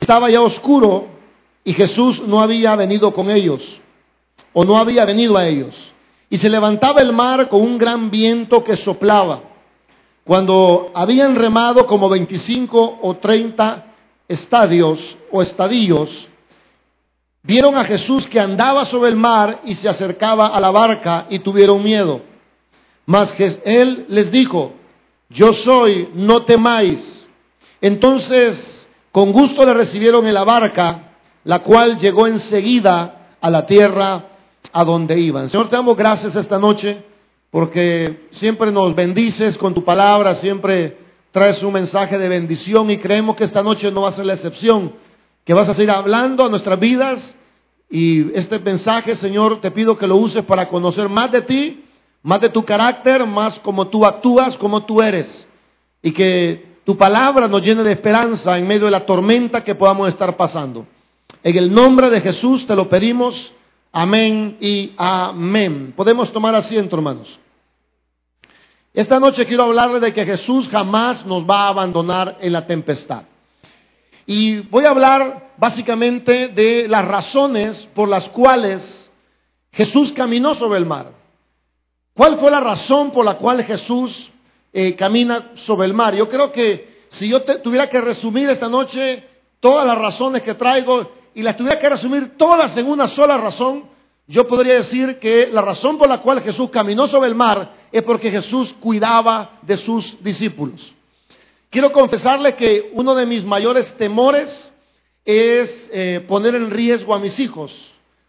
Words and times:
Estaba 0.00 0.30
ya 0.30 0.40
oscuro 0.40 1.06
y 1.62 1.74
Jesús 1.74 2.22
no 2.26 2.40
había 2.40 2.74
venido 2.74 3.12
con 3.12 3.30
ellos, 3.30 3.80
o 4.52 4.64
no 4.64 4.78
había 4.78 5.04
venido 5.04 5.36
a 5.36 5.46
ellos. 5.46 5.74
Y 6.30 6.38
se 6.38 6.48
levantaba 6.48 7.00
el 7.02 7.12
mar 7.12 7.48
con 7.48 7.60
un 7.60 7.76
gran 7.76 8.10
viento 8.10 8.64
que 8.64 8.76
soplaba. 8.76 9.42
Cuando 10.24 10.90
habían 10.94 11.36
remado 11.36 11.86
como 11.86 12.08
25 12.08 13.00
o 13.02 13.16
30 13.16 13.84
estadios 14.28 15.16
o 15.30 15.42
estadillos, 15.42 16.28
vieron 17.42 17.76
a 17.76 17.84
Jesús 17.84 18.26
que 18.26 18.40
andaba 18.40 18.86
sobre 18.86 19.10
el 19.10 19.16
mar 19.16 19.60
y 19.64 19.74
se 19.74 19.88
acercaba 19.88 20.46
a 20.46 20.60
la 20.60 20.70
barca 20.70 21.26
y 21.28 21.40
tuvieron 21.40 21.82
miedo. 21.82 22.22
Mas 23.06 23.34
él 23.64 24.06
les 24.08 24.30
dijo, 24.30 24.72
yo 25.28 25.52
soy, 25.52 26.10
no 26.14 26.42
temáis. 26.42 27.28
Entonces, 27.80 28.79
con 29.12 29.32
gusto 29.32 29.64
le 29.64 29.74
recibieron 29.74 30.26
en 30.26 30.34
la 30.34 30.44
barca, 30.44 31.14
la 31.44 31.60
cual 31.60 31.98
llegó 31.98 32.26
enseguida 32.26 33.28
a 33.40 33.50
la 33.50 33.66
tierra 33.66 34.24
a 34.72 34.84
donde 34.84 35.18
iban. 35.18 35.48
Señor, 35.48 35.68
te 35.68 35.76
damos 35.76 35.96
gracias 35.96 36.36
esta 36.36 36.58
noche 36.58 37.04
porque 37.50 38.28
siempre 38.30 38.70
nos 38.70 38.94
bendices 38.94 39.58
con 39.58 39.74
tu 39.74 39.84
palabra, 39.84 40.34
siempre 40.36 40.98
traes 41.32 41.62
un 41.62 41.72
mensaje 41.72 42.18
de 42.18 42.28
bendición 42.28 42.90
y 42.90 42.98
creemos 42.98 43.36
que 43.36 43.44
esta 43.44 43.62
noche 43.62 43.90
no 43.90 44.02
va 44.02 44.10
a 44.10 44.12
ser 44.12 44.26
la 44.26 44.34
excepción, 44.34 44.92
que 45.44 45.54
vas 45.54 45.68
a 45.68 45.74
seguir 45.74 45.90
hablando 45.90 46.44
a 46.44 46.48
nuestras 46.48 46.78
vidas 46.78 47.34
y 47.88 48.32
este 48.38 48.60
mensaje, 48.60 49.16
Señor, 49.16 49.60
te 49.60 49.72
pido 49.72 49.98
que 49.98 50.06
lo 50.06 50.16
uses 50.16 50.44
para 50.44 50.68
conocer 50.68 51.08
más 51.08 51.32
de 51.32 51.42
ti, 51.42 51.84
más 52.22 52.40
de 52.40 52.50
tu 52.50 52.64
carácter, 52.64 53.26
más 53.26 53.58
como 53.58 53.88
tú 53.88 54.06
actúas, 54.06 54.56
como 54.56 54.84
tú 54.84 55.02
eres 55.02 55.48
y 56.02 56.12
que 56.12 56.69
tu 56.90 56.96
palabra 56.96 57.46
nos 57.46 57.62
llene 57.62 57.84
de 57.84 57.92
esperanza 57.92 58.58
en 58.58 58.66
medio 58.66 58.86
de 58.86 58.90
la 58.90 59.06
tormenta 59.06 59.62
que 59.62 59.76
podamos 59.76 60.08
estar 60.08 60.36
pasando. 60.36 60.88
En 61.40 61.56
el 61.56 61.72
nombre 61.72 62.10
de 62.10 62.20
Jesús 62.20 62.66
te 62.66 62.74
lo 62.74 62.88
pedimos. 62.88 63.52
Amén 63.92 64.56
y 64.60 64.90
amén. 64.96 65.94
Podemos 65.96 66.32
tomar 66.32 66.52
asiento, 66.56 66.96
hermanos. 66.96 67.38
Esta 68.92 69.20
noche 69.20 69.46
quiero 69.46 69.62
hablarle 69.62 70.00
de 70.00 70.12
que 70.12 70.24
Jesús 70.24 70.68
jamás 70.68 71.24
nos 71.24 71.48
va 71.48 71.66
a 71.66 71.68
abandonar 71.68 72.38
en 72.40 72.52
la 72.52 72.66
tempestad. 72.66 73.22
Y 74.26 74.56
voy 74.62 74.84
a 74.84 74.90
hablar 74.90 75.52
básicamente 75.58 76.48
de 76.48 76.88
las 76.88 77.04
razones 77.04 77.88
por 77.94 78.08
las 78.08 78.28
cuales 78.30 79.08
Jesús 79.70 80.12
caminó 80.12 80.56
sobre 80.56 80.80
el 80.80 80.86
mar. 80.86 81.12
¿Cuál 82.14 82.40
fue 82.40 82.50
la 82.50 82.58
razón 82.58 83.12
por 83.12 83.24
la 83.24 83.34
cual 83.34 83.62
Jesús 83.62 84.32
eh, 84.72 84.94
camina 84.94 85.52
sobre 85.54 85.86
el 85.86 85.94
mar? 85.94 86.14
Yo 86.14 86.28
creo 86.28 86.52
que 86.52 87.04
si 87.08 87.28
yo 87.28 87.42
tuviera 87.42 87.88
que 87.90 88.00
resumir 88.00 88.48
esta 88.50 88.68
noche 88.68 89.24
todas 89.60 89.86
las 89.86 89.98
razones 89.98 90.42
que 90.42 90.54
traigo, 90.54 91.10
y 91.34 91.42
las 91.42 91.56
tuviera 91.56 91.78
que 91.78 91.88
resumir 91.88 92.36
todas 92.36 92.76
en 92.76 92.86
una 92.86 93.08
sola 93.08 93.36
razón, 93.36 93.84
yo 94.26 94.46
podría 94.46 94.74
decir 94.74 95.18
que 95.18 95.48
la 95.52 95.62
razón 95.62 95.98
por 95.98 96.08
la 96.08 96.18
cual 96.18 96.40
Jesús 96.40 96.70
caminó 96.70 97.06
sobre 97.06 97.28
el 97.28 97.34
mar 97.34 97.74
es 97.90 98.02
porque 98.02 98.30
Jesús 98.30 98.74
cuidaba 98.80 99.58
de 99.62 99.76
sus 99.76 100.22
discípulos. 100.22 100.92
Quiero 101.68 101.92
confesarle 101.92 102.54
que 102.54 102.90
uno 102.94 103.14
de 103.14 103.26
mis 103.26 103.44
mayores 103.44 103.92
temores 103.96 104.72
es 105.24 105.90
eh, 105.92 106.24
poner 106.26 106.54
en 106.54 106.70
riesgo 106.70 107.14
a 107.14 107.18
mis 107.18 107.38
hijos 107.38 107.72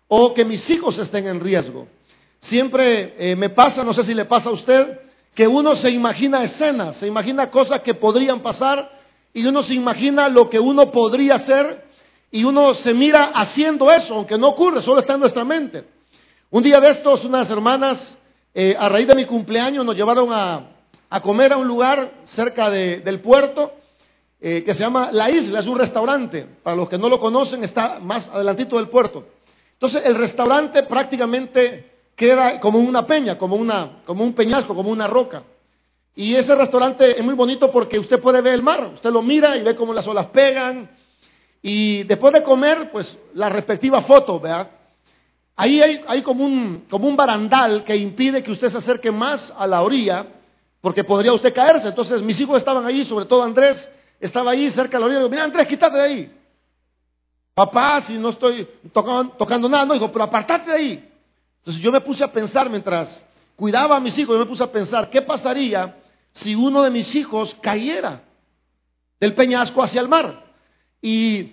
o 0.08 0.34
que 0.34 0.46
mis 0.46 0.70
hijos 0.70 0.98
estén 1.00 1.28
en 1.28 1.40
riesgo. 1.40 1.88
Siempre 2.40 3.16
eh, 3.18 3.36
me 3.36 3.50
pasa, 3.50 3.84
no 3.84 3.94
sé 3.94 4.04
si 4.04 4.14
le 4.14 4.26
pasa 4.26 4.50
a 4.50 4.54
usted, 4.54 5.00
que 5.34 5.48
uno 5.48 5.76
se 5.76 5.90
imagina 5.90 6.44
escenas, 6.44 6.98
se 6.98 7.08
imagina 7.08 7.50
cosas 7.50 7.82
que 7.82 7.94
podrían 7.94 8.42
pasar 8.42 8.92
y 9.34 9.46
uno 9.46 9.64
se 9.64 9.74
imagina 9.74 10.28
lo 10.28 10.50
que 10.50 10.60
uno 10.60 10.92
podría 10.92 11.36
hacer 11.36 11.86
y 12.32 12.44
uno 12.44 12.76
se 12.76 12.94
mira 12.94 13.32
haciendo 13.34 13.92
eso, 13.92 14.16
aunque 14.16 14.38
no 14.38 14.50
ocurre, 14.50 14.82
solo 14.82 15.00
está 15.00 15.14
en 15.14 15.20
nuestra 15.22 15.44
mente. 15.44 15.84
Un 16.50 16.64
día 16.64 16.80
de 16.80 16.90
estos, 16.90 17.24
unas 17.26 17.50
hermanas, 17.50 18.18
eh, 18.54 18.76
a 18.78 18.90
raíz 18.90 19.08
de 19.08 19.16
mi 19.16 19.26
cumpleaños, 19.26 19.86
nos 19.86 19.96
llevaron 19.96 20.30
a, 20.32 20.68
comer 21.22 21.54
a 21.54 21.58
un 21.58 21.68
lugar 21.68 22.12
cerca 22.24 22.70
del 22.70 23.20
puerto 23.20 23.72
eh, 24.40 24.64
que 24.66 24.74
se 24.74 24.80
llama 24.80 25.10
La 25.12 25.30
Isla, 25.30 25.60
es 25.60 25.68
un 25.68 25.78
restaurante. 25.78 26.46
Para 26.64 26.76
los 26.76 26.90
que 26.90 26.98
no 26.98 27.10
lo 27.10 27.20
conocen, 27.20 27.64
está 27.64 28.00
más 28.00 28.28
adelantito 28.30 28.78
del 28.78 28.90
puerto. 28.90 29.26
Entonces, 29.74 30.04
el 30.06 30.16
restaurante 30.16 30.84
prácticamente 30.84 31.91
queda 32.16 32.60
como 32.60 32.80
una 32.80 33.06
peña, 33.06 33.38
como, 33.38 33.56
una, 33.56 34.02
como 34.06 34.24
un 34.24 34.34
peñasco, 34.34 34.76
como 34.76 34.90
una 34.90 35.08
roca. 35.08 35.44
Y 36.16 36.36
ese 36.36 36.56
restaurante 36.56 37.18
es 37.18 37.24
muy 37.24 37.36
bonito 37.36 37.72
porque 37.72 37.98
usted 37.98 38.20
puede 38.20 38.42
ver 38.42 38.54
el 38.54 38.62
mar, 38.62 38.92
usted 38.94 39.12
lo 39.12 39.22
mira 39.22 39.56
y 39.58 39.64
ve 39.64 39.76
cómo 39.76 39.94
las 39.94 40.06
olas 40.08 40.28
pegan, 40.28 40.90
y 41.62 42.04
después 42.04 42.34
de 42.34 42.44
comer, 42.44 42.92
pues 42.92 43.18
la 43.34 43.50
respectiva 43.50 44.02
foto, 44.02 44.40
¿verdad? 44.40 44.70
Ahí 45.56 45.80
hay, 45.82 46.24
como, 46.24 46.44
un, 46.44 46.86
como 46.90 47.08
un 47.08 47.16
barandal 47.16 47.84
que 47.84 47.96
impide 47.96 48.42
que 48.42 48.52
usted 48.52 48.70
se 48.70 48.80
acerque 48.80 49.12
más 49.12 49.54
a 49.56 49.68
la 49.68 49.84
orilla, 49.84 50.26
porque 50.82 51.04
podría 51.04 51.34
usted 51.34 51.54
caerse. 51.54 51.90
Entonces 51.90 52.22
mis 52.22 52.40
hijos 52.42 52.58
estaban 52.58 52.84
ahí, 52.86 53.06
sobre 53.06 53.26
todo 53.26 53.44
Andrés, 53.44 53.88
estaba 54.20 54.52
ahí 54.52 54.72
cerca 54.72 54.98
de 54.98 55.02
la 55.02 55.06
orilla. 55.06 55.20
Digo, 55.20 55.30
mira 55.30 55.44
Andrés, 55.44 55.68
quítate 55.68 55.98
de 55.98 56.04
ahí. 56.04 56.38
Papá, 57.54 58.02
si 58.08 58.18
no 58.18 58.30
estoy 58.30 58.68
tocando, 58.92 59.34
tocando 59.34 59.70
nada, 59.70 59.86
no, 59.86 59.94
dijo, 59.94 60.12
pero 60.12 60.24
apartate 60.24 60.72
de 60.72 60.76
ahí. 60.76 61.11
Entonces 61.62 61.84
yo 61.84 61.92
me 61.92 62.02
puse 62.02 62.24
a 62.24 62.32
pensar 62.32 62.70
mientras 62.70 63.24
cuidaba 63.56 63.96
a 63.96 64.00
mis 64.00 64.18
hijos, 64.18 64.36
yo 64.36 64.40
me 64.40 64.50
puse 64.50 64.64
a 64.64 64.72
pensar, 64.72 65.12
¿qué 65.12 65.22
pasaría 65.22 65.96
si 66.32 66.56
uno 66.56 66.82
de 66.82 66.90
mis 66.90 67.14
hijos 67.14 67.56
cayera 67.62 68.24
del 69.20 69.36
peñasco 69.36 69.84
hacia 69.84 70.02
el 70.02 70.08
mar? 70.08 70.44
Y 71.02 71.52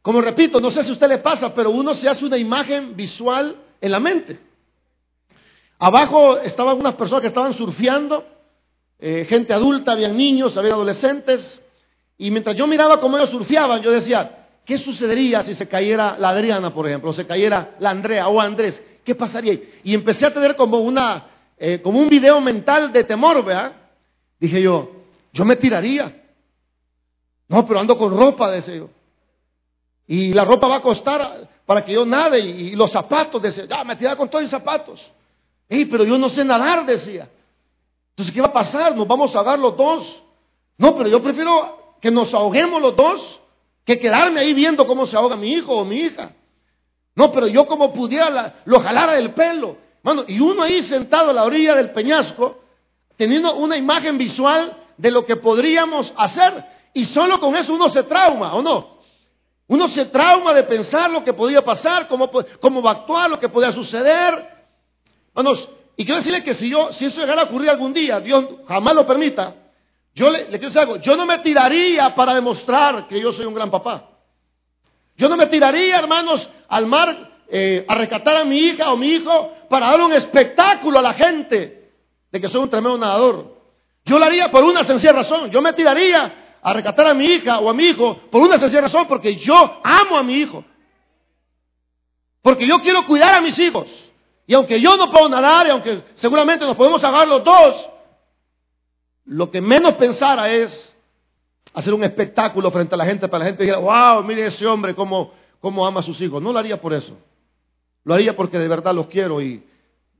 como 0.00 0.22
repito, 0.22 0.58
no 0.58 0.70
sé 0.70 0.82
si 0.82 0.88
a 0.88 0.92
usted 0.92 1.08
le 1.08 1.18
pasa, 1.18 1.54
pero 1.54 1.70
uno 1.70 1.94
se 1.94 2.08
hace 2.08 2.24
una 2.24 2.38
imagen 2.38 2.96
visual 2.96 3.54
en 3.78 3.92
la 3.92 4.00
mente. 4.00 4.40
Abajo 5.78 6.38
estaban 6.38 6.78
unas 6.78 6.94
personas 6.94 7.20
que 7.20 7.28
estaban 7.28 7.52
surfeando, 7.52 8.24
eh, 8.98 9.26
gente 9.28 9.52
adulta, 9.52 9.92
había 9.92 10.08
niños, 10.08 10.56
había 10.56 10.72
adolescentes, 10.72 11.60
y 12.16 12.30
mientras 12.30 12.56
yo 12.56 12.66
miraba 12.66 13.00
cómo 13.00 13.18
ellos 13.18 13.30
surfeaban, 13.30 13.82
yo 13.82 13.90
decía, 13.90 14.46
¿qué 14.64 14.78
sucedería 14.78 15.42
si 15.42 15.54
se 15.54 15.68
cayera 15.68 16.16
la 16.18 16.30
Adriana, 16.30 16.72
por 16.72 16.86
ejemplo, 16.86 17.10
o 17.10 17.14
se 17.14 17.26
cayera 17.26 17.76
la 17.80 17.90
Andrea 17.90 18.28
o 18.28 18.40
Andrés? 18.40 18.80
¿Qué 19.04 19.14
pasaría? 19.14 19.58
Y 19.82 19.94
empecé 19.94 20.26
a 20.26 20.32
tener 20.32 20.56
como 20.56 20.78
una, 20.78 21.26
eh, 21.58 21.80
como 21.82 21.98
un 21.98 22.08
video 22.08 22.40
mental 22.40 22.92
de 22.92 23.04
temor, 23.04 23.44
¿verdad? 23.44 23.72
Dije 24.38 24.62
yo, 24.62 24.90
yo 25.32 25.44
me 25.44 25.56
tiraría. 25.56 26.22
No, 27.48 27.66
pero 27.66 27.80
ando 27.80 27.98
con 27.98 28.16
ropa, 28.16 28.50
decía 28.50 28.76
yo. 28.76 28.90
Y 30.06 30.32
la 30.32 30.44
ropa 30.44 30.68
va 30.68 30.76
a 30.76 30.82
costar 30.82 31.48
para 31.66 31.84
que 31.84 31.92
yo 31.92 32.04
nade. 32.04 32.40
Y, 32.40 32.76
los 32.76 32.90
zapatos, 32.90 33.42
decía, 33.42 33.66
ya, 33.66 33.84
me 33.84 33.96
tiraba 33.96 34.16
con 34.16 34.28
todos 34.28 34.42
los 34.42 34.50
zapatos. 34.50 35.00
Ey, 35.68 35.84
pero 35.86 36.04
yo 36.04 36.18
no 36.18 36.28
sé 36.28 36.44
nadar, 36.44 36.84
decía. 36.86 37.28
Entonces, 38.10 38.34
¿qué 38.34 38.40
va 38.40 38.48
a 38.48 38.52
pasar? 38.52 38.94
¿Nos 38.94 39.06
vamos 39.06 39.34
a 39.34 39.38
ahogar 39.38 39.58
los 39.58 39.76
dos? 39.76 40.22
No, 40.76 40.96
pero 40.96 41.08
yo 41.08 41.22
prefiero 41.22 41.96
que 42.00 42.10
nos 42.10 42.32
ahoguemos 42.34 42.80
los 42.80 42.96
dos 42.96 43.40
que 43.84 43.98
quedarme 43.98 44.40
ahí 44.40 44.54
viendo 44.54 44.86
cómo 44.86 45.06
se 45.06 45.16
ahoga 45.16 45.36
mi 45.36 45.52
hijo 45.52 45.72
o 45.72 45.84
mi 45.84 45.96
hija. 45.96 46.32
No, 47.14 47.30
pero 47.32 47.46
yo 47.46 47.66
como 47.66 47.92
pudiera 47.92 48.62
lo 48.64 48.80
jalara 48.80 49.14
del 49.14 49.32
pelo. 49.32 49.76
Y 50.26 50.40
uno 50.40 50.62
ahí 50.62 50.82
sentado 50.82 51.30
a 51.30 51.32
la 51.32 51.44
orilla 51.44 51.74
del 51.74 51.90
peñasco, 51.90 52.60
teniendo 53.16 53.54
una 53.54 53.76
imagen 53.76 54.18
visual 54.18 54.76
de 54.96 55.10
lo 55.10 55.24
que 55.24 55.36
podríamos 55.36 56.12
hacer. 56.16 56.64
Y 56.94 57.04
solo 57.04 57.38
con 57.38 57.54
eso 57.56 57.74
uno 57.74 57.88
se 57.90 58.02
trauma, 58.02 58.54
¿o 58.54 58.62
no? 58.62 58.98
Uno 59.68 59.88
se 59.88 60.06
trauma 60.06 60.52
de 60.52 60.64
pensar 60.64 61.10
lo 61.10 61.22
que 61.24 61.32
podía 61.32 61.64
pasar, 61.64 62.08
cómo, 62.08 62.30
cómo 62.60 62.82
va 62.82 62.90
a 62.90 62.94
actuar, 62.94 63.30
lo 63.30 63.40
que 63.40 63.48
podía 63.48 63.72
suceder. 63.72 64.50
Hermanos, 65.34 65.68
y 65.96 66.04
quiero 66.04 66.18
decirle 66.18 66.42
que 66.42 66.54
si 66.54 66.68
yo, 66.68 66.92
si 66.92 67.06
eso 67.06 67.20
llegara 67.20 67.42
a 67.42 67.44
ocurrir 67.44 67.70
algún 67.70 67.92
día, 67.92 68.20
Dios 68.20 68.44
jamás 68.66 68.94
lo 68.94 69.06
permita, 69.06 69.54
yo 70.14 70.30
le, 70.30 70.46
quiero 70.46 70.66
decir 70.66 70.78
algo, 70.78 70.96
yo 70.96 71.16
no 71.16 71.24
me 71.24 71.38
tiraría 71.38 72.14
para 72.14 72.34
demostrar 72.34 73.06
que 73.06 73.20
yo 73.20 73.32
soy 73.32 73.46
un 73.46 73.54
gran 73.54 73.70
papá. 73.70 74.10
Yo 75.22 75.28
no 75.28 75.36
me 75.36 75.46
tiraría, 75.46 76.00
hermanos, 76.00 76.48
al 76.66 76.84
mar 76.84 77.44
eh, 77.48 77.84
a 77.86 77.94
rescatar 77.94 78.38
a 78.38 78.44
mi 78.44 78.58
hija 78.58 78.92
o 78.92 78.96
mi 78.96 79.06
hijo 79.06 79.52
para 79.70 79.86
dar 79.86 80.00
un 80.00 80.12
espectáculo 80.12 80.98
a 80.98 81.02
la 81.02 81.14
gente 81.14 81.92
de 82.28 82.40
que 82.40 82.48
soy 82.48 82.60
un 82.60 82.68
tremendo 82.68 82.98
nadador. 82.98 83.56
Yo 84.04 84.18
lo 84.18 84.24
haría 84.24 84.50
por 84.50 84.64
una 84.64 84.82
sencilla 84.82 85.12
razón. 85.12 85.48
Yo 85.52 85.62
me 85.62 85.74
tiraría 85.74 86.58
a 86.60 86.72
rescatar 86.72 87.06
a 87.06 87.14
mi 87.14 87.26
hija 87.26 87.60
o 87.60 87.70
a 87.70 87.72
mi 87.72 87.84
hijo 87.84 88.16
por 88.32 88.42
una 88.42 88.58
sencilla 88.58 88.80
razón, 88.80 89.06
porque 89.06 89.36
yo 89.36 89.80
amo 89.84 90.16
a 90.16 90.24
mi 90.24 90.38
hijo. 90.38 90.64
Porque 92.42 92.66
yo 92.66 92.80
quiero 92.80 93.06
cuidar 93.06 93.36
a 93.36 93.40
mis 93.40 93.56
hijos. 93.60 93.86
Y 94.48 94.54
aunque 94.54 94.80
yo 94.80 94.96
no 94.96 95.08
puedo 95.12 95.28
nadar, 95.28 95.68
y 95.68 95.70
aunque 95.70 96.02
seguramente 96.16 96.64
nos 96.64 96.74
podemos 96.74 97.04
agarrar 97.04 97.28
los 97.28 97.44
dos, 97.44 97.88
lo 99.26 99.48
que 99.52 99.60
menos 99.60 99.94
pensara 99.94 100.50
es 100.50 100.91
hacer 101.74 101.94
un 101.94 102.04
espectáculo 102.04 102.70
frente 102.70 102.94
a 102.94 102.98
la 102.98 103.04
gente 103.04 103.28
para 103.28 103.44
la 103.44 103.50
gente 103.50 103.62
dijera, 103.62 103.78
wow, 103.78 104.22
mire 104.24 104.46
ese 104.46 104.66
hombre 104.66 104.94
cómo, 104.94 105.32
cómo 105.60 105.86
ama 105.86 106.00
a 106.00 106.02
sus 106.02 106.20
hijos. 106.20 106.42
No 106.42 106.52
lo 106.52 106.58
haría 106.58 106.80
por 106.80 106.92
eso. 106.92 107.16
Lo 108.04 108.14
haría 108.14 108.36
porque 108.36 108.58
de 108.58 108.68
verdad 108.68 108.94
los 108.94 109.06
quiero 109.06 109.40
y 109.40 109.64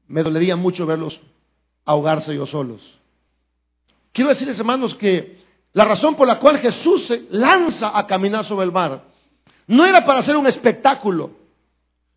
me 0.08 0.22
dolería 0.22 0.56
mucho 0.56 0.86
verlos 0.86 1.20
ahogarse 1.84 2.34
yo 2.34 2.46
solos. 2.46 2.98
Quiero 4.12 4.30
decirles, 4.30 4.58
hermanos, 4.58 4.94
que 4.94 5.42
la 5.72 5.84
razón 5.84 6.14
por 6.14 6.26
la 6.26 6.38
cual 6.38 6.58
Jesús 6.58 7.06
se 7.06 7.26
lanza 7.30 7.96
a 7.96 8.06
caminar 8.06 8.44
sobre 8.44 8.66
el 8.66 8.72
mar 8.72 9.04
no 9.66 9.86
era 9.86 10.04
para 10.04 10.20
hacer 10.20 10.36
un 10.36 10.46
espectáculo. 10.46 11.30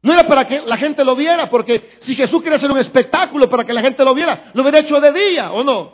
No 0.02 0.14
era 0.14 0.28
para 0.28 0.48
que 0.48 0.62
la 0.62 0.78
gente 0.78 1.04
lo 1.04 1.16
viera, 1.16 1.50
porque 1.50 1.98
si 2.00 2.16
Jesús 2.16 2.44
quería 2.44 2.58
hacer 2.58 2.70
un 2.70 2.78
espectáculo 2.78 3.50
para 3.50 3.64
que 3.64 3.74
la 3.74 3.82
gente 3.82 4.04
lo 4.04 4.14
viera, 4.14 4.52
lo 4.54 4.62
hubiera 4.62 4.80
hecho 4.80 5.02
de 5.02 5.12
día, 5.12 5.52
¿o 5.52 5.64
no? 5.64 5.94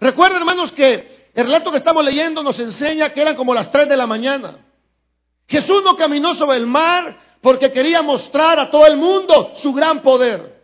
Recuerden, 0.00 0.38
hermanos, 0.38 0.72
que 0.72 1.17
el 1.34 1.44
relato 1.44 1.70
que 1.70 1.78
estamos 1.78 2.04
leyendo 2.04 2.42
nos 2.42 2.58
enseña 2.58 3.10
que 3.10 3.20
eran 3.20 3.36
como 3.36 3.54
las 3.54 3.70
3 3.70 3.88
de 3.88 3.96
la 3.96 4.06
mañana. 4.06 4.64
Jesús 5.46 5.82
no 5.84 5.96
caminó 5.96 6.34
sobre 6.34 6.56
el 6.56 6.66
mar 6.66 7.18
porque 7.40 7.72
quería 7.72 8.02
mostrar 8.02 8.58
a 8.58 8.70
todo 8.70 8.86
el 8.86 8.96
mundo 8.96 9.52
su 9.56 9.72
gran 9.72 10.00
poder. 10.00 10.62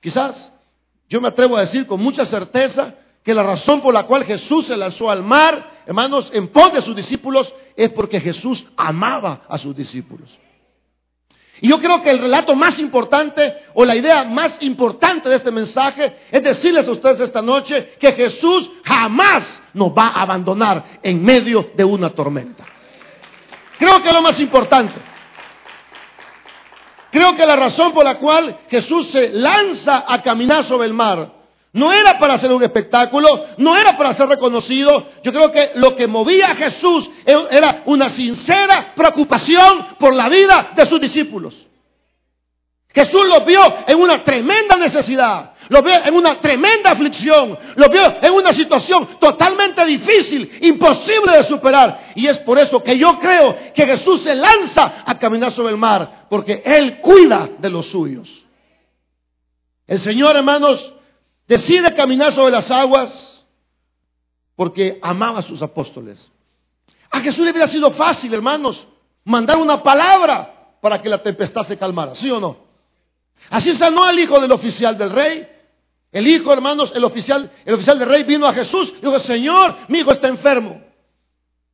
Quizás 0.00 0.52
yo 1.08 1.20
me 1.20 1.28
atrevo 1.28 1.56
a 1.56 1.62
decir 1.62 1.86
con 1.86 2.00
mucha 2.00 2.26
certeza 2.26 2.94
que 3.22 3.34
la 3.34 3.42
razón 3.42 3.80
por 3.80 3.92
la 3.92 4.04
cual 4.04 4.24
Jesús 4.24 4.66
se 4.66 4.76
lanzó 4.76 5.10
al 5.10 5.22
mar, 5.22 5.82
hermanos, 5.86 6.30
en 6.32 6.48
pos 6.48 6.72
de 6.72 6.82
sus 6.82 6.96
discípulos, 6.96 7.52
es 7.76 7.90
porque 7.90 8.20
Jesús 8.20 8.66
amaba 8.76 9.42
a 9.48 9.58
sus 9.58 9.76
discípulos. 9.76 10.30
Y 11.60 11.68
yo 11.68 11.78
creo 11.80 12.02
que 12.02 12.10
el 12.10 12.18
relato 12.18 12.54
más 12.54 12.78
importante 12.78 13.62
o 13.74 13.84
la 13.84 13.96
idea 13.96 14.24
más 14.24 14.56
importante 14.60 15.28
de 15.28 15.36
este 15.36 15.50
mensaje 15.50 16.16
es 16.30 16.42
decirles 16.42 16.86
a 16.86 16.92
ustedes 16.92 17.20
esta 17.20 17.42
noche 17.42 17.94
que 17.98 18.12
Jesús 18.12 18.70
jamás 18.84 19.60
nos 19.74 19.90
va 19.90 20.08
a 20.08 20.22
abandonar 20.22 20.84
en 21.02 21.22
medio 21.22 21.70
de 21.74 21.84
una 21.84 22.10
tormenta. 22.10 22.64
Creo 23.78 24.02
que 24.02 24.08
es 24.08 24.14
lo 24.14 24.22
más 24.22 24.38
importante. 24.40 25.00
Creo 27.10 27.34
que 27.34 27.46
la 27.46 27.56
razón 27.56 27.92
por 27.92 28.04
la 28.04 28.16
cual 28.16 28.58
Jesús 28.68 29.08
se 29.10 29.30
lanza 29.30 30.04
a 30.06 30.22
caminar 30.22 30.64
sobre 30.64 30.86
el 30.86 30.94
mar 30.94 31.37
no 31.72 31.92
era 31.92 32.18
para 32.18 32.34
hacer 32.34 32.50
un 32.50 32.62
espectáculo, 32.62 33.46
no 33.58 33.76
era 33.76 33.96
para 33.96 34.14
ser 34.14 34.28
reconocido. 34.28 35.06
Yo 35.22 35.32
creo 35.32 35.52
que 35.52 35.72
lo 35.74 35.94
que 35.96 36.06
movía 36.06 36.52
a 36.52 36.56
Jesús 36.56 37.10
era 37.24 37.82
una 37.86 38.08
sincera 38.08 38.92
preocupación 38.96 39.86
por 39.98 40.14
la 40.14 40.28
vida 40.28 40.72
de 40.74 40.86
sus 40.86 41.00
discípulos. 41.00 41.54
Jesús 42.94 43.28
los 43.28 43.44
vio 43.44 43.60
en 43.86 44.00
una 44.00 44.24
tremenda 44.24 44.76
necesidad, 44.76 45.52
los 45.68 45.84
vio 45.84 45.94
en 46.04 46.14
una 46.14 46.40
tremenda 46.40 46.90
aflicción, 46.90 47.56
los 47.76 47.90
vio 47.90 48.16
en 48.22 48.32
una 48.32 48.52
situación 48.52 49.06
totalmente 49.20 49.84
difícil, 49.84 50.50
imposible 50.62 51.36
de 51.36 51.44
superar. 51.44 52.12
Y 52.14 52.26
es 52.26 52.38
por 52.38 52.58
eso 52.58 52.82
que 52.82 52.98
yo 52.98 53.18
creo 53.18 53.56
que 53.74 53.86
Jesús 53.86 54.22
se 54.22 54.34
lanza 54.34 55.04
a 55.04 55.18
caminar 55.18 55.52
sobre 55.52 55.72
el 55.72 55.78
mar, 55.78 56.26
porque 56.30 56.62
Él 56.64 57.00
cuida 57.00 57.48
de 57.58 57.70
los 57.70 57.86
suyos. 57.86 58.28
El 59.86 60.00
Señor, 60.00 60.34
hermanos, 60.34 60.94
decide 61.48 61.94
caminar 61.94 62.34
sobre 62.34 62.52
las 62.52 62.70
aguas 62.70 63.44
porque 64.54 64.98
amaba 65.02 65.38
a 65.38 65.42
sus 65.42 65.62
apóstoles. 65.62 66.30
A 67.10 67.20
Jesús 67.20 67.44
le 67.44 67.50
hubiera 67.50 67.66
sido 67.66 67.90
fácil, 67.90 68.32
hermanos, 68.34 68.86
mandar 69.24 69.56
una 69.56 69.82
palabra 69.82 70.76
para 70.80 71.00
que 71.00 71.08
la 71.08 71.22
tempestad 71.22 71.64
se 71.64 71.78
calmara, 71.78 72.14
¿sí 72.14 72.30
o 72.30 72.38
no? 72.38 72.68
Así 73.50 73.74
sanó 73.74 74.08
el 74.10 74.18
hijo 74.18 74.38
del 74.40 74.52
oficial 74.52 74.98
del 74.98 75.10
rey. 75.10 75.48
El 76.10 76.26
hijo, 76.26 76.52
hermanos, 76.52 76.92
el 76.94 77.04
oficial, 77.04 77.50
el 77.64 77.74
oficial 77.74 77.98
del 77.98 78.08
rey 78.08 78.22
vino 78.24 78.46
a 78.46 78.52
Jesús 78.52 78.94
y 78.96 79.04
dijo, 79.04 79.18
Señor, 79.20 79.76
mi 79.88 79.98
hijo 79.98 80.12
está 80.12 80.28
enfermo. 80.28 80.82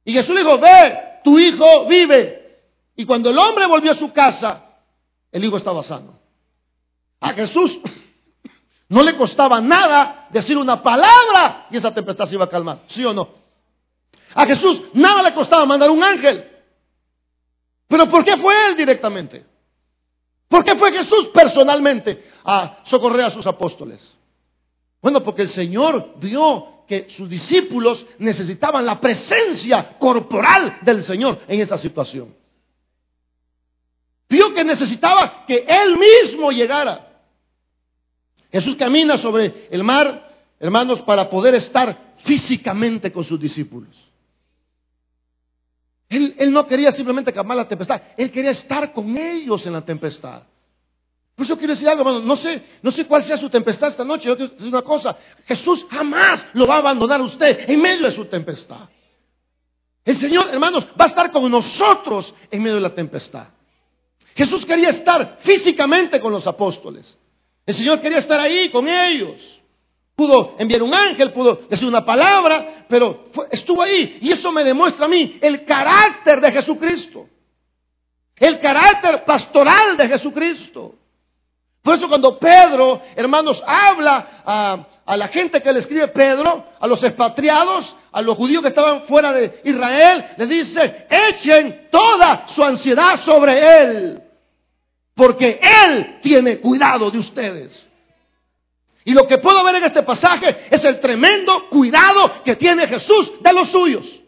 Y 0.05 0.13
Jesús 0.13 0.35
le 0.35 0.43
dijo, 0.43 0.59
ve, 0.59 0.99
tu 1.25 1.39
hijo 1.39 1.87
vive. 1.87 2.61
Y 2.97 3.05
cuando 3.05 3.31
el 3.31 3.39
hombre 3.39 3.67
volvió 3.67 3.93
a 3.93 3.97
su 3.97 4.13
casa, 4.13 4.65
el 5.33 5.45
hijo 5.45 5.57
estaba 5.57 5.83
sano. 5.83 6.19
A 7.21 7.33
Jesús 7.33 7.81
no 8.95 9.03
le 9.03 9.17
costaba 9.17 9.61
nada 9.61 10.29
decir 10.31 10.57
una 10.57 10.81
palabra 10.81 11.67
y 11.69 11.77
esa 11.77 11.93
tempestad 11.93 12.29
se 12.29 12.37
iba 12.37 12.45
a 12.45 12.49
calmar, 12.49 12.83
¿sí 12.87 13.05
o 13.05 13.13
no? 13.13 13.29
A 14.33 14.47
Jesús 14.47 14.83
nada 14.93 15.21
le 15.21 15.35
costaba 15.35 15.67
mandar 15.67 15.91
un 15.91 16.01
ángel. 16.01 16.49
Pero 17.89 18.09
¿por 18.09 18.25
qué 18.25 18.37
fue 18.37 18.55
él 18.69 18.77
directamente? 18.77 19.45
¿Por 20.47 20.63
qué 20.63 20.77
fue 20.77 20.93
Jesús 20.93 21.27
personalmente 21.35 22.25
a 22.45 22.83
socorrer 22.85 23.25
a 23.25 23.31
sus 23.31 23.45
apóstoles? 23.49 24.15
Bueno, 25.03 25.25
porque 25.25 25.43
el 25.43 25.49
Señor 25.49 26.15
vio 26.19 26.85
que 26.87 27.09
sus 27.11 27.29
discípulos 27.29 28.07
necesitaban 28.21 28.87
la 28.87 29.01
presencia 29.01 29.99
corporal 29.99 30.79
del 30.83 31.03
Señor 31.03 31.41
en 31.49 31.59
esa 31.59 31.79
situación. 31.79 32.33
Vio 34.29 34.55
que 34.55 34.63
necesitaba 34.63 35.45
que 35.47 35.65
Él 35.67 35.99
mismo 35.99 36.53
llegara. 36.53 37.04
Jesús 38.55 38.77
camina 38.77 39.19
sobre 39.19 39.67
el 39.69 39.83
mar, 39.83 40.33
hermanos, 40.61 41.01
para 41.01 41.29
poder 41.29 41.57
estar 41.57 42.15
físicamente 42.19 43.11
con 43.11 43.25
sus 43.25 43.41
discípulos. 43.41 43.97
Él, 46.09 46.53
no 46.53 46.65
quería 46.65 46.93
simplemente 46.93 47.33
calmar 47.33 47.57
la 47.57 47.67
tempestad, 47.67 48.01
él 48.17 48.31
quería 48.31 48.53
estar 48.53 48.93
con 48.93 49.17
ellos 49.17 49.67
en 49.67 49.73
la 49.73 49.81
tempestad. 49.81 50.45
Por 51.35 51.45
eso 51.45 51.59
quiero 51.59 51.73
decir 51.73 51.89
algo, 51.89 52.03
hermano, 52.03 52.21
no 52.21 52.37
sé, 52.37 52.63
no 52.81 52.93
sé 52.93 53.07
cuál 53.07 53.25
sea 53.25 53.37
su 53.37 53.51
tempestad 53.51 53.89
esta 53.89 54.05
noche, 54.05 54.29
yo 54.29 54.37
quiero 54.37 54.53
decir 54.53 54.69
una 54.69 54.83
cosa, 54.83 55.19
Jesús 55.47 55.85
jamás 55.91 56.47
lo 56.53 56.69
va 56.69 56.77
a 56.77 56.79
abandonar 56.79 57.21
a 57.23 57.25
usted 57.25 57.69
en 57.69 57.83
medio 57.83 58.07
de 58.07 58.13
su 58.13 58.27
tempestad. 58.27 58.89
El 60.05 60.17
Señor, 60.17 60.47
hermanos, 60.53 60.87
va 60.91 61.07
a 61.07 61.09
estar 61.09 61.33
con 61.33 61.51
nosotros 61.51 62.33
en 62.53 62.63
medio 62.63 62.77
de 62.77 62.83
la 62.83 62.95
tempestad. 62.95 63.49
Jesús 64.37 64.65
quería 64.65 64.91
estar 64.91 65.39
físicamente 65.41 66.21
con 66.21 66.31
los 66.31 66.47
apóstoles. 66.47 67.17
El 67.67 67.75
Señor 67.75 68.01
quería 68.01 68.19
estar 68.19 68.39
ahí 68.41 68.69
con 68.69 68.89
ellos. 68.89 69.41
Pudo 70.15 70.55
enviar 70.59 70.83
un 70.83 70.95
ángel, 70.95 71.33
pudo 71.33 71.63
decir 71.69 71.89
una 71.89 72.05
palabra, 72.05 72.85
pero 72.89 73.27
estuvo 73.51 73.83
ahí. 73.83 74.19
Y 74.21 74.31
eso 74.31 74.53
me 74.53 74.63
demuestra 74.63 75.07
a 75.07 75.09
mí 75.09 75.39
el 75.41 75.65
carácter 75.65 76.41
de 76.41 76.53
Jesucristo. 76.53 77.27
El 78.37 78.61
carácter 78.61 79.25
pastoral 79.25 79.97
de 79.97 80.09
Jesucristo. 80.09 80.95
Por 81.83 81.95
eso 81.95 82.09
cuando 82.09 82.39
Pedro, 82.39 83.03
hermanos, 83.17 83.63
habla 83.67 84.43
a, 84.45 84.87
a, 85.05 85.17
la 85.17 85.29
gente 85.29 85.61
que 85.61 85.73
le 85.73 85.81
escribe 85.81 86.09
Pedro, 86.09 86.65
a 86.79 86.87
los 86.87 87.03
expatriados, 87.03 87.95
a 88.13 88.23
los 88.23 88.37
judíos 88.37 88.63
que 88.63 88.69
estaban 88.69 89.03
fuera 89.03 89.33
de 89.33 89.61
Israel, 89.65 90.35
le 90.37 90.47
dice, 90.47 91.07
echen 91.11 91.89
toda 91.91 92.47
su 92.49 92.63
ansiedad 92.63 93.21
sobre 93.21 93.83
él 93.83 94.24
porque 95.15 95.61
Él 95.63 96.19
tiene 96.21 96.59
cuidado 96.59 97.11
de 97.11 97.19
ustedes. 97.19 97.87
Y 99.05 99.13
lo 99.13 99.27
que 99.27 99.39
puedo 99.39 99.63
ver 99.65 99.77
en 99.77 99.85
este 99.85 100.03
pasaje 100.03 100.67
es 100.71 100.83
el 100.85 100.99
tremendo 101.01 101.69
cuidado 101.69 102.43
que 102.43 102.57
tiene 102.57 102.87
Jesús 102.87 103.33
de 103.41 103.53
los 103.53 103.69
suyos. 103.69 104.21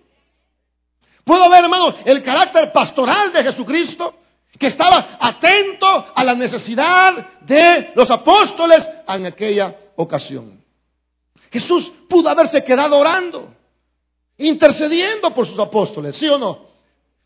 Puedo 1.24 1.48
ver, 1.50 1.64
hermano, 1.64 1.94
el 2.04 2.22
carácter 2.22 2.72
pastoral 2.72 3.32
de 3.32 3.42
Jesucristo, 3.42 4.14
que 4.58 4.68
estaba 4.68 5.18
atento 5.20 6.12
a 6.14 6.22
la 6.22 6.34
necesidad 6.34 7.40
de 7.40 7.92
los 7.94 8.10
apóstoles 8.10 8.86
en 9.08 9.26
aquella 9.26 9.74
ocasión. 9.96 10.62
Jesús 11.50 11.90
pudo 12.08 12.28
haberse 12.28 12.62
quedado 12.62 12.98
orando, 12.98 13.52
intercediendo 14.38 15.34
por 15.34 15.46
sus 15.46 15.58
apóstoles, 15.58 16.16
¿sí 16.16 16.28
o 16.28 16.38
no? 16.38 16.65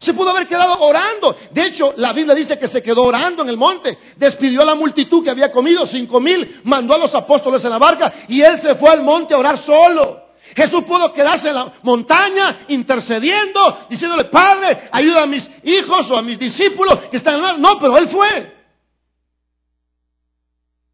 Se 0.01 0.15
pudo 0.15 0.31
haber 0.31 0.49
quedado 0.49 0.81
orando. 0.81 1.37
De 1.51 1.67
hecho, 1.67 1.93
la 1.99 2.15
Biblia 2.15 2.35
dice 2.35 2.59
que 2.59 2.69
se 2.69 2.83
quedó 2.83 3.03
orando 3.03 3.43
en 3.43 3.51
el 3.51 3.59
monte. 3.59 3.99
Despidió 4.17 4.63
a 4.63 4.65
la 4.65 4.75
multitud 4.75 5.23
que 5.23 5.29
había 5.29 5.53
comido, 5.53 5.87
cinco 5.87 6.21
mil, 6.21 6.63
mandó 6.65 6.95
a 6.95 6.99
los 6.99 7.15
apóstoles 7.15 7.63
en 7.65 7.71
la 7.71 7.79
barca 7.79 8.11
y 8.27 8.41
él 8.41 8.61
se 8.63 8.77
fue 8.77 8.91
al 8.91 9.03
monte 9.03 9.35
a 9.35 9.39
orar 9.39 9.59
solo. 9.59 10.31
Jesús 10.57 10.85
pudo 10.85 11.13
quedarse 11.13 11.49
en 11.51 11.55
la 11.55 11.73
montaña 11.83 12.65
intercediendo, 12.69 13.87
diciéndole, 13.91 14.25
Padre, 14.25 14.89
ayuda 14.91 15.25
a 15.25 15.27
mis 15.27 15.49
hijos 15.65 16.11
o 16.11 16.17
a 16.17 16.23
mis 16.23 16.39
discípulos 16.39 16.99
que 17.11 17.19
están 17.19 17.39
en 17.39 17.45
el 17.57 17.61
No, 17.61 17.79
pero 17.79 17.99
él 17.99 18.09
fue. 18.09 18.59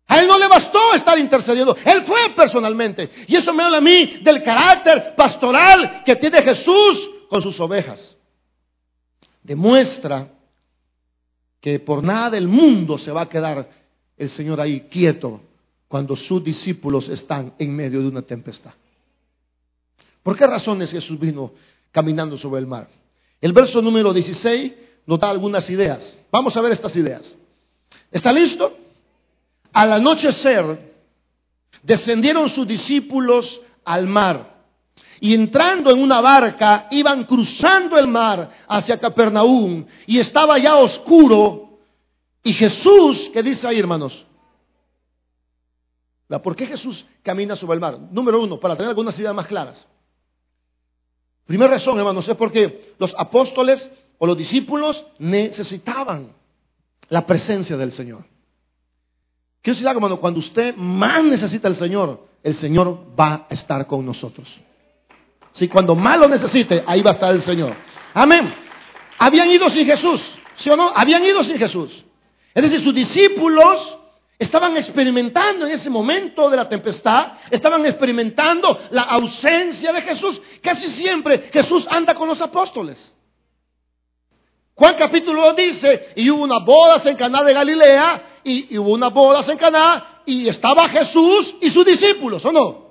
A 0.09 0.19
él 0.19 0.27
no 0.27 0.37
le 0.37 0.49
bastó 0.49 0.95
estar 0.95 1.17
intercediendo, 1.17 1.77
él 1.85 2.03
fue 2.03 2.31
personalmente. 2.31 3.09
Y 3.29 3.37
eso 3.37 3.55
me 3.55 3.63
habla 3.63 3.79
a 3.79 3.81
mí 3.81 4.19
del 4.23 4.43
carácter 4.43 5.15
pastoral 5.15 6.03
que 6.05 6.17
tiene 6.17 6.43
Jesús 6.43 7.09
con 7.29 7.41
sus 7.41 7.59
ovejas 7.61 8.16
demuestra 9.47 10.33
que 11.61 11.79
por 11.79 12.03
nada 12.03 12.31
del 12.31 12.49
mundo 12.49 12.99
se 12.99 13.13
va 13.13 13.23
a 13.23 13.29
quedar 13.29 13.71
el 14.17 14.29
Señor 14.29 14.61
ahí 14.61 14.83
quieto 14.83 15.41
cuando 15.89 16.17
sus 16.17 16.43
discípulos 16.43 17.09
están 17.09 17.55
en 17.59 17.75
medio 17.75 18.01
de 18.01 18.09
una 18.09 18.23
tempestad. 18.23 18.73
¿Por 20.23 20.37
qué 20.37 20.47
razones 20.47 20.91
Jesús 20.91 21.19
vino 21.19 21.53
caminando 21.93 22.37
sobre 22.37 22.61
el 22.61 22.67
mar? 22.67 22.89
El 23.41 23.53
verso 23.53 23.81
número 23.81 24.13
16 24.13 24.73
nos 25.07 25.21
da 25.21 25.31
algunas 25.31 25.71
ideas. 25.71 26.19
Vamos 26.33 26.57
a 26.57 26.61
ver 26.61 26.73
estas 26.73 26.97
ideas. 26.97 27.39
¿Está 28.11 28.33
listo? 28.33 28.77
Al 29.73 29.93
anochecer 29.93 30.95
descendieron 31.83 32.49
sus 32.49 32.67
discípulos 32.67 33.61
al 33.85 34.09
mar 34.09 34.56
y 35.21 35.35
entrando 35.35 35.91
en 35.91 36.01
una 36.01 36.21
barca, 36.21 36.89
iban 36.91 37.25
cruzando 37.25 37.99
el 37.99 38.07
mar 38.07 38.51
hacia 38.69 38.99
Capernaum 38.99 39.87
y 40.07 40.19
estaba 40.19 40.59
ya 40.59 40.77
oscuro. 40.77 41.79
Y 42.43 42.53
Jesús, 42.53 43.31
¿qué 43.33 43.43
dice 43.43 43.67
ahí, 43.67 43.79
hermanos? 43.79 44.27
¿Por 46.29 46.57
qué 46.57 46.67
Jesús 46.67 47.05
camina 47.23 47.57
sobre 47.57 47.75
el 47.75 47.81
mar? 47.81 47.99
Número 48.11 48.41
uno, 48.41 48.59
para 48.59 48.77
tener 48.77 48.91
algunas 48.91 49.19
ideas 49.19 49.35
más 49.35 49.47
claras. 49.47 49.87
Primera 51.47 51.73
razón, 51.73 51.97
hermanos, 51.99 52.29
es 52.29 52.35
porque 52.35 52.95
los 52.99 53.15
apóstoles 53.17 53.89
o 54.19 54.27
los 54.27 54.37
discípulos 54.37 55.07
necesitaban 55.19 56.33
la 57.09 57.25
presencia 57.25 57.77
del 57.77 57.93
Señor. 57.93 58.25
Quiero 59.63 59.77
decir 59.77 59.89
algo, 59.89 59.99
hermano, 59.99 60.21
cuando 60.21 60.41
usted 60.41 60.75
más 60.77 61.23
necesita 61.23 61.69
al 61.69 61.77
Señor, 61.77 62.27
el 62.43 62.55
Señor 62.55 63.15
va 63.19 63.47
a 63.49 63.55
estar 63.55 63.87
con 63.87 64.05
nosotros. 64.05 64.49
Si 65.57 65.69
cuando 65.69 65.95
más 65.95 66.19
lo 66.19 66.29
necesite, 66.29 66.85
ahí 66.87 67.01
va 67.01 67.13
a 67.13 67.15
estar 67.15 67.35
el 67.35 67.41
Señor. 67.41 67.75
Amén. 68.13 68.55
Habían 69.19 69.51
ido 69.51 69.71
sin 69.71 69.87
Jesús, 69.87 70.21
¿sí 70.55 70.69
o 70.69 70.77
no? 70.77 70.93
Habían 70.95 71.25
ido 71.25 71.43
sin 71.45 71.57
Jesús. 71.57 72.05
Es 72.53 72.63
decir, 72.63 72.83
sus 72.83 72.95
discípulos 72.95 73.97
estaban 74.39 74.77
experimentando 74.77 75.67
en 75.67 75.73
ese 75.73 75.89
momento 75.89 76.51
de 76.51 76.59
la 76.59 76.69
tempestad, 76.69 77.39
estaban 77.51 77.87
experimentando 77.87 78.79
la 78.91 79.05
ausencia 79.05 79.95
de 79.95 80.03
Jesús. 80.03 80.43
Casi 80.61 80.89
siempre 80.89 81.49
Jesús 81.51 81.89
anda 81.91 82.15
con 82.15 82.29
los 82.29 82.43
apóstoles. 82.43 83.15
Juan 84.75 84.95
capítulo 84.99 85.41
2 85.41 85.57
dice, 85.57 86.09
y 86.17 86.29
hubo 86.29 86.45
unas 86.45 86.63
bodas 86.67 87.07
en 87.07 87.17
Caná 87.17 87.43
de 87.43 87.55
Galilea, 87.55 88.41
y, 88.45 88.77
hubo 88.77 88.93
unas 88.93 89.11
bodas 89.11 89.49
en 89.49 89.57
Caná, 89.57 90.21
y 90.27 90.49
estaba 90.49 90.87
Jesús 90.91 91.55
y 91.63 91.71
sus 91.71 91.87
discípulos, 91.87 92.45
¿o 92.45 92.53
no? 92.53 92.86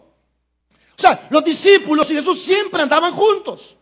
O 0.97 1.01
sea, 1.01 1.27
los 1.29 1.43
discípulos 1.43 2.09
y 2.09 2.15
Jesús 2.15 2.43
siempre 2.43 2.81
andaban 2.81 3.13
juntos. 3.13 3.75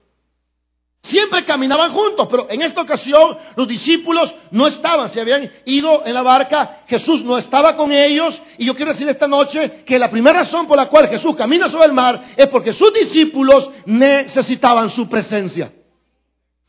Siempre 1.04 1.44
caminaban 1.44 1.92
juntos, 1.92 2.30
pero 2.32 2.48
en 2.50 2.62
esta 2.62 2.82
ocasión 2.82 3.38
los 3.58 3.68
discípulos 3.68 4.34
no 4.52 4.68
estaban, 4.68 5.10
se 5.10 5.20
habían 5.20 5.52
ido 5.66 6.02
en 6.06 6.14
la 6.14 6.22
barca, 6.22 6.84
Jesús 6.88 7.26
no 7.26 7.38
estaba 7.38 7.76
con 7.76 7.92
ellos, 7.92 8.42
y 8.58 8.66
yo 8.66 8.74
quiero 8.74 8.94
decir 8.94 9.10
esta 9.10 9.28
noche 9.28 9.84
que 9.86 10.00
la 10.00 10.10
primera 10.10 10.40
razón 10.40 10.66
por 10.66 10.78
la 10.78 10.88
cual 10.88 11.10
Jesús 11.10 11.36
camina 11.36 11.70
sobre 11.70 11.88
el 11.88 11.94
mar 11.94 12.24
es 12.38 12.48
porque 12.48 12.72
sus 12.72 12.94
discípulos 12.94 13.70
necesitaban 13.86 14.90
su 14.90 15.10
presencia. 15.10 15.74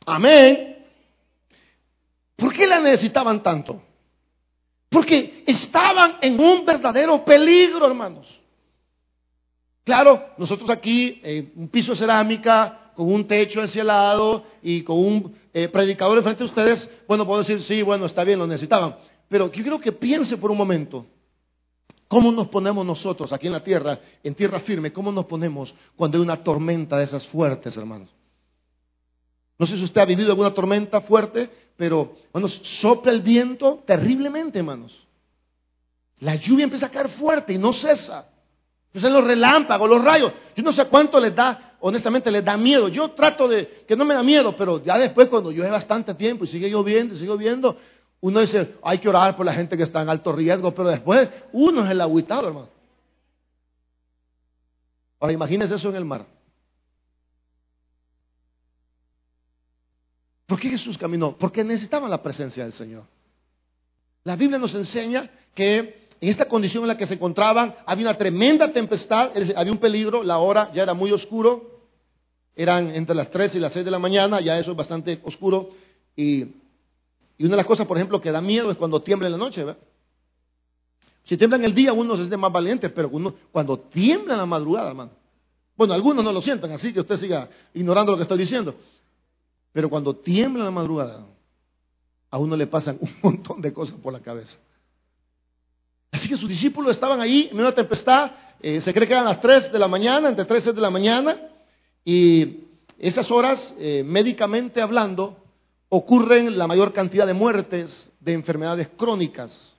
Amén. 0.04 0.84
¿Por 2.34 2.52
qué 2.52 2.66
la 2.66 2.80
necesitaban 2.80 3.40
tanto? 3.40 3.80
Porque 4.88 5.44
estaban 5.46 6.16
en 6.20 6.40
un 6.40 6.64
verdadero 6.64 7.24
peligro, 7.24 7.86
hermanos. 7.86 8.26
Claro, 9.84 10.30
nosotros 10.38 10.70
aquí, 10.70 11.20
en 11.22 11.52
un 11.56 11.68
piso 11.68 11.92
de 11.92 11.98
cerámica, 11.98 12.92
con 12.94 13.12
un 13.12 13.26
techo 13.26 13.60
encielado 13.60 14.44
y 14.62 14.82
con 14.82 14.98
un 14.98 15.34
eh, 15.52 15.68
predicador 15.68 16.16
enfrente 16.16 16.42
de 16.42 16.48
ustedes, 16.48 16.90
bueno, 17.06 17.26
puedo 17.26 17.40
decir, 17.40 17.60
sí, 17.60 17.82
bueno, 17.82 18.06
está 18.06 18.24
bien, 18.24 18.38
lo 18.38 18.46
necesitaban. 18.46 18.96
Pero 19.28 19.46
yo 19.52 19.62
quiero 19.62 19.80
que 19.80 19.92
piense 19.92 20.38
por 20.38 20.50
un 20.50 20.56
momento, 20.56 21.06
¿cómo 22.08 22.32
nos 22.32 22.48
ponemos 22.48 22.86
nosotros 22.86 23.32
aquí 23.32 23.46
en 23.46 23.52
la 23.52 23.62
tierra, 23.62 23.98
en 24.22 24.34
tierra 24.34 24.60
firme, 24.60 24.92
cómo 24.92 25.12
nos 25.12 25.26
ponemos 25.26 25.74
cuando 25.96 26.16
hay 26.16 26.22
una 26.22 26.42
tormenta 26.42 26.96
de 26.96 27.04
esas 27.04 27.26
fuertes, 27.26 27.76
hermanos? 27.76 28.08
No 29.58 29.66
sé 29.66 29.76
si 29.76 29.84
usted 29.84 30.00
ha 30.00 30.06
vivido 30.06 30.30
alguna 30.30 30.52
tormenta 30.52 31.00
fuerte, 31.02 31.50
pero, 31.76 32.16
hermanos, 32.28 32.60
sopla 32.62 33.12
el 33.12 33.20
viento 33.20 33.82
terriblemente, 33.86 34.58
hermanos. 34.60 35.06
La 36.20 36.36
lluvia 36.36 36.64
empieza 36.64 36.86
a 36.86 36.90
caer 36.90 37.08
fuerte 37.10 37.52
y 37.52 37.58
no 37.58 37.72
cesa. 37.72 38.30
Empiezan 38.94 39.12
los 39.12 39.24
relámpagos, 39.24 39.90
los 39.90 40.04
rayos. 40.04 40.32
Yo 40.54 40.62
no 40.62 40.72
sé 40.72 40.84
cuánto 40.86 41.18
les 41.18 41.34
da, 41.34 41.74
honestamente, 41.80 42.30
les 42.30 42.44
da 42.44 42.56
miedo. 42.56 42.86
Yo 42.86 43.10
trato 43.10 43.48
de 43.48 43.84
que 43.88 43.96
no 43.96 44.04
me 44.04 44.14
da 44.14 44.22
miedo, 44.22 44.56
pero 44.56 44.84
ya 44.84 44.96
después, 44.96 45.28
cuando 45.28 45.50
llueve 45.50 45.68
bastante 45.68 46.14
tiempo 46.14 46.44
y 46.44 46.46
sigue 46.46 46.70
lloviendo 46.70 47.12
y 47.12 47.18
sigue 47.18 47.32
lloviendo, 47.32 47.76
uno 48.20 48.38
dice, 48.38 48.76
hay 48.84 48.98
que 48.98 49.08
orar 49.08 49.34
por 49.34 49.44
la 49.44 49.52
gente 49.52 49.76
que 49.76 49.82
está 49.82 50.00
en 50.00 50.10
alto 50.10 50.30
riesgo, 50.30 50.72
pero 50.72 50.90
después 50.90 51.28
uno 51.52 51.84
es 51.84 51.90
el 51.90 52.00
agüitado, 52.00 52.46
hermano. 52.46 52.68
Ahora 55.18 55.32
imagínense 55.32 55.74
eso 55.74 55.88
en 55.88 55.96
el 55.96 56.04
mar. 56.04 56.24
¿Por 60.46 60.60
qué 60.60 60.70
Jesús 60.70 60.96
caminó? 60.96 61.36
Porque 61.36 61.64
necesitaban 61.64 62.08
la 62.08 62.22
presencia 62.22 62.62
del 62.62 62.72
Señor. 62.72 63.02
La 64.22 64.36
Biblia 64.36 64.60
nos 64.60 64.72
enseña 64.76 65.28
que 65.52 66.03
en 66.20 66.28
esta 66.28 66.46
condición 66.46 66.84
en 66.84 66.88
la 66.88 66.96
que 66.96 67.06
se 67.06 67.14
encontraban 67.14 67.74
había 67.86 68.06
una 68.06 68.18
tremenda 68.18 68.72
tempestad, 68.72 69.30
había 69.56 69.72
un 69.72 69.78
peligro, 69.78 70.22
la 70.22 70.38
hora 70.38 70.70
ya 70.72 70.82
era 70.82 70.94
muy 70.94 71.12
oscuro, 71.12 71.74
eran 72.56 72.94
entre 72.94 73.14
las 73.14 73.30
3 73.30 73.54
y 73.56 73.60
las 73.60 73.72
6 73.72 73.84
de 73.84 73.90
la 73.90 73.98
mañana, 73.98 74.40
ya 74.40 74.58
eso 74.58 74.70
es 74.70 74.76
bastante 74.76 75.20
oscuro. 75.24 75.70
Y, 76.16 76.42
una 77.40 77.50
de 77.50 77.56
las 77.56 77.66
cosas, 77.66 77.86
por 77.86 77.96
ejemplo, 77.96 78.20
que 78.20 78.30
da 78.30 78.40
miedo 78.40 78.70
es 78.70 78.76
cuando 78.76 79.02
tiembla 79.02 79.26
en 79.26 79.32
la 79.32 79.38
noche. 79.38 79.64
Si 81.24 81.36
tiembla 81.36 81.56
en 81.56 81.64
el 81.64 81.74
día, 81.74 81.92
uno 81.92 82.14
se 82.14 82.20
siente 82.20 82.36
más 82.36 82.52
valiente, 82.52 82.88
pero 82.90 83.08
uno, 83.10 83.34
cuando 83.50 83.78
tiembla 83.78 84.34
en 84.34 84.40
la 84.40 84.46
madrugada, 84.46 84.88
hermano. 84.88 85.10
Bueno, 85.76 85.94
algunos 85.94 86.24
no 86.24 86.32
lo 86.32 86.40
sientan, 86.40 86.70
así 86.70 86.92
que 86.92 87.00
usted 87.00 87.16
siga 87.16 87.48
ignorando 87.74 88.12
lo 88.12 88.18
que 88.18 88.22
estoy 88.22 88.38
diciendo. 88.38 88.76
Pero 89.72 89.90
cuando 89.90 90.14
tiembla 90.14 90.60
en 90.60 90.66
la 90.66 90.70
madrugada, 90.70 91.26
a 92.30 92.38
uno 92.38 92.56
le 92.56 92.68
pasan 92.68 92.98
un 93.00 93.10
montón 93.22 93.60
de 93.60 93.72
cosas 93.72 93.96
por 94.00 94.12
la 94.12 94.20
cabeza. 94.20 94.56
Así 96.14 96.28
que 96.28 96.36
sus 96.36 96.48
discípulos 96.48 96.92
estaban 96.92 97.20
ahí 97.20 97.48
en 97.50 97.58
una 97.58 97.72
tempestad, 97.72 98.30
eh, 98.62 98.80
se 98.80 98.94
cree 98.94 99.08
que 99.08 99.14
eran 99.14 99.24
las 99.24 99.40
3 99.40 99.72
de 99.72 99.78
la 99.80 99.88
mañana, 99.88 100.28
entre 100.28 100.44
3 100.44 100.60
y 100.60 100.62
6 100.62 100.76
de 100.76 100.80
la 100.80 100.90
mañana, 100.90 101.36
y 102.04 102.58
esas 103.00 103.32
horas, 103.32 103.74
eh, 103.80 104.04
médicamente 104.06 104.80
hablando, 104.80 105.36
ocurren 105.88 106.56
la 106.56 106.68
mayor 106.68 106.92
cantidad 106.92 107.26
de 107.26 107.34
muertes 107.34 108.08
de 108.20 108.32
enfermedades 108.32 108.90
crónicas. 108.96 109.74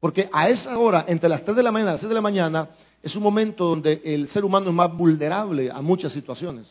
Porque 0.00 0.28
a 0.32 0.48
esa 0.48 0.76
hora, 0.76 1.04
entre 1.06 1.28
las 1.28 1.44
3 1.44 1.56
de 1.56 1.62
la 1.62 1.70
mañana 1.70 1.90
y 1.90 1.94
las 1.94 2.00
6 2.00 2.08
de 2.08 2.14
la 2.16 2.20
mañana, 2.20 2.70
es 3.00 3.14
un 3.14 3.22
momento 3.22 3.64
donde 3.64 4.02
el 4.04 4.26
ser 4.26 4.44
humano 4.44 4.70
es 4.70 4.74
más 4.74 4.92
vulnerable 4.92 5.70
a 5.70 5.80
muchas 5.80 6.12
situaciones. 6.12 6.66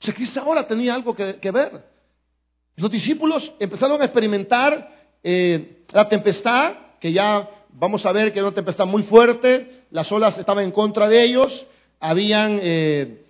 O 0.00 0.06
sea, 0.06 0.14
quizá 0.14 0.40
ahora 0.40 0.66
tenía 0.66 0.94
algo 0.94 1.14
que, 1.14 1.50
ver. 1.50 1.84
Los 2.76 2.90
discípulos 2.90 3.52
empezaron 3.58 4.00
a 4.00 4.06
experimentar 4.06 5.18
eh, 5.22 5.84
la 5.92 6.08
tempestad, 6.08 6.88
que 7.00 7.12
ya 7.12 7.48
vamos 7.70 8.04
a 8.06 8.12
ver 8.12 8.32
que 8.32 8.38
era 8.38 8.48
una 8.48 8.54
tempestad 8.54 8.86
muy 8.86 9.02
fuerte, 9.02 9.84
las 9.90 10.10
olas 10.12 10.38
estaban 10.38 10.64
en 10.64 10.70
contra 10.70 11.08
de 11.08 11.22
ellos, 11.24 11.66
habían, 11.98 12.58
eh, 12.62 13.24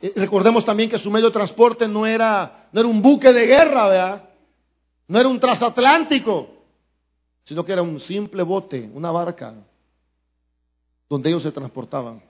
eh, 0.00 0.12
recordemos 0.16 0.64
también 0.64 0.88
que 0.88 0.98
su 0.98 1.10
medio 1.10 1.26
de 1.26 1.32
transporte 1.32 1.88
no 1.88 2.06
era, 2.06 2.68
no 2.72 2.80
era 2.80 2.88
un 2.88 3.02
buque 3.02 3.32
de 3.32 3.46
guerra, 3.46 3.88
¿verdad? 3.88 4.28
No 5.08 5.18
era 5.18 5.28
un 5.28 5.40
transatlántico, 5.40 6.48
sino 7.44 7.64
que 7.64 7.72
era 7.72 7.82
un 7.82 8.00
simple 8.00 8.42
bote, 8.42 8.90
una 8.94 9.10
barca, 9.10 9.54
donde 11.08 11.28
ellos 11.28 11.42
se 11.42 11.52
transportaban 11.52 12.22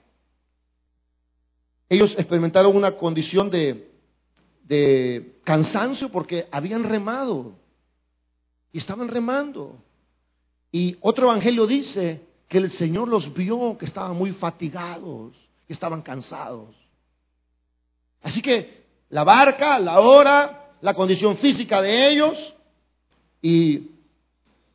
ellos 1.93 2.15
experimentaron 2.17 2.75
una 2.75 2.93
condición 2.93 3.49
de, 3.49 3.91
cansancio 5.43 6.09
porque 6.09 6.47
habían 6.51 6.83
remado 6.83 7.53
y 8.71 8.79
estaban 8.79 9.07
remando. 9.07 9.77
Y 10.75 10.97
otro 11.01 11.25
evangelio 11.27 11.67
dice 11.67 12.25
que 12.49 12.57
el 12.57 12.71
Señor 12.71 13.07
los 13.07 13.31
vio 13.31 13.77
que 13.77 13.85
estaban 13.85 14.17
muy 14.17 14.31
fatigados, 14.31 15.35
que 15.67 15.73
estaban 15.73 16.01
cansados. 16.01 16.75
Así 18.23 18.41
que 18.41 18.83
la 19.09 19.23
barca, 19.23 19.77
la 19.77 19.99
hora, 19.99 20.71
la 20.81 20.95
condición 20.95 21.37
física 21.37 21.79
de 21.79 22.09
ellos, 22.09 22.55
y 23.39 23.91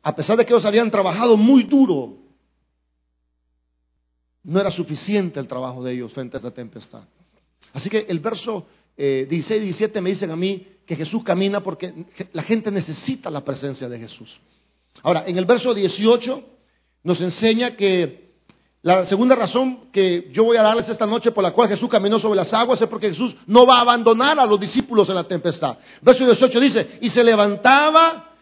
a 0.01 0.15
pesar 0.15 0.37
de 0.37 0.45
que 0.45 0.53
ellos 0.53 0.63
habían 0.63 0.89
trabajado 0.89 1.35
muy 1.35 1.63
duro, 1.63 2.15
no 4.41 4.57
era 4.57 4.71
suficiente 4.71 5.37
el 5.37 5.49
trabajo 5.49 5.83
de 5.83 5.91
ellos 5.91 6.13
frente 6.13 6.37
a 6.37 6.39
esta 6.39 6.51
tempestad. 6.51 7.03
Así 7.73 7.89
que 7.89 8.05
el 8.07 8.19
verso 8.19 8.65
16 8.95 9.61
y 9.61 9.65
17 9.65 9.99
me 9.99 10.11
dicen 10.11 10.31
a 10.31 10.37
mí 10.37 10.65
que 10.85 10.95
Jesús 10.95 11.25
camina 11.25 11.61
porque 11.61 12.05
la 12.31 12.43
gente 12.43 12.71
necesita 12.71 13.29
la 13.29 13.43
presencia 13.43 13.89
de 13.89 13.99
Jesús. 13.99 14.39
Ahora, 15.03 15.23
en 15.25 15.37
el 15.37 15.45
verso 15.45 15.73
18 15.73 16.43
nos 17.03 17.21
enseña 17.21 17.75
que 17.75 18.29
la 18.81 19.05
segunda 19.05 19.35
razón 19.35 19.91
que 19.91 20.29
yo 20.31 20.45
voy 20.45 20.55
a 20.55 20.61
darles 20.61 20.87
esta 20.87 21.05
noche 21.05 21.31
por 21.31 21.43
la 21.43 21.51
cual 21.51 21.67
Jesús 21.67 21.89
caminó 21.89 22.17
sobre 22.17 22.37
las 22.37 22.53
aguas 22.53 22.81
es 22.81 22.87
porque 22.87 23.09
Jesús 23.09 23.35
no 23.45 23.65
va 23.65 23.77
a 23.77 23.81
abandonar 23.81 24.39
a 24.39 24.45
los 24.45 24.59
discípulos 24.59 25.09
en 25.09 25.15
la 25.15 25.25
tempestad. 25.25 25.77
Verso 26.01 26.25
18 26.25 26.59
dice, 26.61 26.87
y 27.01 27.09
se 27.09 27.23
levantaba 27.23 28.35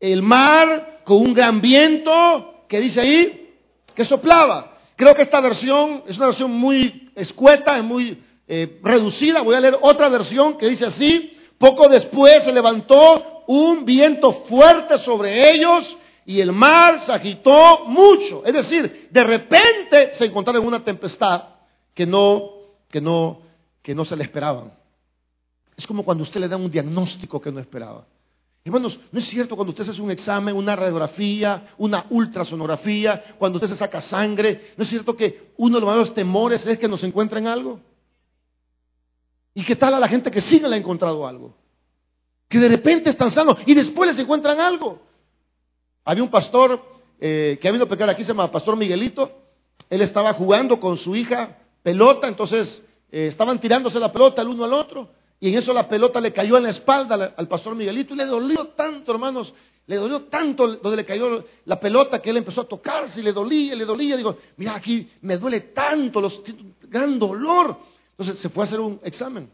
el 0.00 0.22
mar 0.22 1.02
con 1.04 1.18
un 1.18 1.34
gran 1.34 1.60
viento, 1.60 2.64
que 2.68 2.80
dice 2.80 3.00
ahí, 3.00 3.54
que 3.94 4.04
soplaba. 4.04 4.78
Creo 4.96 5.14
que 5.14 5.22
esta 5.22 5.40
versión 5.40 6.02
es 6.06 6.16
una 6.16 6.26
versión 6.26 6.50
muy 6.50 7.12
escueta, 7.14 7.76
es 7.76 7.84
muy 7.84 8.22
eh, 8.48 8.80
reducida. 8.82 9.42
Voy 9.42 9.54
a 9.54 9.60
leer 9.60 9.78
otra 9.80 10.08
versión 10.08 10.58
que 10.58 10.68
dice 10.68 10.86
así. 10.86 11.36
Poco 11.58 11.88
después 11.88 12.42
se 12.42 12.52
levantó 12.52 13.29
un 13.52 13.84
viento 13.84 14.44
fuerte 14.44 14.96
sobre 15.00 15.50
ellos 15.50 15.96
y 16.24 16.40
el 16.40 16.52
mar 16.52 17.00
se 17.00 17.10
agitó 17.10 17.84
mucho. 17.86 18.44
Es 18.46 18.52
decir, 18.52 19.08
de 19.10 19.24
repente 19.24 20.14
se 20.14 20.26
encontraron 20.26 20.62
en 20.62 20.68
una 20.68 20.84
tempestad 20.84 21.46
que 21.92 22.06
no, 22.06 22.52
que 22.88 23.00
no, 23.00 23.40
que 23.82 23.92
no 23.92 24.04
se 24.04 24.14
le 24.14 24.22
esperaban. 24.22 24.72
Es 25.76 25.84
como 25.84 26.04
cuando 26.04 26.22
usted 26.22 26.38
le 26.40 26.46
da 26.46 26.56
un 26.56 26.70
diagnóstico 26.70 27.40
que 27.40 27.50
no 27.50 27.58
esperaba. 27.58 28.06
Hermanos, 28.64 29.00
no 29.10 29.18
es 29.18 29.26
cierto 29.26 29.56
cuando 29.56 29.70
usted 29.70 29.88
hace 29.88 30.00
un 30.00 30.12
examen, 30.12 30.54
una 30.54 30.76
radiografía, 30.76 31.74
una 31.78 32.06
ultrasonografía, 32.10 33.34
cuando 33.36 33.56
usted 33.56 33.70
se 33.70 33.76
saca 33.76 34.00
sangre, 34.00 34.74
no 34.76 34.84
es 34.84 34.90
cierto 34.90 35.16
que 35.16 35.54
uno 35.56 35.74
de 35.74 35.80
los 35.80 35.88
mayores 35.88 36.14
temores 36.14 36.64
es 36.68 36.78
que 36.78 36.86
nos 36.86 37.02
encuentren 37.02 37.48
algo. 37.48 37.80
¿Y 39.54 39.64
qué 39.64 39.74
tal 39.74 39.94
a 39.94 39.98
la 39.98 40.06
gente 40.06 40.30
que 40.30 40.40
sí 40.40 40.60
le 40.60 40.72
ha 40.72 40.78
encontrado 40.78 41.26
algo? 41.26 41.59
Que 42.50 42.58
de 42.58 42.68
repente 42.68 43.10
están 43.10 43.30
sanos 43.30 43.56
y 43.64 43.74
después 43.74 44.10
les 44.10 44.18
encuentran 44.18 44.60
algo. 44.60 45.00
Había 46.04 46.24
un 46.24 46.30
pastor 46.30 46.82
eh, 47.20 47.56
que 47.62 47.68
ha 47.68 47.70
venido 47.70 47.86
a 47.86 47.88
pecar 47.88 48.10
aquí, 48.10 48.22
se 48.24 48.28
llama 48.28 48.50
Pastor 48.50 48.76
Miguelito. 48.76 49.30
Él 49.88 50.02
estaba 50.02 50.32
jugando 50.32 50.80
con 50.80 50.96
su 50.96 51.14
hija 51.14 51.58
pelota, 51.84 52.26
entonces 52.26 52.82
eh, 53.12 53.28
estaban 53.28 53.60
tirándose 53.60 54.00
la 54.00 54.12
pelota 54.12 54.42
el 54.42 54.48
uno 54.48 54.64
al 54.64 54.72
otro. 54.72 55.10
Y 55.38 55.50
en 55.50 55.58
eso 55.58 55.72
la 55.72 55.88
pelota 55.88 56.20
le 56.20 56.32
cayó 56.32 56.56
en 56.56 56.64
la 56.64 56.70
espalda 56.70 57.34
al 57.36 57.46
pastor 57.46 57.76
Miguelito 57.76 58.14
y 58.14 58.16
le 58.16 58.26
dolió 58.26 58.66
tanto, 58.70 59.12
hermanos, 59.12 59.54
le 59.86 59.94
dolió 59.94 60.22
tanto 60.22 60.76
donde 60.76 60.96
le 60.96 61.04
cayó 61.04 61.44
la 61.66 61.78
pelota 61.78 62.20
que 62.20 62.30
él 62.30 62.38
empezó 62.38 62.62
a 62.62 62.68
tocarse 62.68 63.20
y 63.20 63.22
le 63.22 63.32
dolía, 63.32 63.76
le 63.76 63.84
dolía. 63.84 64.16
Digo, 64.16 64.36
mira, 64.56 64.74
aquí 64.74 65.08
me 65.22 65.36
duele 65.36 65.60
tanto, 65.60 66.20
los, 66.20 66.42
gran 66.82 67.16
dolor. 67.16 67.76
Entonces 68.10 68.38
se 68.38 68.48
fue 68.48 68.64
a 68.64 68.66
hacer 68.66 68.80
un 68.80 69.00
examen. 69.04 69.48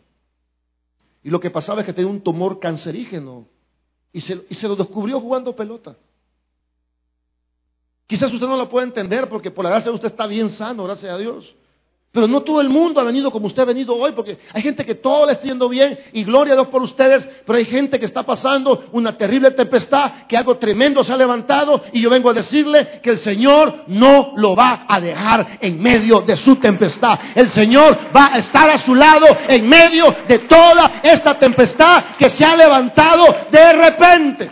Y 1.26 1.30
lo 1.30 1.40
que 1.40 1.50
pasaba 1.50 1.80
es 1.80 1.86
que 1.86 1.92
tenía 1.92 2.08
un 2.08 2.20
tumor 2.20 2.60
cancerígeno. 2.60 3.48
Y 4.12 4.20
se, 4.20 4.46
y 4.48 4.54
se 4.54 4.68
lo 4.68 4.76
descubrió 4.76 5.20
jugando 5.20 5.56
pelota. 5.56 5.96
Quizás 8.06 8.32
usted 8.32 8.46
no 8.46 8.56
lo 8.56 8.68
pueda 8.68 8.86
entender 8.86 9.28
porque 9.28 9.50
por 9.50 9.64
la 9.64 9.72
gracia 9.72 9.90
usted 9.90 10.06
está 10.06 10.28
bien 10.28 10.48
sano, 10.48 10.84
gracias 10.84 11.12
a 11.12 11.18
Dios. 11.18 11.56
Pero 12.16 12.28
no 12.28 12.40
todo 12.40 12.62
el 12.62 12.70
mundo 12.70 12.98
ha 12.98 13.04
venido 13.04 13.30
como 13.30 13.46
usted 13.46 13.60
ha 13.60 13.66
venido 13.66 13.94
hoy, 13.94 14.12
porque 14.12 14.38
hay 14.54 14.62
gente 14.62 14.86
que 14.86 14.94
todo 14.94 15.26
le 15.26 15.32
está 15.32 15.44
yendo 15.44 15.68
bien 15.68 15.98
y 16.14 16.24
gloria 16.24 16.54
a 16.54 16.56
Dios 16.56 16.68
por 16.68 16.80
ustedes, 16.80 17.28
pero 17.44 17.58
hay 17.58 17.66
gente 17.66 18.00
que 18.00 18.06
está 18.06 18.22
pasando 18.22 18.86
una 18.92 19.18
terrible 19.18 19.50
tempestad, 19.50 20.26
que 20.26 20.34
algo 20.34 20.56
tremendo 20.56 21.04
se 21.04 21.12
ha 21.12 21.16
levantado 21.18 21.82
y 21.92 22.00
yo 22.00 22.08
vengo 22.08 22.30
a 22.30 22.32
decirle 22.32 23.00
que 23.02 23.10
el 23.10 23.18
Señor 23.18 23.84
no 23.88 24.32
lo 24.34 24.56
va 24.56 24.86
a 24.88 24.98
dejar 24.98 25.58
en 25.60 25.78
medio 25.78 26.22
de 26.22 26.36
su 26.36 26.56
tempestad. 26.56 27.18
El 27.34 27.50
Señor 27.50 27.98
va 28.16 28.32
a 28.32 28.38
estar 28.38 28.70
a 28.70 28.78
su 28.78 28.94
lado 28.94 29.26
en 29.46 29.68
medio 29.68 30.16
de 30.26 30.38
toda 30.38 31.02
esta 31.02 31.38
tempestad 31.38 32.16
que 32.18 32.30
se 32.30 32.46
ha 32.46 32.56
levantado 32.56 33.26
de 33.50 33.72
repente. 33.74 34.50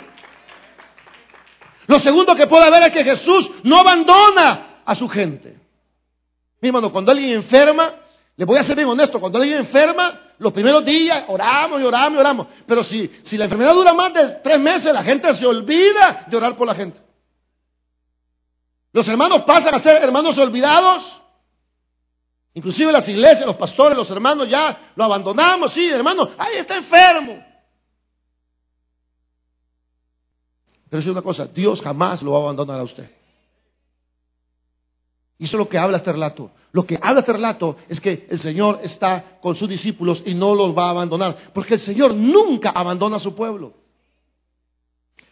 Lo 1.87 1.99
segundo 1.99 2.37
que 2.37 2.47
puede 2.47 2.67
haber 2.67 2.83
es 2.83 2.93
que 2.93 3.05
Jesús 3.05 3.51
no 3.63 3.79
abandona 3.79 4.83
a 4.85 4.95
su 4.95 5.09
gente. 5.09 5.64
Mi 6.65 6.69
hermano, 6.69 6.91
cuando 6.91 7.13
alguien 7.13 7.33
enferma, 7.33 7.95
le 8.37 8.45
voy 8.47 8.57
a 8.57 8.65
ser 8.65 8.75
bien 8.75 8.89
honesto, 8.89 9.21
cuando 9.21 9.39
alguien 9.39 9.59
enferma, 9.59 10.19
los 10.39 10.51
primeros 10.51 10.83
días 10.83 11.27
oramos 11.29 11.79
y 11.79 11.85
oramos 11.85 12.17
y 12.17 12.21
oramos. 12.21 12.47
Pero 12.67 12.83
si, 12.83 13.21
si 13.23 13.37
la 13.37 13.45
enfermedad 13.45 13.75
dura 13.75 13.93
más 13.93 14.15
de 14.15 14.37
tres 14.43 14.59
meses, 14.59 14.91
la 14.91 15.05
gente 15.05 15.35
se 15.35 15.45
olvida 15.45 16.25
de 16.27 16.35
orar 16.35 16.57
por 16.57 16.67
la 16.67 16.75
gente. 16.75 16.99
Los 18.95 19.07
hermanos 19.07 19.43
pasan 19.43 19.75
a 19.75 19.81
ser 19.81 20.03
hermanos 20.03 20.39
olvidados. 20.39 21.21
Inclusive 22.55 22.93
las 22.93 23.07
iglesias, 23.11 23.45
los 23.45 23.57
pastores, 23.57 23.95
los 23.95 24.09
hermanos 24.09 24.49
ya 24.49 24.93
lo 24.97 25.05
abandonamos. 25.05 25.71
Sí, 25.71 25.87
hermano, 25.91 26.31
ahí 26.39 26.57
está 26.57 26.79
enfermo. 26.79 27.45
Pero 30.89 31.03
es 31.03 31.07
una 31.09 31.21
cosa, 31.21 31.45
Dios 31.45 31.83
jamás 31.83 32.23
lo 32.23 32.33
va 32.33 32.39
a 32.39 32.43
abandonar 32.45 32.81
a 32.81 32.85
usted. 32.85 33.14
Y 35.39 35.45
eso 35.45 35.57
es 35.57 35.59
lo 35.59 35.69
que 35.69 35.79
habla 35.79 35.99
este 35.99 36.13
relato. 36.13 36.51
Lo 36.73 36.85
que 36.85 36.99
habla 37.01 37.21
este 37.21 37.33
relato 37.33 37.77
es 37.89 38.01
que 38.01 38.27
el 38.31 38.39
Señor 38.39 38.81
está 38.83 39.39
con 39.41 39.57
sus 39.57 39.69
discípulos 39.69 40.23
y 40.25 40.35
no 40.35 40.55
los 40.55 40.77
va 40.77 40.87
a 40.87 40.91
abandonar. 40.91 41.37
Porque 41.53 41.75
el 41.75 41.81
Señor 41.81 42.15
nunca 42.15 42.71
abandona 42.71 43.17
a 43.17 43.21
su 43.21 43.35
pueblo. 43.35 43.75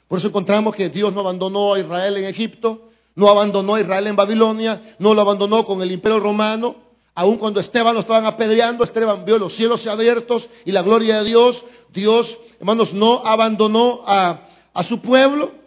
Por 0.08 0.18
eso 0.18 0.28
encontramos 0.28 0.74
que 0.74 0.88
Dios 0.88 1.12
no 1.12 1.20
abandonó 1.20 1.74
a 1.74 1.78
Israel 1.78 2.16
en 2.18 2.24
Egipto, 2.24 2.90
no 3.14 3.28
abandonó 3.28 3.76
a 3.76 3.80
Israel 3.80 4.06
en 4.08 4.16
Babilonia, 4.16 4.96
no 4.98 5.14
lo 5.14 5.20
abandonó 5.20 5.64
con 5.64 5.80
el 5.82 5.90
imperio 5.90 6.20
romano. 6.20 6.76
Aun 7.14 7.36
cuando 7.36 7.60
Esteban 7.60 7.94
lo 7.94 8.00
estaban 8.00 8.26
apedreando, 8.26 8.84
Esteban 8.84 9.24
vio 9.24 9.38
los 9.38 9.54
cielos 9.54 9.86
abiertos 9.86 10.48
y 10.64 10.72
la 10.72 10.82
gloria 10.82 11.18
de 11.18 11.24
Dios. 11.24 11.64
Dios, 11.92 12.38
hermanos, 12.58 12.92
no 12.92 13.22
abandonó 13.24 14.02
a, 14.06 14.48
a 14.74 14.84
su 14.84 15.00
pueblo. 15.00 15.61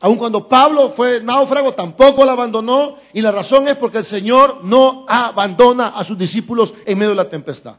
Aun 0.00 0.16
cuando 0.16 0.48
Pablo 0.48 0.94
fue 0.96 1.22
náufrago, 1.22 1.74
tampoco 1.74 2.24
lo 2.24 2.30
abandonó. 2.30 2.96
Y 3.12 3.20
la 3.20 3.30
razón 3.30 3.68
es 3.68 3.76
porque 3.76 3.98
el 3.98 4.04
Señor 4.04 4.64
no 4.64 5.04
abandona 5.06 5.88
a 5.88 6.04
sus 6.04 6.16
discípulos 6.16 6.72
en 6.86 6.98
medio 6.98 7.10
de 7.10 7.16
la 7.16 7.28
tempestad. 7.28 7.76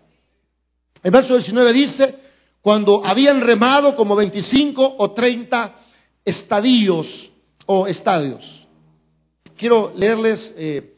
El 1.01 1.11
verso 1.11 1.33
19 1.33 1.73
dice, 1.73 2.15
cuando 2.61 3.01
habían 3.03 3.41
remado 3.41 3.95
como 3.95 4.15
25 4.15 4.95
o 4.99 5.11
30 5.11 5.75
estadios 6.23 7.31
o 7.65 7.87
estadios. 7.87 8.67
Quiero 9.57 9.91
leerles 9.95 10.53
eh, 10.57 10.95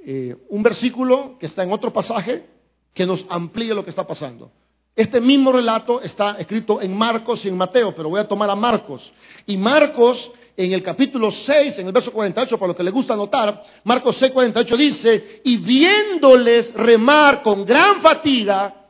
eh, 0.00 0.36
un 0.48 0.62
versículo 0.62 1.36
que 1.38 1.46
está 1.46 1.62
en 1.62 1.72
otro 1.72 1.92
pasaje 1.92 2.46
que 2.92 3.06
nos 3.06 3.24
amplía 3.28 3.74
lo 3.74 3.84
que 3.84 3.90
está 3.90 4.06
pasando. 4.06 4.50
Este 4.96 5.20
mismo 5.20 5.52
relato 5.52 6.00
está 6.00 6.36
escrito 6.38 6.80
en 6.80 6.96
Marcos 6.96 7.44
y 7.44 7.48
en 7.48 7.56
Mateo, 7.56 7.94
pero 7.94 8.08
voy 8.08 8.20
a 8.20 8.26
tomar 8.26 8.48
a 8.48 8.56
Marcos. 8.56 9.12
Y 9.44 9.56
Marcos 9.58 10.32
en 10.56 10.72
el 10.72 10.82
capítulo 10.82 11.30
6, 11.30 11.78
en 11.78 11.86
el 11.88 11.92
verso 11.92 12.12
48, 12.12 12.58
para 12.58 12.68
lo 12.68 12.76
que 12.76 12.82
le 12.82 12.90
gusta 12.90 13.14
anotar, 13.14 13.62
Marcos 13.84 14.16
6, 14.16 14.32
48 14.32 14.76
dice, 14.76 15.40
y 15.44 15.58
viéndoles 15.58 16.72
remar 16.74 17.42
con 17.42 17.64
gran 17.64 18.00
fatiga, 18.00 18.86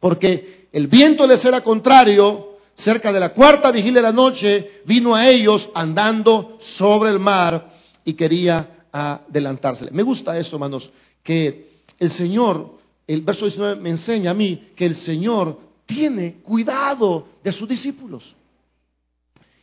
porque 0.00 0.68
el 0.72 0.86
viento 0.86 1.26
les 1.26 1.44
era 1.44 1.60
contrario, 1.62 2.58
cerca 2.74 3.12
de 3.12 3.20
la 3.20 3.30
cuarta 3.30 3.70
vigilia 3.70 4.00
de 4.00 4.08
la 4.08 4.12
noche, 4.12 4.82
vino 4.84 5.14
a 5.14 5.28
ellos 5.28 5.68
andando 5.74 6.58
sobre 6.60 7.10
el 7.10 7.18
mar 7.18 7.72
y 8.04 8.14
quería 8.14 8.86
adelantársele. 8.92 9.90
Me 9.90 10.02
gusta 10.02 10.38
eso, 10.38 10.56
hermanos, 10.56 10.90
que 11.22 11.82
el 11.98 12.10
Señor, 12.10 12.78
el 13.06 13.22
verso 13.22 13.44
19 13.44 13.80
me 13.80 13.90
enseña 13.90 14.30
a 14.30 14.34
mí 14.34 14.70
que 14.76 14.86
el 14.86 14.94
Señor 14.94 15.58
tiene 15.86 16.36
cuidado 16.42 17.26
de 17.42 17.52
sus 17.52 17.68
discípulos. 17.68 18.34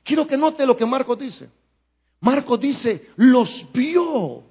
Quiero 0.03 0.27
que 0.27 0.37
note 0.37 0.65
lo 0.65 0.75
que 0.75 0.85
Marcos 0.85 1.17
dice. 1.17 1.49
Marcos 2.19 2.59
dice, 2.59 3.09
los 3.17 3.65
vio. 3.71 4.43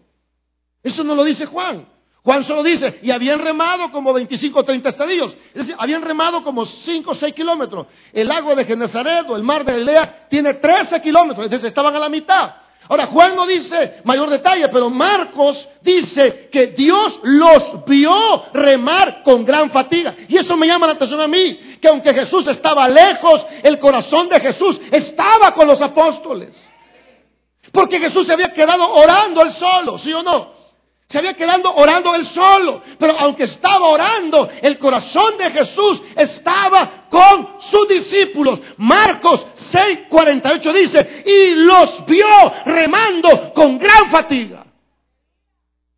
Eso 0.82 1.04
no 1.04 1.14
lo 1.14 1.24
dice 1.24 1.46
Juan. 1.46 1.88
Juan 2.24 2.44
solo 2.44 2.62
dice, 2.62 3.00
y 3.02 3.10
habían 3.10 3.40
remado 3.40 3.90
como 3.90 4.12
25 4.12 4.60
o 4.60 4.64
30 4.64 4.90
estadios. 4.90 5.36
Es 5.48 5.66
decir, 5.66 5.74
habían 5.76 6.02
remado 6.02 6.44
como 6.44 6.64
5 6.64 7.10
o 7.10 7.14
6 7.14 7.34
kilómetros. 7.34 7.88
El 8.12 8.28
lago 8.28 8.54
de 8.54 8.64
Genezaret 8.64 9.28
o 9.28 9.36
el 9.36 9.42
mar 9.42 9.64
de 9.64 9.72
Galilea 9.72 10.28
tiene 10.28 10.54
13 10.54 11.02
kilómetros. 11.02 11.46
Es 11.46 11.50
decir, 11.50 11.66
estaban 11.66 11.96
a 11.96 11.98
la 11.98 12.08
mitad. 12.08 12.61
Ahora, 12.88 13.06
Juan 13.06 13.36
no 13.36 13.46
dice 13.46 14.00
mayor 14.04 14.28
detalle, 14.28 14.68
pero 14.68 14.90
Marcos 14.90 15.68
dice 15.82 16.48
que 16.50 16.68
Dios 16.68 17.20
los 17.22 17.84
vio 17.86 18.44
remar 18.52 19.22
con 19.22 19.44
gran 19.44 19.70
fatiga. 19.70 20.14
Y 20.28 20.36
eso 20.36 20.56
me 20.56 20.66
llama 20.66 20.86
la 20.86 20.94
atención 20.94 21.20
a 21.20 21.28
mí, 21.28 21.78
que 21.80 21.88
aunque 21.88 22.12
Jesús 22.12 22.46
estaba 22.46 22.88
lejos, 22.88 23.46
el 23.62 23.78
corazón 23.78 24.28
de 24.28 24.40
Jesús 24.40 24.80
estaba 24.90 25.54
con 25.54 25.66
los 25.66 25.80
apóstoles. 25.80 26.56
Porque 27.70 27.98
Jesús 27.98 28.26
se 28.26 28.32
había 28.32 28.52
quedado 28.52 28.92
orando 28.92 29.42
él 29.42 29.52
solo, 29.52 29.98
¿sí 29.98 30.12
o 30.12 30.22
no? 30.22 30.61
Se 31.12 31.18
había 31.18 31.34
quedado 31.34 31.74
orando 31.74 32.14
él 32.14 32.26
solo. 32.26 32.82
Pero 32.98 33.14
aunque 33.18 33.44
estaba 33.44 33.86
orando, 33.86 34.48
el 34.62 34.78
corazón 34.78 35.36
de 35.36 35.50
Jesús 35.50 36.00
estaba 36.16 37.04
con 37.10 37.60
sus 37.60 37.86
discípulos. 37.86 38.60
Marcos 38.78 39.44
6:48 39.74 40.72
dice, 40.72 41.22
y 41.26 41.54
los 41.56 42.06
vio 42.06 42.26
remando 42.64 43.52
con 43.52 43.78
gran 43.78 44.10
fatiga. 44.10 44.64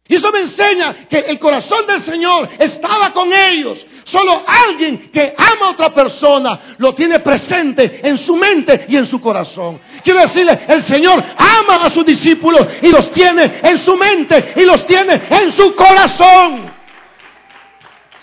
Y 0.08 0.16
eso 0.16 0.32
me 0.32 0.40
enseña 0.40 1.06
que 1.08 1.18
el 1.18 1.38
corazón 1.38 1.86
del 1.86 2.02
Señor 2.02 2.48
estaba 2.58 3.12
con 3.12 3.32
ellos. 3.32 3.86
Solo 4.04 4.44
alguien 4.46 5.10
que 5.10 5.34
ama 5.36 5.66
a 5.66 5.70
otra 5.70 5.94
persona 5.94 6.60
lo 6.78 6.94
tiene 6.94 7.20
presente 7.20 8.00
en 8.06 8.18
su 8.18 8.36
mente 8.36 8.86
y 8.88 8.96
en 8.96 9.06
su 9.06 9.20
corazón. 9.20 9.80
Quiero 10.02 10.20
decirle, 10.20 10.60
el 10.68 10.82
Señor 10.82 11.24
ama 11.36 11.84
a 11.84 11.90
sus 11.90 12.04
discípulos 12.04 12.66
y 12.82 12.88
los 12.88 13.10
tiene 13.12 13.60
en 13.62 13.78
su 13.78 13.96
mente 13.96 14.52
y 14.56 14.62
los 14.62 14.84
tiene 14.86 15.22
en 15.30 15.52
su 15.52 15.74
corazón. 15.74 16.70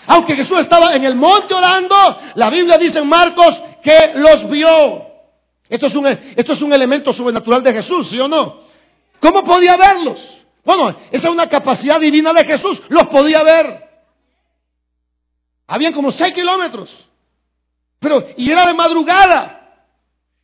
Aunque 0.06 0.36
Jesús 0.36 0.60
estaba 0.60 0.94
en 0.94 1.04
el 1.04 1.16
monte 1.16 1.54
orando, 1.54 1.96
la 2.34 2.48
Biblia 2.50 2.78
dice 2.78 3.00
en 3.00 3.08
Marcos 3.08 3.60
que 3.82 4.12
los 4.14 4.48
vio. 4.48 5.06
Esto 5.68 5.86
es 5.86 5.94
un, 5.94 6.06
esto 6.06 6.52
es 6.52 6.62
un 6.62 6.72
elemento 6.72 7.12
sobrenatural 7.12 7.62
de 7.62 7.72
Jesús, 7.72 8.08
¿sí 8.08 8.20
o 8.20 8.28
no? 8.28 8.62
¿Cómo 9.20 9.42
podía 9.42 9.76
verlos? 9.76 10.20
Bueno, 10.64 10.94
esa 11.10 11.28
es 11.28 11.32
una 11.32 11.48
capacidad 11.48 11.98
divina 11.98 12.32
de 12.32 12.44
Jesús, 12.44 12.82
los 12.88 13.08
podía 13.08 13.42
ver. 13.42 13.91
Habían 15.66 15.92
como 15.92 16.12
seis 16.12 16.34
kilómetros. 16.34 17.06
Pero, 17.98 18.24
y 18.36 18.50
era 18.50 18.66
de 18.66 18.74
madrugada. 18.74 19.58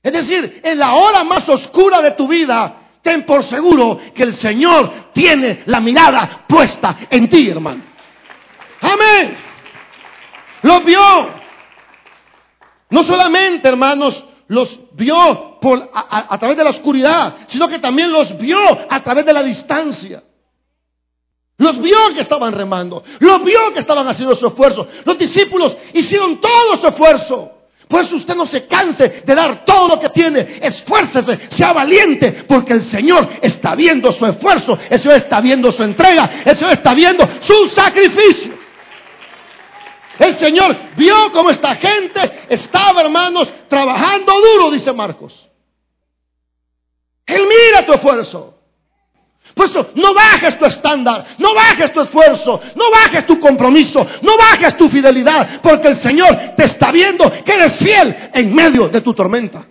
Es 0.03 0.13
decir, 0.13 0.61
en 0.63 0.79
la 0.79 0.95
hora 0.95 1.25
más 1.25 1.49
oscura 1.49 2.01
de 2.01 2.13
tu 2.13 2.29
vida, 2.29 2.77
ten 3.03 3.25
por 3.25 3.43
seguro 3.43 3.99
que 4.15 4.23
el 4.23 4.35
Señor 4.35 5.11
tiene 5.13 5.63
la 5.67 5.81
mirada 5.81 6.45
puesta 6.49 6.97
en 7.11 7.29
ti, 7.29 7.51
hermano. 7.51 7.83
Amén. 8.81 9.37
Los 10.63 10.85
vio. 10.85 11.39
No 12.91 13.03
solamente, 13.03 13.69
hermanos, 13.69 14.25
los 14.49 14.79
vio 14.93 15.59
por, 15.61 15.91
a, 15.93 16.39
través 16.39 16.57
de 16.57 16.65
la 16.65 16.71
oscuridad, 16.71 17.37
sino 17.49 17.69
que 17.69 17.79
también 17.79 18.11
los 18.11 18.37
vio 18.39 18.59
a 18.89 19.01
través 19.01 19.27
de 19.27 19.33
la 19.33 19.43
distancia. 19.43 20.23
Los 21.59 21.81
vio 21.83 22.15
que 22.15 22.21
estaban 22.21 22.53
remando, 22.53 23.03
los 23.19 23.45
vio 23.45 23.73
que 23.73 23.81
estaban 23.81 24.07
haciendo 24.07 24.37
su 24.37 24.47
esfuerzo. 24.47 24.87
Los 25.05 25.19
discípulos 25.19 25.77
hicieron 25.93 26.41
todo 26.41 26.77
su 26.81 26.87
esfuerzo. 26.87 27.53
Por 27.89 28.03
eso 28.03 28.17
usted 28.17 28.37
no 28.37 28.47
se 28.47 28.67
canse 28.67 29.23
de 29.25 29.35
dar 29.35 29.65
todo 29.65 29.89
lo 29.89 30.01
que 30.01 30.11
tiene. 30.11 30.61
Esfuércese, 30.63 31.49
sea 31.51 31.73
valiente, 31.73 32.45
porque 32.47 32.75
el 32.75 32.83
Señor 32.83 33.29
está 33.43 33.75
viendo 33.75 34.13
su 34.13 34.25
esfuerzo, 34.27 34.79
el 34.89 35.01
Señor 35.01 35.17
está 35.17 35.41
viendo 35.41 35.73
su 35.73 35.83
entrega, 35.83 36.31
el 36.45 36.57
Señor 36.57 36.75
está 36.75 36.95
viendo 36.95 37.27
su 37.41 37.69
sacrificio. 37.71 38.57
El 40.19 40.37
Señor 40.37 40.77
vio 40.97 41.33
cómo 41.33 41.51
esta 41.51 41.75
gente 41.77 42.45
estaba, 42.49 43.01
hermanos, 43.01 43.49
trabajando 43.69 44.33
duro, 44.33 44.71
dice 44.71 44.93
Marcos. 44.93 45.49
Él 47.27 47.43
mira 47.49 47.85
tu 47.85 47.95
esfuerzo. 47.95 48.58
Por 49.59 49.67
eso, 49.67 49.89
no 49.97 50.15
bajes 50.15 50.57
tu 50.57 50.67
estándar, 50.67 51.25
no 51.37 51.53
bajes 51.53 51.93
tu 51.93 52.01
esfuerzo, 52.01 52.61
no 52.77 52.93
bajes 52.93 53.27
tu 53.27 53.41
compromiso, 53.41 54.07
no 54.23 54.39
bajes 54.39 54.77
tu 54.77 54.89
fidelidad, 54.89 55.61
porque 55.61 55.89
el 55.89 55.97
Señor 55.97 56.55
te 56.57 56.67
está 56.67 56.93
viendo 56.93 57.29
que 57.45 57.55
eres 57.55 57.77
fiel 57.77 58.31
en 58.35 58.55
medio 58.55 58.87
de 58.87 59.01
tu 59.01 59.13
tormenta. 59.13 59.67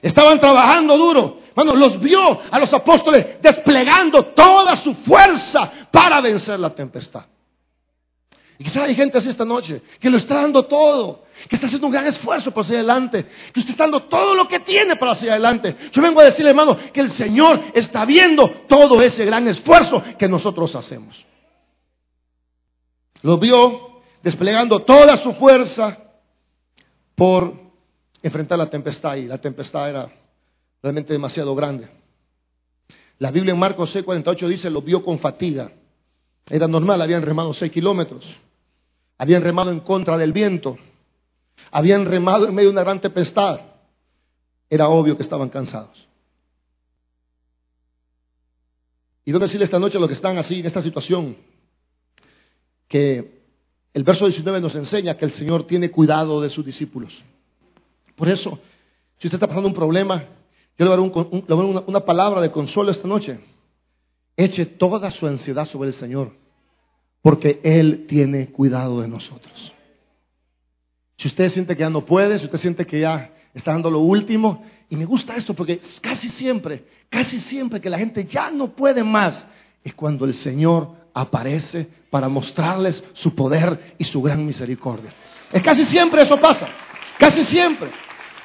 Estaban 0.00 0.40
trabajando 0.40 0.96
duro. 0.96 1.40
Bueno, 1.54 1.74
los 1.74 2.00
vio 2.00 2.40
a 2.50 2.58
los 2.58 2.72
apóstoles 2.72 3.38
desplegando 3.42 4.24
toda 4.24 4.76
su 4.76 4.94
fuerza 4.94 5.70
para 5.90 6.22
vencer 6.22 6.58
la 6.58 6.70
tempestad. 6.70 7.26
Y 8.58 8.64
quizás 8.64 8.84
hay 8.84 8.94
gente 8.94 9.18
así 9.18 9.28
esta 9.28 9.44
noche 9.44 9.82
que 10.00 10.08
lo 10.08 10.16
está 10.16 10.36
dando 10.36 10.64
todo, 10.64 11.24
que 11.48 11.56
está 11.56 11.66
haciendo 11.66 11.86
un 11.86 11.92
gran 11.92 12.06
esfuerzo 12.06 12.50
para 12.50 12.62
hacia 12.62 12.76
adelante, 12.76 13.26
que 13.52 13.60
usted 13.60 13.72
está 13.72 13.84
dando 13.84 14.04
todo 14.04 14.34
lo 14.34 14.46
que 14.48 14.60
tiene 14.60 14.96
para 14.96 15.12
hacia 15.12 15.32
adelante. 15.32 15.76
Yo 15.92 16.02
vengo 16.02 16.20
a 16.20 16.24
decirle, 16.24 16.50
hermano, 16.50 16.76
que 16.92 17.00
el 17.00 17.10
Señor 17.10 17.60
está 17.74 18.04
viendo 18.04 18.48
todo 18.68 19.00
ese 19.02 19.24
gran 19.24 19.46
esfuerzo 19.48 20.02
que 20.18 20.28
nosotros 20.28 20.74
hacemos. 20.74 21.24
Lo 23.22 23.38
vio 23.38 24.02
desplegando 24.22 24.80
toda 24.80 25.16
su 25.16 25.32
fuerza 25.34 25.98
por 27.14 27.54
enfrentar 28.22 28.58
la 28.58 28.70
tempestad 28.70 29.16
y 29.16 29.26
la 29.26 29.38
tempestad 29.38 29.90
era 29.90 30.12
realmente 30.82 31.12
demasiado 31.12 31.54
grande. 31.54 31.88
La 33.18 33.30
Biblia 33.30 33.52
en 33.52 33.58
Marcos 33.58 33.94
6:48 33.94 34.48
dice, 34.48 34.70
lo 34.70 34.82
vio 34.82 35.04
con 35.04 35.18
fatiga. 35.18 35.70
Era 36.48 36.66
normal, 36.66 37.00
habían 37.00 37.22
remado 37.22 37.54
seis 37.54 37.70
kilómetros. 37.70 38.24
Habían 39.18 39.42
remado 39.42 39.70
en 39.70 39.80
contra 39.80 40.18
del 40.18 40.32
viento. 40.32 40.76
Habían 41.72 42.04
remado 42.04 42.46
en 42.46 42.54
medio 42.54 42.68
de 42.68 42.74
una 42.74 42.84
gran 42.84 43.00
tempestad. 43.00 43.60
Era 44.70 44.88
obvio 44.88 45.16
que 45.16 45.24
estaban 45.24 45.48
cansados. 45.48 46.06
Y 49.24 49.32
vengo 49.32 49.44
a 49.44 49.46
decirle 49.46 49.64
esta 49.64 49.78
noche 49.78 49.96
a 49.96 50.00
los 50.00 50.08
que 50.08 50.14
están 50.14 50.36
así 50.38 50.60
en 50.60 50.66
esta 50.66 50.82
situación, 50.82 51.36
que 52.88 53.42
el 53.94 54.04
verso 54.04 54.26
19 54.26 54.60
nos 54.60 54.74
enseña 54.74 55.16
que 55.16 55.24
el 55.24 55.32
Señor 55.32 55.66
tiene 55.66 55.90
cuidado 55.90 56.40
de 56.40 56.50
sus 56.50 56.64
discípulos. 56.64 57.22
Por 58.16 58.28
eso, 58.28 58.58
si 59.18 59.26
usted 59.26 59.36
está 59.36 59.46
pasando 59.46 59.68
un 59.68 59.74
problema, 59.74 60.24
yo 60.78 60.84
le 60.84 60.94
voy 60.94 60.94
a 60.94 60.96
dar 60.96 61.66
una, 61.66 61.80
una 61.86 62.00
palabra 62.00 62.40
de 62.40 62.50
consuelo 62.50 62.90
esta 62.90 63.08
noche. 63.08 63.40
Eche 64.36 64.66
toda 64.66 65.10
su 65.10 65.26
ansiedad 65.26 65.66
sobre 65.66 65.88
el 65.88 65.94
Señor 65.94 66.32
porque 67.22 67.60
Él 67.62 68.06
tiene 68.08 68.48
cuidado 68.48 69.00
de 69.00 69.08
nosotros. 69.08 69.72
Si 71.22 71.28
usted 71.28 71.50
siente 71.50 71.76
que 71.76 71.82
ya 71.82 71.88
no 71.88 72.04
puede, 72.04 72.36
si 72.36 72.46
usted 72.46 72.58
siente 72.58 72.84
que 72.84 72.98
ya 72.98 73.30
está 73.54 73.70
dando 73.70 73.88
lo 73.88 74.00
último, 74.00 74.64
y 74.90 74.96
me 74.96 75.04
gusta 75.04 75.36
esto 75.36 75.54
porque 75.54 75.78
casi 76.00 76.28
siempre, 76.28 76.84
casi 77.08 77.38
siempre 77.38 77.80
que 77.80 77.88
la 77.88 77.96
gente 77.96 78.24
ya 78.24 78.50
no 78.50 78.72
puede 78.72 79.04
más, 79.04 79.46
es 79.84 79.94
cuando 79.94 80.24
el 80.24 80.34
Señor 80.34 80.88
aparece 81.14 81.86
para 82.10 82.28
mostrarles 82.28 83.04
su 83.12 83.36
poder 83.36 83.94
y 83.98 84.02
su 84.02 84.20
gran 84.20 84.44
misericordia. 84.44 85.12
Es 85.52 85.62
casi 85.62 85.84
siempre 85.84 86.22
eso 86.22 86.40
pasa, 86.40 86.68
casi 87.20 87.44
siempre. 87.44 87.92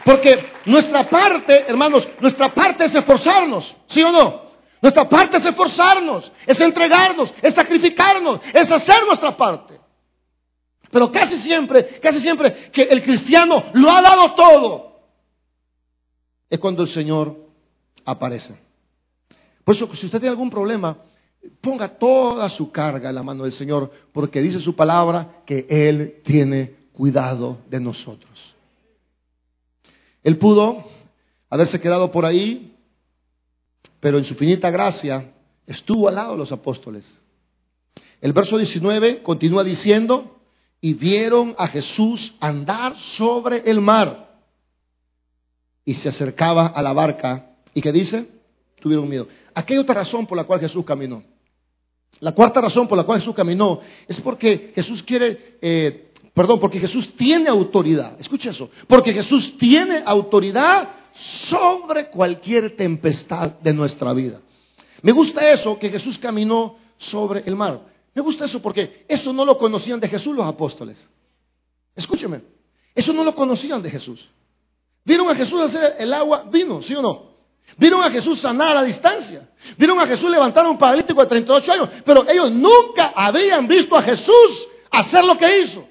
Porque 0.05 0.39
nuestra 0.67 1.09
parte, 1.09 1.65
hermanos, 1.67 2.07
nuestra 2.21 2.53
parte 2.53 2.85
es 2.85 2.93
esforzarnos, 2.93 3.75
¿sí 3.87 4.03
o 4.03 4.11
no? 4.11 4.41
Nuestra 4.83 5.09
parte 5.09 5.37
es 5.37 5.45
esforzarnos, 5.45 6.31
es 6.45 6.61
entregarnos, 6.61 7.33
es 7.41 7.55
sacrificarnos, 7.55 8.39
es 8.53 8.71
hacer 8.71 9.03
nuestra 9.07 9.35
parte. 9.35 9.76
Pero 10.91 11.11
casi 11.11 11.37
siempre, 11.37 11.99
casi 12.01 12.19
siempre 12.19 12.69
que 12.71 12.83
el 12.83 13.03
cristiano 13.03 13.63
lo 13.73 13.91
ha 13.91 14.01
dado 14.01 14.33
todo, 14.35 14.99
es 16.49 16.59
cuando 16.59 16.83
el 16.83 16.89
Señor 16.89 17.35
aparece. 18.05 18.55
Por 19.63 19.75
eso, 19.75 19.93
si 19.95 20.05
usted 20.05 20.19
tiene 20.19 20.31
algún 20.31 20.49
problema, 20.49 20.97
ponga 21.61 21.89
toda 21.89 22.49
su 22.49 22.71
carga 22.71 23.09
en 23.09 23.15
la 23.15 23.23
mano 23.23 23.43
del 23.43 23.51
Señor, 23.51 23.91
porque 24.13 24.41
dice 24.41 24.59
su 24.59 24.75
palabra 24.75 25.41
que 25.45 25.65
Él 25.69 26.21
tiene 26.23 26.75
cuidado 26.93 27.57
de 27.69 27.79
nosotros. 27.79 28.55
Él 30.23 30.37
pudo 30.37 30.85
haberse 31.49 31.79
quedado 31.79 32.11
por 32.11 32.25
ahí 32.25 32.73
pero 33.99 34.17
en 34.17 34.25
su 34.25 34.35
finita 34.35 34.69
gracia 34.69 35.33
estuvo 35.65 36.07
al 36.07 36.15
lado 36.15 36.31
de 36.33 36.37
los 36.37 36.51
apóstoles. 36.51 37.19
El 38.21 38.33
verso 38.33 38.57
19 38.57 39.21
continúa 39.21 39.63
diciendo, 39.63 40.36
y 40.81 40.93
vieron 40.93 41.55
a 41.57 41.67
Jesús 41.67 42.35
andar 42.39 42.97
sobre 42.97 43.69
el 43.69 43.81
mar 43.81 44.27
y 45.83 45.93
se 45.95 46.09
acercaba 46.09 46.67
a 46.67 46.81
la 46.81 46.93
barca. 46.93 47.51
¿Y 47.73 47.81
qué 47.81 47.91
dice? 47.91 48.27
Tuvieron 48.79 49.09
miedo. 49.09 49.27
Aquí 49.53 49.73
hay 49.73 49.79
otra 49.79 49.95
razón 49.95 50.27
por 50.27 50.37
la 50.37 50.43
cual 50.43 50.59
Jesús 50.59 50.85
caminó. 50.85 51.23
La 52.19 52.31
cuarta 52.33 52.61
razón 52.61 52.87
por 52.87 52.97
la 52.97 53.03
cual 53.03 53.19
Jesús 53.19 53.35
caminó 53.35 53.79
es 54.07 54.19
porque 54.21 54.71
Jesús 54.73 55.03
quiere, 55.03 55.57
eh, 55.61 56.11
perdón, 56.33 56.59
porque 56.59 56.79
Jesús 56.79 57.15
tiene 57.15 57.49
autoridad. 57.49 58.19
Escucha 58.19 58.49
eso. 58.49 58.69
Porque 58.87 59.13
Jesús 59.13 59.57
tiene 59.57 60.01
autoridad 60.05 60.89
sobre 61.13 62.09
cualquier 62.09 62.75
tempestad 62.75 63.51
de 63.61 63.73
nuestra 63.73 64.13
vida. 64.13 64.41
Me 65.01 65.11
gusta 65.11 65.51
eso, 65.51 65.77
que 65.77 65.89
Jesús 65.89 66.17
caminó 66.17 66.77
sobre 66.97 67.41
el 67.45 67.55
mar. 67.55 67.81
Me 68.17 68.23
gusta 68.23 68.45
eso 68.45 68.59
porque 68.59 69.05
eso 69.07 69.31
no 69.31 69.45
lo 69.45 69.59
conocían 69.59 69.99
de 69.99 70.09
Jesús 70.09 70.35
los 70.35 70.43
apóstoles. 70.43 71.07
Escúcheme, 71.95 72.41
eso 72.95 73.13
no 73.13 73.23
lo 73.23 73.35
conocían 73.35 73.79
de 73.83 73.91
Jesús. 73.91 74.27
Vieron 75.05 75.29
a 75.29 75.35
Jesús 75.35 75.61
hacer 75.61 75.97
el 75.99 76.11
agua 76.11 76.43
vino, 76.51 76.81
¿sí 76.81 76.95
o 76.95 77.01
no? 77.03 77.33
Vieron 77.77 78.01
a 78.01 78.09
Jesús 78.09 78.39
sanar 78.39 78.69
a 78.69 78.73
la 78.81 78.83
distancia. 78.85 79.47
Vieron 79.77 79.99
a 79.99 80.07
Jesús 80.07 80.31
levantar 80.31 80.65
a 80.65 80.69
un 80.69 80.79
paralítico 80.79 81.21
de 81.21 81.27
38 81.27 81.71
años. 81.71 81.89
Pero 82.03 82.27
ellos 82.27 82.51
nunca 82.51 83.13
habían 83.15 83.67
visto 83.67 83.95
a 83.95 84.01
Jesús 84.01 84.67
hacer 84.89 85.23
lo 85.23 85.37
que 85.37 85.61
hizo. 85.61 85.87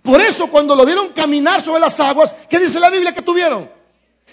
Por 0.00 0.22
eso 0.22 0.46
cuando 0.46 0.74
lo 0.74 0.86
vieron 0.86 1.08
caminar 1.10 1.62
sobre 1.62 1.80
las 1.80 2.00
aguas, 2.00 2.34
¿qué 2.48 2.58
dice 2.58 2.80
la 2.80 2.88
Biblia 2.88 3.12
que 3.12 3.20
tuvieron? 3.20 3.68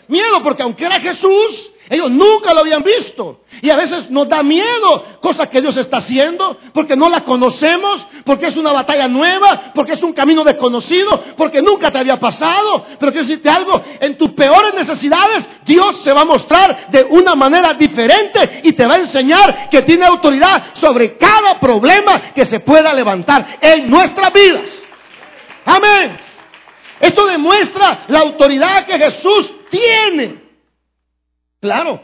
Miedo 0.08 0.42
porque 0.42 0.64
aunque 0.64 0.86
era 0.86 0.98
Jesús, 1.02 1.71
ellos 1.92 2.10
nunca 2.10 2.54
lo 2.54 2.62
habían 2.62 2.84
visto. 2.84 3.42
Y 3.62 3.70
a 3.70 3.76
veces 3.76 4.10
nos 4.10 4.30
da 4.30 4.42
miedo 4.44 5.20
cosas 5.20 5.50
que 5.50 5.60
Dios 5.60 5.76
está 5.76 5.98
haciendo, 5.98 6.58
porque 6.74 6.96
no 6.96 7.10
la 7.10 7.26
conocemos, 7.26 8.08
porque 8.24 8.48
es 8.48 8.56
una 8.56 8.72
batalla 8.72 9.10
nueva, 9.10 9.74
porque 9.76 9.94
es 9.94 10.02
un 10.02 10.14
camino 10.14 10.46
desconocido, 10.46 11.22
porque 11.36 11.62
nunca 11.62 11.92
te 11.92 12.00
había 12.00 12.18
pasado. 12.18 12.86
Pero 12.98 13.12
quiero 13.12 13.28
decirte 13.28 13.50
algo, 13.50 13.84
en 14.00 14.18
tus 14.18 14.30
peores 14.32 14.74
necesidades, 14.74 15.50
Dios 15.66 16.02
se 16.02 16.14
va 16.14 16.22
a 16.22 16.26
mostrar 16.26 16.88
de 16.92 17.04
una 17.10 17.36
manera 17.36 17.74
diferente 17.74 18.62
y 18.64 18.72
te 18.72 18.86
va 18.86 18.94
a 18.94 19.00
enseñar 19.00 19.70
que 19.70 19.82
tiene 19.82 20.06
autoridad 20.06 20.68
sobre 20.76 21.18
cada 21.18 21.60
problema 21.60 22.32
que 22.34 22.46
se 22.46 22.62
pueda 22.62 22.94
levantar 22.94 23.58
en 23.60 23.92
nuestras 23.92 24.32
vidas. 24.32 24.70
Amén. 25.66 26.18
Esto 27.02 27.28
demuestra 27.28 28.06
la 28.08 28.20
autoridad 28.20 28.86
que 28.86 28.98
Jesús 28.98 29.52
tiene. 29.70 30.41
Claro, 31.62 32.02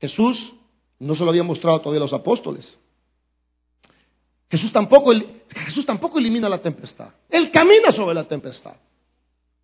Jesús 0.00 0.54
no 1.00 1.14
se 1.14 1.24
lo 1.24 1.30
había 1.30 1.42
mostrado 1.42 1.80
todavía 1.80 2.00
a 2.00 2.04
los 2.04 2.12
apóstoles. 2.12 2.78
Jesús 4.48 4.72
tampoco, 4.72 5.12
Jesús 5.50 5.84
tampoco 5.84 6.18
elimina 6.18 6.48
la 6.48 6.58
tempestad. 6.58 7.08
Él 7.28 7.50
camina 7.50 7.90
sobre 7.90 8.14
la 8.14 8.24
tempestad. 8.24 8.74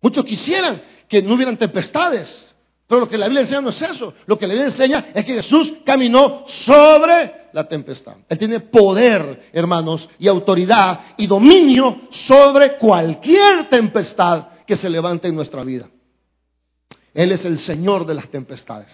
Muchos 0.01 0.25
quisieran 0.25 0.81
que 1.07 1.21
no 1.21 1.35
hubieran 1.35 1.55
tempestades, 1.55 2.53
pero 2.85 3.01
lo 3.01 3.07
que 3.07 3.17
la 3.17 3.27
Biblia 3.27 3.43
enseña 3.43 3.61
no 3.61 3.69
es 3.69 3.81
eso. 3.81 4.13
Lo 4.25 4.37
que 4.37 4.45
la 4.45 4.53
Biblia 4.53 4.67
enseña 4.67 5.11
es 5.13 5.23
que 5.23 5.35
Jesús 5.35 5.75
caminó 5.85 6.43
sobre 6.47 7.47
la 7.53 7.63
tempestad. 7.65 8.17
Él 8.27 8.37
tiene 8.37 8.59
poder, 8.59 9.49
hermanos, 9.53 10.09
y 10.19 10.27
autoridad 10.27 10.99
y 11.15 11.27
dominio 11.27 12.01
sobre 12.09 12.77
cualquier 12.77 13.69
tempestad 13.69 14.49
que 14.67 14.75
se 14.75 14.89
levante 14.89 15.29
en 15.29 15.35
nuestra 15.35 15.63
vida. 15.63 15.89
Él 17.13 17.31
es 17.31 17.45
el 17.45 17.57
Señor 17.57 18.05
de 18.05 18.13
las 18.13 18.29
tempestades. 18.29 18.91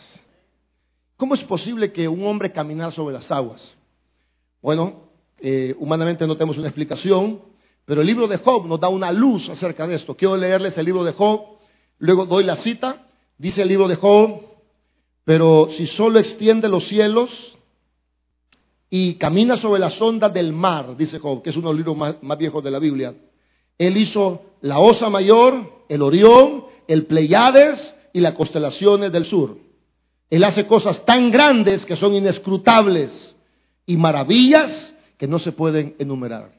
¿Cómo 1.17 1.35
es 1.35 1.43
posible 1.43 1.91
que 1.91 2.07
un 2.07 2.25
hombre 2.25 2.51
caminara 2.51 2.91
sobre 2.91 3.13
las 3.13 3.31
aguas? 3.31 3.75
Bueno, 4.61 5.09
eh, 5.39 5.75
humanamente 5.79 6.25
no 6.27 6.35
tenemos 6.35 6.57
una 6.57 6.67
explicación, 6.67 7.41
pero 7.85 8.01
el 8.01 8.07
libro 8.07 8.27
de 8.27 8.37
Job 8.37 8.67
nos 8.67 8.79
da 8.79 8.89
una 8.89 9.11
luz 9.11 9.49
acerca 9.49 9.87
de 9.87 9.95
esto. 9.95 10.15
Quiero 10.15 10.37
leerles 10.37 10.77
el 10.77 10.85
libro 10.85 11.03
de 11.03 11.13
Job, 11.13 11.57
luego 11.99 12.25
doy 12.25 12.43
la 12.43 12.55
cita. 12.55 13.07
Dice 13.37 13.61
el 13.61 13.67
libro 13.67 13.87
de 13.87 13.95
Job, 13.95 14.41
pero 15.23 15.69
si 15.71 15.85
solo 15.85 16.17
extiende 16.17 16.69
los 16.69 16.87
cielos, 16.87 17.57
y 18.89 19.15
camina 19.15 19.57
sobre 19.57 19.79
las 19.79 20.01
ondas 20.01 20.33
del 20.33 20.53
mar, 20.53 20.95
dice 20.95 21.19
Job, 21.19 21.43
que 21.43 21.49
es 21.49 21.57
uno 21.57 21.67
de 21.67 21.73
los 21.73 21.77
libros 21.77 21.97
más, 21.97 22.15
más 22.21 22.37
viejos 22.37 22.63
de 22.63 22.71
la 22.71 22.79
Biblia. 22.79 23.13
Él 23.77 23.97
hizo 23.97 24.41
la 24.61 24.79
Osa 24.79 25.09
Mayor, 25.09 25.83
el 25.89 26.01
Orión, 26.01 26.65
el 26.87 27.05
Pleiades 27.05 27.95
y 28.13 28.19
las 28.19 28.33
constelaciones 28.33 29.11
del 29.11 29.25
sur. 29.25 29.57
Él 30.29 30.43
hace 30.43 30.67
cosas 30.67 31.05
tan 31.05 31.31
grandes 31.31 31.85
que 31.85 31.95
son 31.95 32.13
inescrutables 32.15 33.35
y 33.85 33.97
maravillas 33.97 34.93
que 35.17 35.27
no 35.27 35.39
se 35.39 35.51
pueden 35.51 35.95
enumerar. 35.99 36.51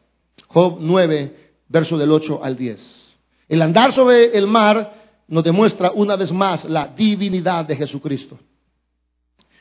Job 0.48 0.78
9, 0.80 1.52
verso 1.68 1.98
del 1.98 2.10
8 2.10 2.40
al 2.42 2.56
10. 2.56 3.14
El 3.48 3.62
andar 3.62 3.94
sobre 3.94 4.36
el 4.36 4.46
mar 4.46 4.94
nos 5.28 5.44
demuestra 5.44 5.92
una 5.92 6.16
vez 6.16 6.32
más 6.32 6.64
la 6.64 6.88
divinidad 6.88 7.66
de 7.66 7.76
Jesucristo. 7.76 8.38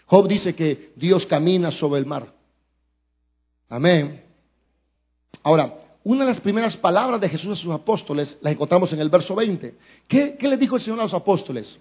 Job 0.05 0.27
dice 0.27 0.55
que 0.55 0.93
Dios 0.95 1.25
camina 1.25 1.71
sobre 1.71 1.99
el 1.99 2.05
mar. 2.05 2.33
Amén. 3.69 4.23
Ahora, 5.43 5.73
una 6.07 6.23
de 6.23 6.31
las 6.31 6.39
primeras 6.39 6.77
palabras 6.77 7.19
de 7.19 7.27
Jesús 7.27 7.51
a 7.51 7.61
sus 7.61 7.73
apóstoles 7.73 8.37
las 8.39 8.53
encontramos 8.53 8.93
en 8.93 8.99
el 9.01 9.09
verso 9.09 9.35
20. 9.35 9.77
¿Qué, 10.07 10.37
qué 10.39 10.47
les 10.47 10.57
dijo 10.57 10.77
el 10.77 10.81
Señor 10.81 11.01
a 11.01 11.03
los 11.03 11.13
apóstoles? 11.13 11.77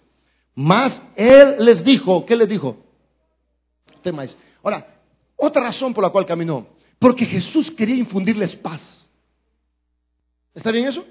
Más 0.57 1.01
Él 1.15 1.55
les 1.61 1.85
dijo, 1.85 2.27
¿qué 2.27 2.35
les 2.35 2.49
dijo? 2.49 2.77
Temáis. 4.03 4.37
Ahora, 4.65 5.01
otra 5.37 5.63
razón 5.63 5.95
por 5.95 6.03
la 6.03 6.11
cual 6.11 6.27
caminó. 6.27 6.67
Porque 6.99 7.25
Jesús 7.25 7.71
quería 7.71 7.95
infundirles 7.95 8.57
paz. 8.57 9.09
¿Está 10.53 10.73
bien 10.73 10.89
eso? 10.89 11.05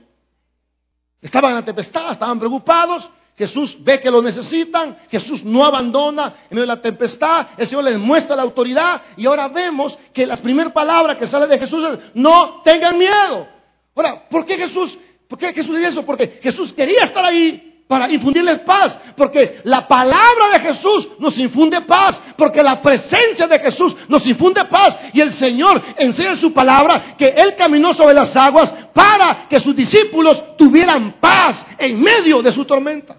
Estaban 1.21 1.55
en 1.55 1.63
tempestad, 1.63 2.11
estaban 2.11 2.37
preocupados. 2.37 3.09
Jesús 3.37 3.77
ve 3.79 3.99
que 3.99 4.09
lo 4.09 4.21
necesitan. 4.21 4.97
Jesús 5.09 5.43
no 5.43 5.65
abandona 5.65 6.33
en 6.49 6.55
medio 6.55 6.61
de 6.61 6.67
la 6.67 6.81
tempestad. 6.81 7.47
El 7.57 7.67
Señor 7.67 7.83
les 7.83 7.97
muestra 7.97 8.35
la 8.35 8.43
autoridad. 8.43 9.01
Y 9.17 9.25
ahora 9.25 9.47
vemos 9.49 9.97
que 10.13 10.25
la 10.25 10.37
primera 10.37 10.71
palabra 10.71 11.17
que 11.17 11.27
sale 11.27 11.47
de 11.47 11.59
Jesús 11.59 11.83
es, 11.83 11.99
no 12.13 12.61
tengan 12.63 12.97
miedo. 12.97 13.47
Ahora, 13.95 14.27
¿por 14.29 14.45
qué 14.45 14.55
Jesús, 14.55 14.97
por 15.27 15.37
qué 15.37 15.53
Jesús 15.53 15.75
dice 15.75 15.89
eso? 15.89 16.05
Porque 16.05 16.39
Jesús 16.41 16.71
quería 16.71 17.03
estar 17.03 17.25
ahí 17.25 17.75
para 17.87 18.09
infundirles 18.11 18.59
paz, 18.59 18.97
porque 19.15 19.61
la 19.63 19.87
palabra 19.87 20.49
de 20.53 20.59
Jesús 20.59 21.07
nos 21.19 21.37
infunde 21.37 21.81
paz, 21.81 22.19
porque 22.35 22.63
la 22.63 22.81
presencia 22.81 23.45
de 23.47 23.59
Jesús 23.59 23.95
nos 24.07 24.25
infunde 24.25 24.65
paz 24.65 24.97
y 25.13 25.21
el 25.21 25.31
Señor 25.31 25.81
enseña 25.97 26.31
en 26.31 26.37
su 26.37 26.51
palabra 26.51 27.15
que 27.15 27.27
Él 27.27 27.55
caminó 27.55 27.93
sobre 27.93 28.15
las 28.15 28.35
aguas 28.35 28.73
para 28.93 29.47
que 29.47 29.59
sus 29.59 29.75
discípulos 29.75 30.57
tuvieran 30.57 31.15
paz 31.19 31.63
en 31.77 32.01
medio 32.01 32.41
de 32.41 32.51
su 32.51 32.65
tormenta. 32.65 33.17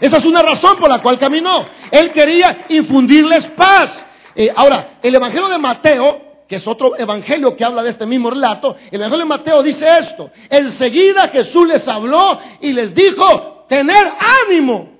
Esa 0.00 0.16
es 0.18 0.24
una 0.24 0.42
razón 0.42 0.76
por 0.78 0.88
la 0.88 1.00
cual 1.00 1.18
caminó. 1.18 1.66
Él 1.90 2.12
quería 2.12 2.66
infundirles 2.68 3.46
paz. 3.48 4.04
Eh, 4.34 4.52
ahora, 4.54 4.98
el 5.02 5.14
Evangelio 5.14 5.48
de 5.48 5.58
Mateo 5.58 6.24
que 6.48 6.56
es 6.56 6.66
otro 6.66 6.98
evangelio 6.98 7.56
que 7.56 7.64
habla 7.64 7.82
de 7.82 7.90
este 7.90 8.04
mismo 8.04 8.28
relato, 8.28 8.76
el 8.90 9.00
evangelio 9.00 9.24
de 9.24 9.28
Mateo 9.28 9.62
dice 9.62 9.86
esto, 9.98 10.30
enseguida 10.50 11.28
Jesús 11.28 11.66
les 11.66 11.88
habló 11.88 12.38
y 12.60 12.72
les 12.72 12.94
dijo, 12.94 13.64
tener 13.68 14.12
ánimo. 14.46 14.90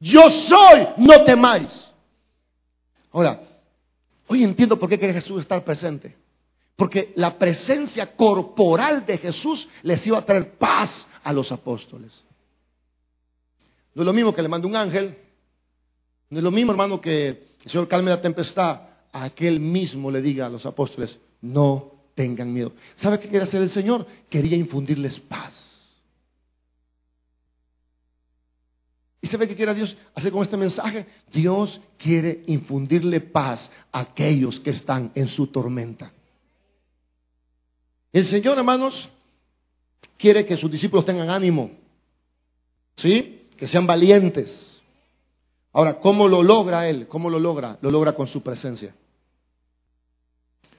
Yo 0.00 0.30
soy, 0.30 0.88
no 0.96 1.22
temáis. 1.24 1.92
Ahora, 3.12 3.40
hoy 4.26 4.42
entiendo 4.42 4.78
por 4.78 4.88
qué 4.88 4.98
quiere 4.98 5.14
Jesús 5.14 5.40
estar 5.40 5.62
presente. 5.64 6.16
Porque 6.76 7.12
la 7.16 7.38
presencia 7.38 8.16
corporal 8.16 9.06
de 9.06 9.18
Jesús 9.18 9.68
les 9.82 10.04
iba 10.06 10.18
a 10.18 10.24
traer 10.24 10.58
paz 10.58 11.08
a 11.22 11.32
los 11.32 11.52
apóstoles. 11.52 12.24
No 13.94 14.02
es 14.02 14.06
lo 14.06 14.12
mismo 14.12 14.34
que 14.34 14.42
le 14.42 14.48
mande 14.48 14.66
un 14.66 14.76
ángel. 14.76 15.16
No 16.30 16.38
es 16.38 16.44
lo 16.44 16.50
mismo, 16.50 16.72
hermano, 16.72 17.00
que 17.00 17.28
el 17.62 17.70
Señor 17.70 17.88
calme 17.88 18.10
la 18.10 18.20
tempestad. 18.20 18.80
A 19.12 19.24
aquel 19.24 19.60
mismo 19.60 20.10
le 20.10 20.20
diga 20.20 20.46
a 20.46 20.48
los 20.48 20.66
apóstoles, 20.66 21.20
no 21.40 21.92
tengan 22.14 22.52
miedo. 22.52 22.72
¿Sabe 22.96 23.20
qué 23.20 23.28
quiere 23.28 23.44
hacer 23.44 23.62
el 23.62 23.70
Señor? 23.70 24.06
Quería 24.28 24.56
infundirles 24.56 25.20
paz. 25.20 25.70
¿Y 29.20 29.28
sabe 29.28 29.48
qué 29.48 29.54
quiere 29.54 29.72
Dios 29.74 29.96
hacer 30.14 30.32
con 30.32 30.42
este 30.42 30.56
mensaje? 30.56 31.06
Dios 31.32 31.80
quiere 31.96 32.42
infundirle 32.46 33.20
paz 33.20 33.70
a 33.90 34.00
aquellos 34.00 34.60
que 34.60 34.70
están 34.70 35.12
en 35.14 35.28
su 35.28 35.46
tormenta. 35.46 36.12
El 38.12 38.26
Señor, 38.26 38.58
hermanos, 38.58 39.08
quiere 40.18 40.44
que 40.44 40.56
sus 40.56 40.70
discípulos 40.70 41.06
tengan 41.06 41.30
ánimo. 41.30 41.70
¿Sí? 42.96 43.43
Que 43.56 43.66
sean 43.66 43.86
valientes. 43.86 44.80
Ahora, 45.72 45.98
¿cómo 45.98 46.28
lo 46.28 46.42
logra 46.42 46.88
Él? 46.88 47.06
¿Cómo 47.08 47.30
lo 47.30 47.38
logra? 47.38 47.78
Lo 47.80 47.90
logra 47.90 48.14
con 48.14 48.26
su 48.26 48.42
presencia. 48.42 48.94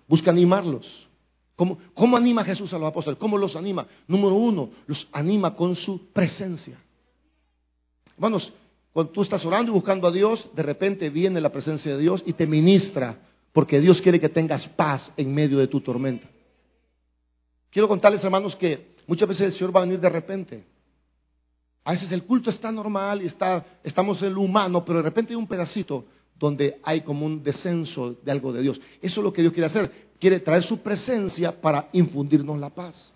Busca 0.07 0.31
animarlos. 0.31 1.07
¿Cómo, 1.55 1.77
¿Cómo 1.93 2.17
anima 2.17 2.43
Jesús 2.43 2.73
a 2.73 2.77
los 2.77 2.87
apóstoles? 2.87 3.17
¿Cómo 3.17 3.37
los 3.37 3.55
anima? 3.55 3.87
Número 4.07 4.35
uno, 4.35 4.69
los 4.87 5.07
anima 5.11 5.55
con 5.55 5.75
su 5.75 6.07
presencia. 6.11 6.77
Hermanos, 8.15 8.53
cuando 8.91 9.11
tú 9.11 9.23
estás 9.23 9.45
orando 9.45 9.71
y 9.71 9.75
buscando 9.75 10.07
a 10.07 10.11
Dios, 10.11 10.49
de 10.53 10.63
repente 10.63 11.09
viene 11.09 11.41
la 11.41 11.51
presencia 11.51 11.93
de 11.93 12.01
Dios 12.01 12.23
y 12.25 12.33
te 12.33 12.47
ministra, 12.47 13.19
porque 13.51 13.79
Dios 13.79 14.01
quiere 14.01 14.19
que 14.19 14.29
tengas 14.29 14.67
paz 14.69 15.11
en 15.17 15.33
medio 15.33 15.57
de 15.57 15.67
tu 15.67 15.81
tormenta. 15.81 16.27
Quiero 17.69 17.89
contarles, 17.89 18.23
hermanos, 18.23 18.55
que 18.55 18.95
muchas 19.07 19.27
veces 19.27 19.47
el 19.47 19.53
Señor 19.53 19.75
va 19.75 19.81
a 19.81 19.85
venir 19.85 19.99
de 19.99 20.09
repente. 20.09 20.63
A 21.85 21.91
veces 21.91 22.11
el 22.11 22.23
culto 22.23 22.49
está 22.49 22.71
normal 22.71 23.21
y 23.21 23.27
está, 23.27 23.63
estamos 23.83 24.21
en 24.23 24.33
lo 24.33 24.41
humano, 24.41 24.83
pero 24.83 24.99
de 24.99 25.03
repente 25.03 25.33
hay 25.33 25.37
un 25.37 25.47
pedacito 25.47 26.05
donde 26.37 26.79
hay 26.83 27.01
como 27.01 27.25
un 27.25 27.43
descenso 27.43 28.15
de 28.23 28.31
algo 28.31 28.51
de 28.51 28.63
Dios. 28.63 28.81
Eso 29.01 29.21
es 29.21 29.23
lo 29.23 29.31
que 29.31 29.41
Dios 29.41 29.53
quiere 29.53 29.67
hacer. 29.67 30.09
Quiere 30.19 30.39
traer 30.39 30.63
su 30.63 30.79
presencia 30.79 31.61
para 31.61 31.89
infundirnos 31.93 32.59
la 32.59 32.71
paz. 32.71 33.13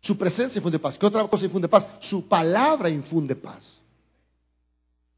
Su 0.00 0.16
presencia 0.16 0.58
infunde 0.58 0.78
paz. 0.78 0.98
¿Qué 0.98 1.06
otra 1.06 1.26
cosa 1.26 1.46
infunde 1.46 1.68
paz? 1.68 1.88
Su 2.00 2.28
palabra 2.28 2.90
infunde 2.90 3.34
paz. 3.34 3.80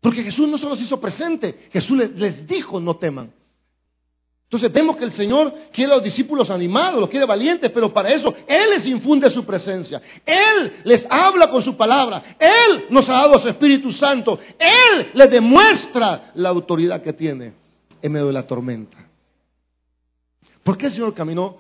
Porque 0.01 0.23
Jesús 0.23 0.49
no 0.49 0.57
solo 0.57 0.77
se 0.77 0.85
hizo 0.85 1.01
presente, 1.01 1.69
Jesús 1.73 1.99
les, 2.15 2.47
dijo 2.47 2.81
no 2.81 2.97
teman. 2.97 3.33
Entonces 4.51 4.73
vemos 4.73 4.97
que 4.97 5.05
el 5.05 5.13
Señor 5.13 5.55
quiere 5.73 5.93
a 5.93 5.97
los 5.97 6.05
discípulos 6.05 6.51
animados, 6.51 6.99
los 6.99 7.09
quiere 7.09 7.25
valientes, 7.25 7.71
pero 7.71 7.95
para 7.95 8.11
eso 8.11 8.35
Él 8.49 8.71
les 8.71 8.85
infunde 8.87 9.31
su 9.31 9.45
presencia. 9.45 10.03
Él 10.27 10.81
les 10.83 11.07
habla 11.09 11.49
con 11.49 11.63
su 11.63 11.77
palabra. 11.77 12.37
Él 12.37 12.87
nos 12.91 13.09
ha 13.09 13.13
dado 13.13 13.39
su 13.39 13.49
Espíritu 13.49 13.93
Santo. 13.93 14.41
Él 14.59 15.11
les 15.15 15.31
demuestra 15.31 16.33
la 16.35 16.49
autoridad 16.49 17.01
que 17.01 17.13
tiene 17.13 17.53
en 18.03 18.13
medio 18.13 18.27
de 18.27 18.33
la 18.33 18.47
tormenta. 18.47 18.97
¿Por 20.65 20.77
qué 20.77 20.87
el 20.87 20.93
Señor 20.93 21.15
caminó 21.15 21.59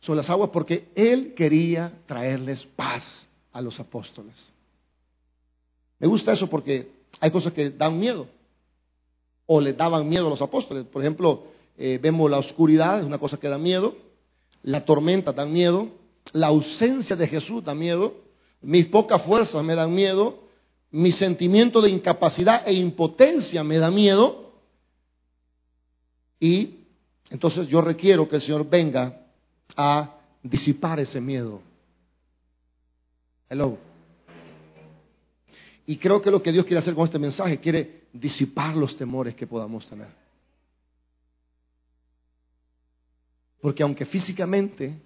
sobre 0.00 0.18
las 0.18 0.30
aguas 0.30 0.50
porque 0.52 0.88
Él 0.94 1.34
quería 1.34 1.92
traerles 2.06 2.64
paz 2.76 3.26
a 3.52 3.60
los 3.60 3.80
apóstoles. 3.80 4.50
Me 5.98 6.06
gusta 6.06 6.32
eso 6.32 6.46
porque 6.46 6.90
hay 7.20 7.30
cosas 7.30 7.52
que 7.52 7.70
dan 7.70 7.98
miedo 7.98 8.28
o 9.46 9.60
le 9.60 9.72
daban 9.72 10.08
miedo 10.08 10.26
a 10.26 10.30
los 10.30 10.42
apóstoles. 10.42 10.84
Por 10.84 11.02
ejemplo, 11.02 11.46
eh, 11.78 11.98
vemos 12.02 12.30
la 12.30 12.38
oscuridad, 12.38 13.00
es 13.00 13.06
una 13.06 13.18
cosa 13.18 13.38
que 13.38 13.48
da 13.48 13.58
miedo, 13.58 13.96
la 14.62 14.84
tormenta 14.84 15.32
da 15.32 15.44
miedo, 15.44 15.88
la 16.32 16.48
ausencia 16.48 17.16
de 17.16 17.26
Jesús 17.26 17.64
da 17.64 17.74
miedo, 17.74 18.14
mis 18.62 18.86
pocas 18.86 19.22
fuerzas 19.22 19.62
me 19.62 19.74
dan 19.74 19.94
miedo, 19.94 20.40
mi 20.90 21.12
sentimiento 21.12 21.80
de 21.80 21.90
incapacidad 21.90 22.66
e 22.66 22.72
impotencia 22.72 23.62
me 23.62 23.78
da 23.78 23.90
miedo 23.90 24.54
y 26.40 26.86
entonces 27.30 27.68
yo 27.68 27.80
requiero 27.80 28.28
que 28.28 28.36
el 28.36 28.42
Señor 28.42 28.68
venga 28.68 29.26
a 29.76 30.18
disipar 30.42 31.00
ese 31.00 31.20
miedo. 31.20 31.60
Hello. 33.48 33.78
Y 35.86 35.96
creo 35.98 36.20
que 36.20 36.30
lo 36.30 36.42
que 36.42 36.52
Dios 36.52 36.64
quiere 36.64 36.78
hacer 36.78 36.94
con 36.94 37.04
este 37.04 37.18
mensaje, 37.18 37.58
quiere 37.58 38.06
disipar 38.12 38.76
los 38.76 38.96
temores 38.96 39.34
que 39.34 39.46
podamos 39.46 39.86
tener. 39.86 40.25
Porque 43.66 43.82
aunque 43.82 44.06
físicamente 44.06 44.96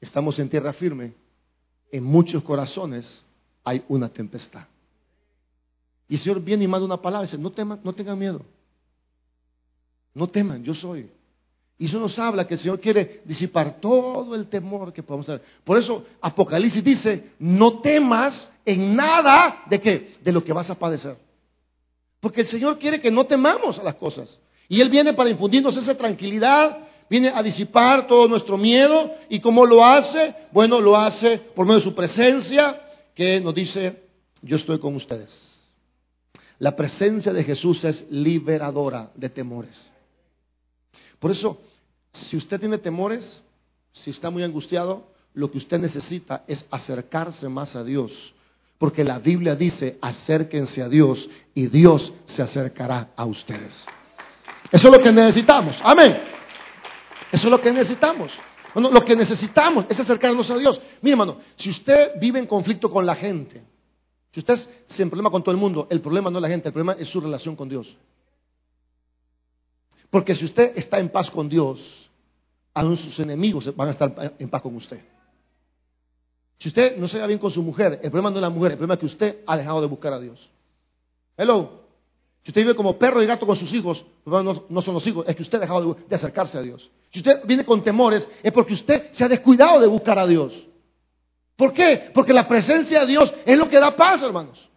estamos 0.00 0.38
en 0.38 0.48
tierra 0.48 0.72
firme, 0.72 1.12
en 1.92 2.02
muchos 2.02 2.42
corazones 2.42 3.22
hay 3.62 3.84
una 3.88 4.08
tempestad. 4.08 4.64
Y 6.08 6.14
el 6.14 6.20
Señor 6.20 6.40
viene 6.40 6.64
y 6.64 6.66
manda 6.66 6.86
una 6.86 6.96
palabra 6.96 7.26
y 7.26 7.30
dice, 7.30 7.36
no 7.36 7.52
teman, 7.52 7.78
no 7.84 7.92
tengan 7.92 8.18
miedo. 8.18 8.40
No 10.14 10.26
teman, 10.28 10.64
yo 10.64 10.74
soy. 10.74 11.10
Y 11.76 11.84
eso 11.84 12.00
nos 12.00 12.18
habla 12.18 12.46
que 12.46 12.54
el 12.54 12.60
Señor 12.60 12.80
quiere 12.80 13.20
disipar 13.26 13.82
todo 13.82 14.34
el 14.34 14.48
temor 14.48 14.94
que 14.94 15.02
podamos 15.02 15.26
tener. 15.26 15.42
Por 15.62 15.76
eso 15.76 16.06
Apocalipsis 16.22 16.82
dice, 16.82 17.32
no 17.38 17.80
temas 17.80 18.50
en 18.64 18.96
nada 18.96 19.64
de 19.68 19.78
qué, 19.78 20.16
de 20.22 20.32
lo 20.32 20.42
que 20.42 20.54
vas 20.54 20.70
a 20.70 20.78
padecer. 20.78 21.18
Porque 22.20 22.40
el 22.40 22.46
Señor 22.46 22.78
quiere 22.78 22.98
que 22.98 23.10
no 23.10 23.26
temamos 23.26 23.78
a 23.78 23.82
las 23.82 23.96
cosas. 23.96 24.38
Y 24.70 24.80
Él 24.80 24.88
viene 24.88 25.12
para 25.12 25.28
infundirnos 25.28 25.76
esa 25.76 25.94
tranquilidad, 25.94 26.85
viene 27.08 27.28
a 27.28 27.42
disipar 27.42 28.06
todo 28.06 28.28
nuestro 28.28 28.56
miedo. 28.56 29.14
¿Y 29.28 29.40
cómo 29.40 29.66
lo 29.66 29.84
hace? 29.84 30.34
Bueno, 30.52 30.80
lo 30.80 30.96
hace 30.96 31.38
por 31.38 31.66
medio 31.66 31.78
de 31.78 31.84
su 31.84 31.94
presencia, 31.94 32.82
que 33.14 33.40
nos 33.40 33.54
dice, 33.54 34.02
yo 34.42 34.56
estoy 34.56 34.78
con 34.78 34.94
ustedes. 34.94 35.56
La 36.58 36.74
presencia 36.74 37.32
de 37.32 37.44
Jesús 37.44 37.84
es 37.84 38.06
liberadora 38.10 39.10
de 39.14 39.28
temores. 39.28 39.74
Por 41.18 41.30
eso, 41.30 41.60
si 42.12 42.36
usted 42.36 42.60
tiene 42.60 42.78
temores, 42.78 43.42
si 43.92 44.10
está 44.10 44.30
muy 44.30 44.42
angustiado, 44.42 45.08
lo 45.34 45.50
que 45.50 45.58
usted 45.58 45.78
necesita 45.78 46.44
es 46.46 46.64
acercarse 46.70 47.48
más 47.48 47.76
a 47.76 47.84
Dios. 47.84 48.32
Porque 48.78 49.04
la 49.04 49.18
Biblia 49.18 49.54
dice, 49.54 49.98
acérquense 50.00 50.82
a 50.82 50.88
Dios 50.88 51.28
y 51.54 51.66
Dios 51.66 52.12
se 52.26 52.42
acercará 52.42 53.10
a 53.16 53.24
ustedes. 53.24 53.86
Eso 54.70 54.88
es 54.88 54.96
lo 54.96 55.02
que 55.02 55.12
necesitamos. 55.12 55.78
Amén. 55.82 56.35
Eso 57.32 57.46
es 57.46 57.50
lo 57.50 57.60
que 57.60 57.70
necesitamos. 57.72 58.32
Lo 58.74 59.04
que 59.04 59.16
necesitamos 59.16 59.86
es 59.88 59.98
acercarnos 59.98 60.50
a 60.50 60.58
Dios. 60.58 60.80
Mire, 61.00 61.14
hermano, 61.14 61.38
si 61.56 61.70
usted 61.70 62.12
vive 62.20 62.38
en 62.38 62.46
conflicto 62.46 62.90
con 62.90 63.06
la 63.06 63.14
gente, 63.14 63.62
si 64.32 64.40
usted 64.40 64.54
es 64.54 65.00
en 65.00 65.08
problema 65.08 65.30
con 65.30 65.42
todo 65.42 65.52
el 65.52 65.60
mundo, 65.60 65.86
el 65.90 66.02
problema 66.02 66.30
no 66.30 66.38
es 66.38 66.42
la 66.42 66.48
gente, 66.48 66.68
el 66.68 66.74
problema 66.74 67.00
es 67.00 67.08
su 67.08 67.20
relación 67.20 67.56
con 67.56 67.70
Dios. 67.70 67.96
Porque 70.10 70.34
si 70.34 70.44
usted 70.44 70.76
está 70.76 70.98
en 70.98 71.08
paz 71.08 71.30
con 71.30 71.48
Dios, 71.48 72.10
aún 72.74 72.98
sus 72.98 73.18
enemigos 73.18 73.74
van 73.74 73.88
a 73.88 73.90
estar 73.92 74.34
en 74.38 74.48
paz 74.50 74.60
con 74.60 74.76
usted. 74.76 75.02
Si 76.58 76.68
usted 76.68 76.98
no 76.98 77.08
se 77.08 77.18
va 77.18 77.26
bien 77.26 77.38
con 77.38 77.50
su 77.50 77.62
mujer, 77.62 78.00
el 78.02 78.10
problema 78.10 78.30
no 78.30 78.36
es 78.36 78.42
la 78.42 78.50
mujer, 78.50 78.72
el 78.72 78.78
problema 78.78 78.94
es 78.94 79.00
que 79.00 79.06
usted 79.06 79.40
ha 79.46 79.56
dejado 79.56 79.80
de 79.80 79.86
buscar 79.86 80.12
a 80.12 80.20
Dios. 80.20 80.50
Hello. 81.36 81.85
Si 82.46 82.52
usted 82.52 82.60
vive 82.60 82.76
como 82.76 82.96
perro 82.96 83.20
y 83.20 83.26
gato 83.26 83.44
con 83.44 83.56
sus 83.56 83.72
hijos, 83.72 84.04
no, 84.24 84.64
no 84.68 84.80
son 84.80 84.94
los 84.94 85.04
hijos, 85.04 85.24
es 85.26 85.34
que 85.34 85.42
usted 85.42 85.58
ha 85.58 85.62
dejado 85.62 85.96
de, 86.08 86.14
acercarse 86.14 86.56
a 86.56 86.62
Dios. 86.62 86.88
Si 87.10 87.18
usted 87.18 87.40
viene 87.44 87.64
con 87.64 87.82
temores, 87.82 88.28
es 88.40 88.52
porque 88.52 88.74
usted 88.74 89.10
se 89.10 89.24
ha 89.24 89.28
descuidado 89.28 89.80
de 89.80 89.88
buscar 89.88 90.16
a 90.16 90.28
Dios. 90.28 90.52
¿Por 91.56 91.72
qué? 91.72 92.08
Porque 92.14 92.32
la 92.32 92.46
presencia 92.46 93.00
de 93.00 93.06
Dios 93.06 93.34
es 93.44 93.58
lo 93.58 93.68
que 93.68 93.80
da 93.80 93.96
paz, 93.96 94.22
hermanos. 94.22 94.68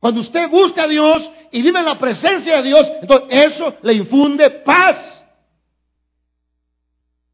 Cuando 0.00 0.22
usted 0.22 0.50
busca 0.50 0.82
a 0.82 0.88
Dios 0.88 1.30
y 1.52 1.62
vive 1.62 1.78
en 1.78 1.84
la 1.84 2.00
presencia 2.00 2.56
de 2.56 2.62
Dios, 2.64 2.84
entonces 3.00 3.28
eso 3.30 3.74
le 3.82 3.92
infunde 3.92 4.50
paz. 4.50 5.22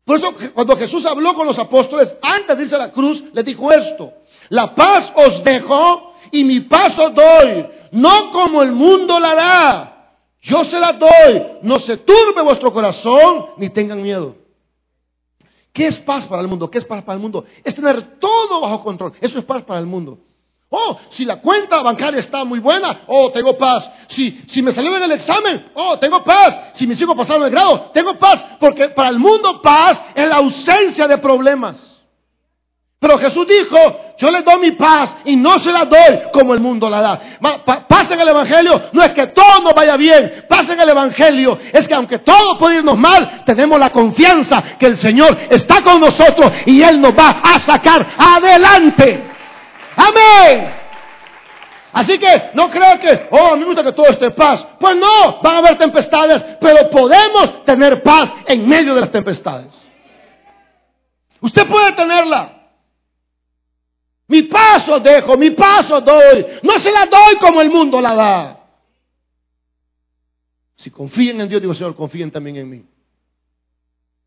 Por 0.04 0.18
eso 0.18 0.34
cuando 0.52 0.76
Jesús 0.76 1.06
habló 1.06 1.32
con 1.34 1.46
los 1.46 1.58
apóstoles, 1.58 2.14
antes 2.20 2.54
de 2.54 2.62
irse 2.64 2.74
a 2.74 2.78
la 2.78 2.92
cruz, 2.92 3.24
les 3.32 3.46
dijo 3.46 3.72
esto. 3.72 4.12
La 4.50 4.74
paz 4.74 5.10
os 5.16 5.42
dejo 5.42 6.12
y 6.32 6.44
mi 6.44 6.60
paz 6.60 6.98
os 6.98 7.14
doy 7.14 7.79
no 7.92 8.32
como 8.32 8.62
el 8.62 8.72
mundo 8.72 9.18
la 9.18 9.34
da. 9.34 9.96
Yo 10.42 10.64
se 10.64 10.78
la 10.78 10.92
doy. 10.92 11.42
No 11.62 11.78
se 11.78 11.98
turbe 11.98 12.42
vuestro 12.42 12.72
corazón 12.72 13.46
ni 13.56 13.68
tengan 13.68 14.02
miedo. 14.02 14.36
¿Qué 15.72 15.86
es 15.86 15.98
paz 15.98 16.26
para 16.26 16.42
el 16.42 16.48
mundo? 16.48 16.70
¿Qué 16.70 16.78
es 16.78 16.84
paz 16.84 17.02
para 17.04 17.16
el 17.16 17.22
mundo? 17.22 17.44
Es 17.62 17.74
tener 17.74 18.18
todo 18.18 18.60
bajo 18.60 18.82
control. 18.82 19.12
Eso 19.20 19.38
es 19.38 19.44
paz 19.44 19.62
para 19.62 19.78
el 19.78 19.86
mundo. 19.86 20.18
Oh, 20.72 20.96
si 21.10 21.24
la 21.24 21.40
cuenta 21.40 21.82
bancaria 21.82 22.20
está 22.20 22.44
muy 22.44 22.60
buena, 22.60 23.00
oh, 23.08 23.30
tengo 23.32 23.58
paz. 23.58 23.90
Si, 24.08 24.40
si 24.48 24.62
me 24.62 24.72
salió 24.72 24.96
en 24.96 25.02
el 25.02 25.12
examen, 25.12 25.70
oh, 25.74 25.98
tengo 25.98 26.22
paz. 26.22 26.74
Si 26.74 26.86
mis 26.86 27.00
hijos 27.00 27.16
pasaron 27.16 27.44
el 27.44 27.50
grado, 27.50 27.90
tengo 27.92 28.14
paz. 28.14 28.44
Porque 28.60 28.88
para 28.90 29.08
el 29.08 29.18
mundo 29.18 29.60
paz 29.60 30.00
es 30.14 30.28
la 30.28 30.36
ausencia 30.36 31.08
de 31.08 31.18
problemas. 31.18 31.89
Pero 33.00 33.18
Jesús 33.18 33.46
dijo, 33.46 34.12
yo 34.18 34.30
les 34.30 34.44
doy 34.44 34.58
mi 34.58 34.72
paz 34.72 35.16
y 35.24 35.34
no 35.34 35.58
se 35.58 35.72
la 35.72 35.86
doy 35.86 36.20
como 36.34 36.52
el 36.52 36.60
mundo 36.60 36.90
la 36.90 37.00
da. 37.00 37.20
Paz 37.88 38.10
en 38.10 38.20
el 38.20 38.28
Evangelio 38.28 38.82
no 38.92 39.02
es 39.02 39.12
que 39.12 39.28
todo 39.28 39.62
nos 39.62 39.72
vaya 39.72 39.96
bien, 39.96 40.44
paz 40.46 40.68
en 40.68 40.78
el 40.78 40.90
Evangelio 40.90 41.58
es 41.72 41.88
que 41.88 41.94
aunque 41.94 42.18
todo 42.18 42.58
puede 42.58 42.76
irnos 42.76 42.98
mal, 42.98 43.42
tenemos 43.46 43.80
la 43.80 43.88
confianza 43.88 44.62
que 44.78 44.84
el 44.84 44.98
Señor 44.98 45.34
está 45.48 45.80
con 45.80 45.98
nosotros 45.98 46.52
y 46.66 46.82
Él 46.82 47.00
nos 47.00 47.18
va 47.18 47.40
a 47.42 47.58
sacar 47.60 48.06
adelante. 48.18 49.30
Amén. 49.96 50.74
Así 51.94 52.18
que 52.18 52.50
no 52.52 52.68
creo 52.68 53.00
que, 53.00 53.28
oh, 53.30 53.46
a 53.46 53.54
mí 53.54 53.60
me 53.60 53.66
gusta 53.66 53.82
que 53.82 53.92
todo 53.92 54.08
esté 54.08 54.30
paz. 54.30 54.66
Pues 54.78 54.94
no, 54.96 55.40
van 55.42 55.54
a 55.54 55.58
haber 55.60 55.78
tempestades, 55.78 56.44
pero 56.60 56.90
podemos 56.90 57.64
tener 57.64 58.02
paz 58.02 58.30
en 58.46 58.68
medio 58.68 58.94
de 58.94 59.00
las 59.00 59.10
tempestades. 59.10 59.72
Usted 61.40 61.66
puede 61.66 61.92
tenerla. 61.92 62.59
Mi 64.30 64.42
paso 64.42 65.00
dejo, 65.00 65.36
mi 65.36 65.50
paso 65.50 66.00
doy. 66.00 66.46
No 66.62 66.78
se 66.78 66.92
la 66.92 67.06
doy 67.06 67.36
como 67.40 67.60
el 67.60 67.68
mundo 67.68 68.00
la 68.00 68.14
da. 68.14 68.66
Si 70.76 70.88
confíen 70.88 71.40
en 71.40 71.48
Dios, 71.48 71.60
digo, 71.60 71.74
Señor, 71.74 71.96
confíen 71.96 72.30
también 72.30 72.56
en 72.58 72.70
mí. 72.70 72.84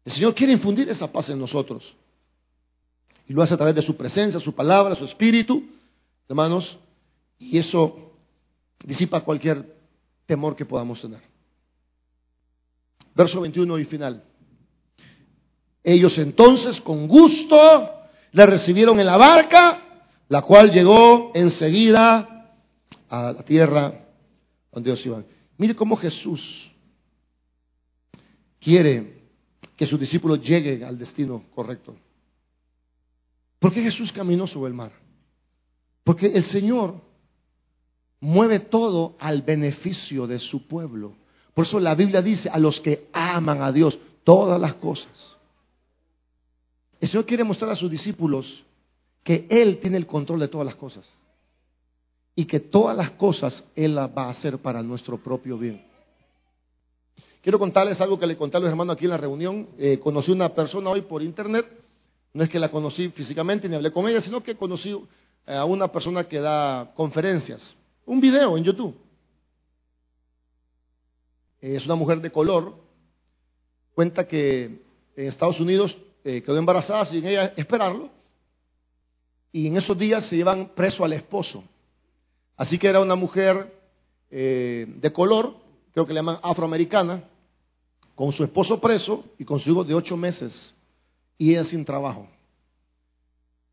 El 0.03 0.11
Señor 0.11 0.35
quiere 0.35 0.51
infundir 0.51 0.89
esa 0.89 1.09
paz 1.09 1.29
en 1.29 1.39
nosotros. 1.39 1.95
Y 3.29 3.33
lo 3.33 3.41
hace 3.41 3.53
a 3.53 3.57
través 3.57 3.75
de 3.75 3.81
su 3.81 3.95
presencia, 3.95 4.41
su 4.41 4.53
palabra, 4.53 4.93
su 4.97 5.05
espíritu, 5.05 5.63
hermanos. 6.27 6.77
Y 7.39 7.57
eso 7.57 8.11
disipa 8.83 9.21
cualquier 9.21 9.73
temor 10.25 10.57
que 10.57 10.65
podamos 10.65 10.99
tener. 10.99 11.21
Verso 13.15 13.39
21 13.39 13.79
y 13.79 13.85
final. 13.85 14.21
Ellos 15.81 16.17
entonces 16.17 16.81
con 16.81 17.07
gusto 17.07 17.89
le 18.33 18.45
recibieron 18.45 18.99
en 18.99 19.05
la 19.05 19.15
barca 19.15 19.82
la 20.33 20.41
cual 20.41 20.71
llegó 20.71 21.31
enseguida 21.35 22.55
a 23.07 23.33
la 23.33 23.43
tierra 23.43 24.03
donde 24.71 24.89
Dios 24.89 25.05
iba. 25.05 25.23
Mire 25.59 25.75
cómo 25.75 25.95
Jesús 25.95 26.71
quiere 28.59 29.21
que 29.77 29.85
sus 29.85 29.99
discípulos 29.99 30.41
lleguen 30.41 30.85
al 30.85 30.97
destino 30.97 31.43
correcto. 31.53 31.95
¿Por 33.59 33.71
qué 33.71 33.83
Jesús 33.83 34.11
caminó 34.11 34.47
sobre 34.47 34.69
el 34.69 34.73
mar? 34.73 34.91
Porque 36.03 36.25
el 36.33 36.43
Señor 36.43 36.99
mueve 38.19 38.59
todo 38.59 39.15
al 39.19 39.43
beneficio 39.43 40.25
de 40.25 40.39
su 40.39 40.65
pueblo. 40.65 41.15
Por 41.53 41.65
eso 41.65 41.79
la 41.79 41.93
Biblia 41.93 42.23
dice 42.23 42.49
a 42.49 42.57
los 42.57 42.81
que 42.81 43.07
aman 43.13 43.61
a 43.61 43.71
Dios 43.71 43.99
todas 44.23 44.59
las 44.59 44.73
cosas. 44.73 45.37
El 46.99 47.07
Señor 47.07 47.27
quiere 47.27 47.43
mostrar 47.43 47.69
a 47.69 47.75
sus 47.75 47.91
discípulos 47.91 48.65
que 49.23 49.47
Él 49.49 49.79
tiene 49.79 49.97
el 49.97 50.05
control 50.05 50.41
de 50.41 50.47
todas 50.49 50.65
las 50.65 50.75
cosas 50.75 51.05
y 52.35 52.45
que 52.45 52.59
todas 52.59 52.95
las 52.95 53.11
cosas 53.11 53.63
Él 53.75 53.95
las 53.95 54.09
va 54.09 54.25
a 54.25 54.29
hacer 54.29 54.57
para 54.59 54.83
nuestro 54.83 55.17
propio 55.17 55.57
bien. 55.57 55.85
Quiero 57.41 57.59
contarles 57.59 57.99
algo 58.01 58.19
que 58.19 58.27
le 58.27 58.37
conté 58.37 58.57
a 58.57 58.59
los 58.59 58.69
hermanos 58.69 58.95
aquí 58.95 59.05
en 59.05 59.11
la 59.11 59.17
reunión. 59.17 59.67
Eh, 59.77 59.99
conocí 59.99 60.31
una 60.31 60.49
persona 60.53 60.89
hoy 60.89 61.01
por 61.01 61.21
internet, 61.21 61.67
no 62.33 62.43
es 62.43 62.49
que 62.49 62.59
la 62.59 62.69
conocí 62.69 63.09
físicamente 63.09 63.67
ni 63.67 63.75
hablé 63.75 63.91
con 63.91 64.07
ella, 64.07 64.21
sino 64.21 64.41
que 64.41 64.55
conocí 64.55 64.91
eh, 65.45 65.53
a 65.53 65.65
una 65.65 65.89
persona 65.89 66.23
que 66.23 66.39
da 66.39 66.93
conferencias, 66.95 67.75
un 68.05 68.19
video 68.19 68.57
en 68.57 68.63
YouTube. 68.63 68.95
Es 71.59 71.85
una 71.85 71.95
mujer 71.95 72.19
de 72.19 72.29
color, 72.29 72.75
cuenta 73.93 74.27
que 74.27 74.81
en 75.15 75.27
Estados 75.27 75.59
Unidos 75.59 75.97
eh, 76.23 76.41
quedó 76.41 76.57
embarazada 76.57 77.05
sin 77.05 77.25
ella 77.25 77.53
esperarlo 77.55 78.09
y 79.53 79.67
en 79.67 79.77
esos 79.77 79.97
días 79.97 80.25
se 80.25 80.35
llevan 80.35 80.71
preso 80.75 81.05
al 81.05 81.13
esposo. 81.13 81.63
Así 82.57 82.77
que 82.79 82.87
era 82.87 82.99
una 82.99 83.15
mujer 83.15 83.71
eh, 84.31 84.87
de 84.99 85.13
color, 85.13 85.55
creo 85.93 86.07
que 86.07 86.13
le 86.13 86.19
llaman 86.19 86.39
afroamericana, 86.41 87.23
con 88.15 88.31
su 88.31 88.43
esposo 88.43 88.81
preso 88.81 89.23
y 89.37 89.45
con 89.45 89.59
su 89.59 89.71
hijo 89.71 89.83
de 89.83 89.93
ocho 89.93 90.17
meses 90.17 90.75
y 91.37 91.51
ella 91.51 91.63
sin 91.63 91.85
trabajo. 91.85 92.27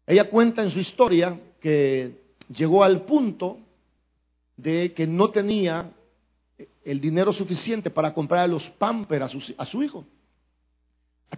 Ella 0.06 0.28
cuenta 0.28 0.62
en 0.62 0.70
su 0.70 0.78
historia 0.78 1.40
que 1.60 2.20
llegó 2.54 2.84
al 2.84 3.02
punto 3.02 3.58
de 4.56 4.92
que 4.92 5.06
no 5.06 5.30
tenía 5.30 5.90
el 6.84 7.00
dinero 7.00 7.32
suficiente 7.32 7.90
para 7.90 8.12
comprar 8.12 8.48
los 8.48 8.68
pampers 8.70 9.24
a 9.24 9.28
su, 9.28 9.54
a 9.56 9.64
su 9.64 9.82
hijo. 9.82 10.04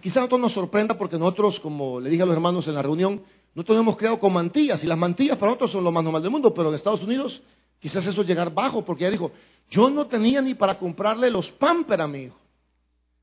Quizá 0.01 0.19
a 0.19 0.21
nosotros 0.23 0.41
nos 0.41 0.53
sorprenda 0.53 0.97
porque 0.97 1.17
nosotros, 1.17 1.59
como 1.59 1.99
le 1.99 2.09
dije 2.09 2.23
a 2.23 2.25
los 2.25 2.33
hermanos 2.33 2.67
en 2.67 2.73
la 2.73 2.81
reunión, 2.81 3.21
nosotros 3.55 3.79
hemos 3.79 3.97
creado 3.97 4.19
con 4.19 4.33
mantillas 4.33 4.83
y 4.83 4.87
las 4.87 4.97
mantillas 4.97 5.37
para 5.37 5.51
nosotros 5.51 5.71
son 5.71 5.83
lo 5.83 5.91
más 5.91 6.03
normal 6.03 6.21
del 6.21 6.31
mundo, 6.31 6.53
pero 6.53 6.69
en 6.69 6.75
Estados 6.75 7.03
Unidos 7.03 7.41
quizás 7.79 8.05
eso 8.05 8.23
llegar 8.23 8.51
bajo 8.51 8.83
porque 8.83 9.03
ella 9.03 9.11
dijo, 9.11 9.31
yo 9.69 9.89
no 9.89 10.07
tenía 10.07 10.41
ni 10.41 10.55
para 10.55 10.77
comprarle 10.77 11.29
los 11.29 11.51
pamper 11.51 12.01
a 12.01 12.07
mi 12.07 12.23
hijo. 12.23 12.37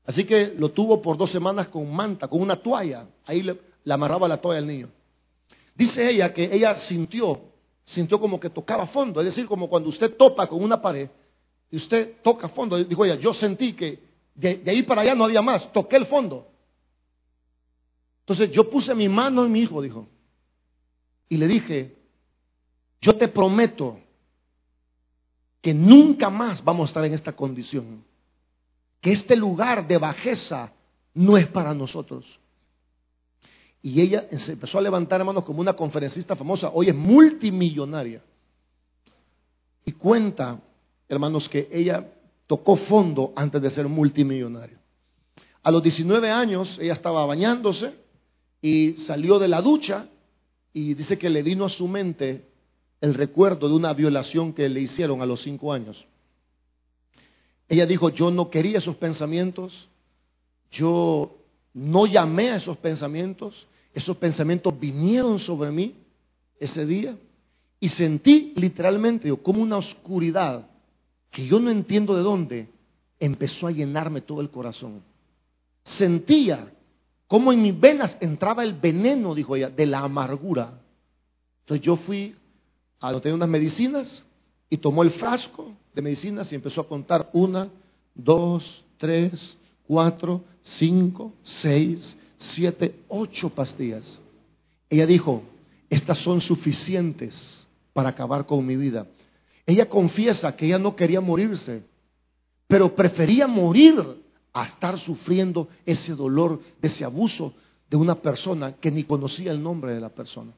Así 0.05 0.23
que 0.23 0.53
lo 0.57 0.71
tuvo 0.71 1.01
por 1.01 1.17
dos 1.17 1.29
semanas 1.31 1.67
con 1.67 1.93
manta, 1.93 2.27
con 2.27 2.41
una 2.41 2.55
toalla. 2.55 3.07
Ahí 3.25 3.43
le, 3.43 3.59
amarraba 3.89 4.27
la 4.27 4.37
toalla 4.37 4.59
al 4.59 4.67
niño. 4.67 4.89
Dice 5.75 6.09
ella 6.09 6.33
que 6.33 6.49
ella 6.51 6.75
sintió, 6.75 7.41
sintió 7.83 8.19
como 8.19 8.39
que 8.39 8.49
tocaba 8.49 8.87
fondo, 8.87 9.19
es 9.19 9.25
decir, 9.25 9.45
como 9.45 9.69
cuando 9.69 9.89
usted 9.89 10.15
topa 10.15 10.47
con 10.47 10.63
una 10.63 10.81
pared 10.81 11.09
y 11.69 11.75
usted 11.75 12.21
toca 12.23 12.47
fondo. 12.47 12.81
Dijo 12.81 13.03
ella, 13.03 13.15
yo 13.15 13.33
sentí 13.33 13.73
que 13.73 13.99
de, 14.33 14.57
de 14.57 14.71
ahí 14.71 14.83
para 14.83 15.01
allá 15.01 15.13
no 15.13 15.25
había 15.25 15.41
más, 15.41 15.71
toqué 15.73 15.97
el 15.97 16.05
fondo. 16.05 16.47
Entonces 18.21 18.49
yo 18.51 18.69
puse 18.69 18.95
mi 18.95 19.09
mano 19.09 19.43
en 19.45 19.51
mi 19.51 19.59
hijo, 19.59 19.81
dijo 19.81 20.07
y 21.31 21.37
le 21.37 21.47
dije, 21.47 21.95
yo 22.99 23.15
te 23.15 23.29
prometo 23.29 23.97
que 25.61 25.73
nunca 25.73 26.29
más 26.29 26.61
vamos 26.61 26.83
a 26.83 26.89
estar 26.89 27.05
en 27.05 27.13
esta 27.13 27.31
condición, 27.31 28.03
que 28.99 29.13
este 29.13 29.37
lugar 29.37 29.87
de 29.87 29.97
bajeza 29.97 30.73
no 31.13 31.37
es 31.37 31.47
para 31.47 31.73
nosotros. 31.73 32.25
Y 33.81 34.01
ella 34.01 34.27
se 34.39 34.51
empezó 34.51 34.77
a 34.77 34.81
levantar 34.81 35.21
hermanos 35.21 35.45
como 35.45 35.61
una 35.61 35.71
conferencista 35.71 36.35
famosa, 36.35 36.69
hoy 36.73 36.89
es 36.89 36.95
multimillonaria. 36.95 38.21
Y 39.85 39.93
cuenta, 39.93 40.59
hermanos, 41.07 41.47
que 41.47 41.69
ella 41.71 42.11
tocó 42.45 42.75
fondo 42.75 43.31
antes 43.37 43.61
de 43.61 43.69
ser 43.69 43.87
multimillonaria. 43.87 44.81
A 45.63 45.71
los 45.71 45.81
19 45.81 46.29
años 46.29 46.77
ella 46.77 46.91
estaba 46.91 47.25
bañándose 47.25 47.93
y 48.61 48.97
salió 48.97 49.39
de 49.39 49.47
la 49.47 49.61
ducha 49.61 50.09
y 50.73 50.93
dice 50.93 51.17
que 51.17 51.29
le 51.29 51.43
vino 51.43 51.65
a 51.65 51.69
su 51.69 51.87
mente 51.87 52.45
el 53.01 53.13
recuerdo 53.13 53.67
de 53.67 53.75
una 53.75 53.93
violación 53.93 54.53
que 54.53 54.69
le 54.69 54.81
hicieron 54.81 55.21
a 55.21 55.25
los 55.25 55.41
5 55.41 55.73
años. 55.73 56.05
Ella 57.67 57.85
dijo, 57.85 58.09
yo 58.09 58.31
no 58.31 58.49
quería 58.49 58.77
esos 58.77 58.95
pensamientos, 58.97 59.87
yo 60.71 61.37
no 61.73 62.05
llamé 62.05 62.51
a 62.51 62.57
esos 62.57 62.77
pensamientos, 62.77 63.67
esos 63.93 64.17
pensamientos 64.17 64.77
vinieron 64.79 65.39
sobre 65.39 65.71
mí 65.71 65.95
ese 66.59 66.85
día 66.85 67.17
y 67.79 67.89
sentí 67.89 68.53
literalmente 68.55 69.35
como 69.37 69.61
una 69.61 69.77
oscuridad 69.77 70.67
que 71.31 71.47
yo 71.47 71.59
no 71.59 71.71
entiendo 71.71 72.15
de 72.15 72.21
dónde 72.21 72.69
empezó 73.19 73.67
a 73.67 73.71
llenarme 73.71 74.21
todo 74.21 74.41
el 74.41 74.49
corazón. 74.49 75.01
Sentía 75.83 76.71
como 77.31 77.53
en 77.53 77.61
mis 77.61 77.79
venas 77.79 78.17
entraba 78.19 78.61
el 78.61 78.73
veneno, 78.73 79.33
dijo 79.33 79.55
ella, 79.55 79.69
de 79.69 79.85
la 79.85 79.99
amargura. 79.99 80.81
Entonces 81.61 81.85
yo 81.85 81.95
fui 81.95 82.35
a 82.99 83.17
tenía 83.21 83.35
unas 83.35 83.47
medicinas 83.47 84.25
y 84.69 84.75
tomó 84.75 85.01
el 85.01 85.11
frasco 85.11 85.71
de 85.95 86.01
medicinas 86.01 86.51
y 86.51 86.55
empezó 86.55 86.81
a 86.81 86.87
contar 86.89 87.29
una, 87.31 87.69
dos, 88.13 88.83
tres, 88.97 89.57
cuatro, 89.87 90.43
cinco, 90.59 91.31
seis, 91.41 92.17
siete, 92.35 92.95
ocho 93.07 93.47
pastillas. 93.49 94.19
Ella 94.89 95.05
dijo, 95.05 95.41
estas 95.89 96.17
son 96.17 96.41
suficientes 96.41 97.65
para 97.93 98.09
acabar 98.09 98.45
con 98.45 98.65
mi 98.65 98.75
vida. 98.75 99.07
Ella 99.65 99.87
confiesa 99.87 100.53
que 100.57 100.65
ella 100.65 100.79
no 100.79 100.97
quería 100.97 101.21
morirse, 101.21 101.85
pero 102.67 102.93
prefería 102.93 103.47
morir 103.47 104.20
a 104.53 104.65
estar 104.65 104.99
sufriendo 104.99 105.69
ese 105.85 106.13
dolor, 106.13 106.61
ese 106.81 107.05
abuso 107.05 107.53
de 107.89 107.97
una 107.97 108.15
persona 108.15 108.73
que 108.77 108.91
ni 108.91 109.03
conocía 109.03 109.51
el 109.51 109.61
nombre 109.61 109.93
de 109.93 110.01
la 110.01 110.09
persona. 110.09 110.51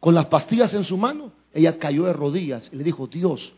Con 0.00 0.14
las 0.14 0.26
pastillas 0.26 0.74
en 0.74 0.84
su 0.84 0.96
mano, 0.96 1.32
ella 1.52 1.78
cayó 1.78 2.04
de 2.04 2.12
rodillas 2.12 2.70
y 2.72 2.76
le 2.76 2.84
dijo, 2.84 3.06
Dios, 3.06 3.52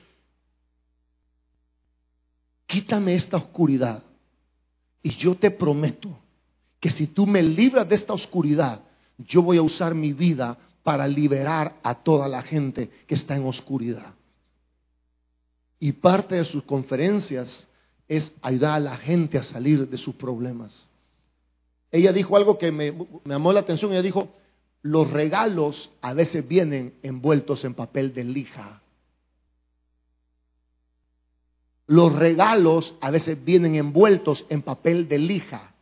quítame 2.67 3.15
esta 3.15 3.39
oscuridad 3.39 4.03
y 5.03 5.11
yo 5.11 5.35
te 5.37 5.51
prometo 5.51 6.19
que 6.81 6.91
si 6.91 7.07
tú 7.07 7.27
me 7.27 7.43
libras 7.43 7.89
de 7.89 7.95
esta 7.95 8.13
oscuridad, 8.13 8.83
yo 9.19 9.43
voy 9.43 9.57
a 9.57 9.63
usar 9.63 9.95
mi 9.95 10.13
vida 10.13 10.59
para 10.83 11.07
liberar 11.07 11.79
a 11.83 11.95
toda 11.95 12.29
la 12.29 12.43
gente 12.43 12.91
que 13.07 13.15
está 13.15 13.37
en 13.37 13.47
oscuridad. 13.47 14.15
Y 15.81 15.93
parte 15.93 16.35
de 16.35 16.45
sus 16.45 16.63
conferencias 16.65 17.67
es 18.09 18.33
ayudar 18.43 18.73
a 18.73 18.81
la 18.81 18.97
gente 18.97 19.39
a 19.39 19.43
salir 19.43 19.89
de 19.89 19.97
sus 19.97 20.15
problemas. 20.15 20.89
Ella 21.91 22.13
dijo 22.13 22.37
algo 22.37 22.59
que 22.59 22.73
me, 22.73 22.93
llamó 23.25 23.53
la 23.53 23.61
atención. 23.61 23.93
Ella 23.93 24.03
dijo, 24.03 24.29
los 24.83 25.11
regalos 25.11 25.91
a 26.01 26.13
veces 26.13 26.47
vienen 26.47 26.95
envueltos 27.03 27.65
en 27.65 27.75
papel 27.75 28.13
de 28.13 28.25
lija. 28.25 28.83
Los 31.87 32.13
regalos 32.13 32.95
a 33.01 33.11
veces 33.11 33.43
vienen 33.45 33.77
envueltos 33.77 34.45
en 34.49 34.63
papel 34.63 35.09
de 35.09 35.19
lija. 35.19 35.75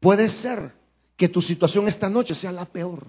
Puede 0.00 0.28
ser 0.28 0.72
que 1.16 1.28
tu 1.28 1.42
situación 1.42 1.88
esta 1.88 2.08
noche 2.08 2.34
sea 2.34 2.52
la 2.52 2.66
peor, 2.66 3.06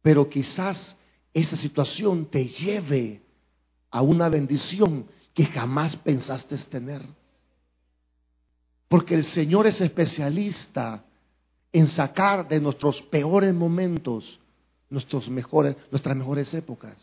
pero 0.00 0.28
quizás 0.28 0.96
esa 1.32 1.56
situación 1.56 2.26
te 2.26 2.46
lleve 2.46 3.22
a 3.92 4.02
una 4.02 4.28
bendición 4.28 5.06
que 5.32 5.46
jamás 5.46 5.94
pensaste 5.96 6.56
tener. 6.56 7.02
Porque 8.88 9.14
el 9.14 9.24
Señor 9.24 9.68
es 9.68 9.80
especialista 9.80 11.04
en 11.72 11.86
sacar 11.86 12.48
de 12.48 12.60
nuestros 12.60 13.00
peores 13.02 13.54
momentos 13.54 14.40
nuestros 14.90 15.28
mejores, 15.28 15.76
nuestras 15.90 16.16
mejores 16.16 16.52
épocas. 16.52 16.96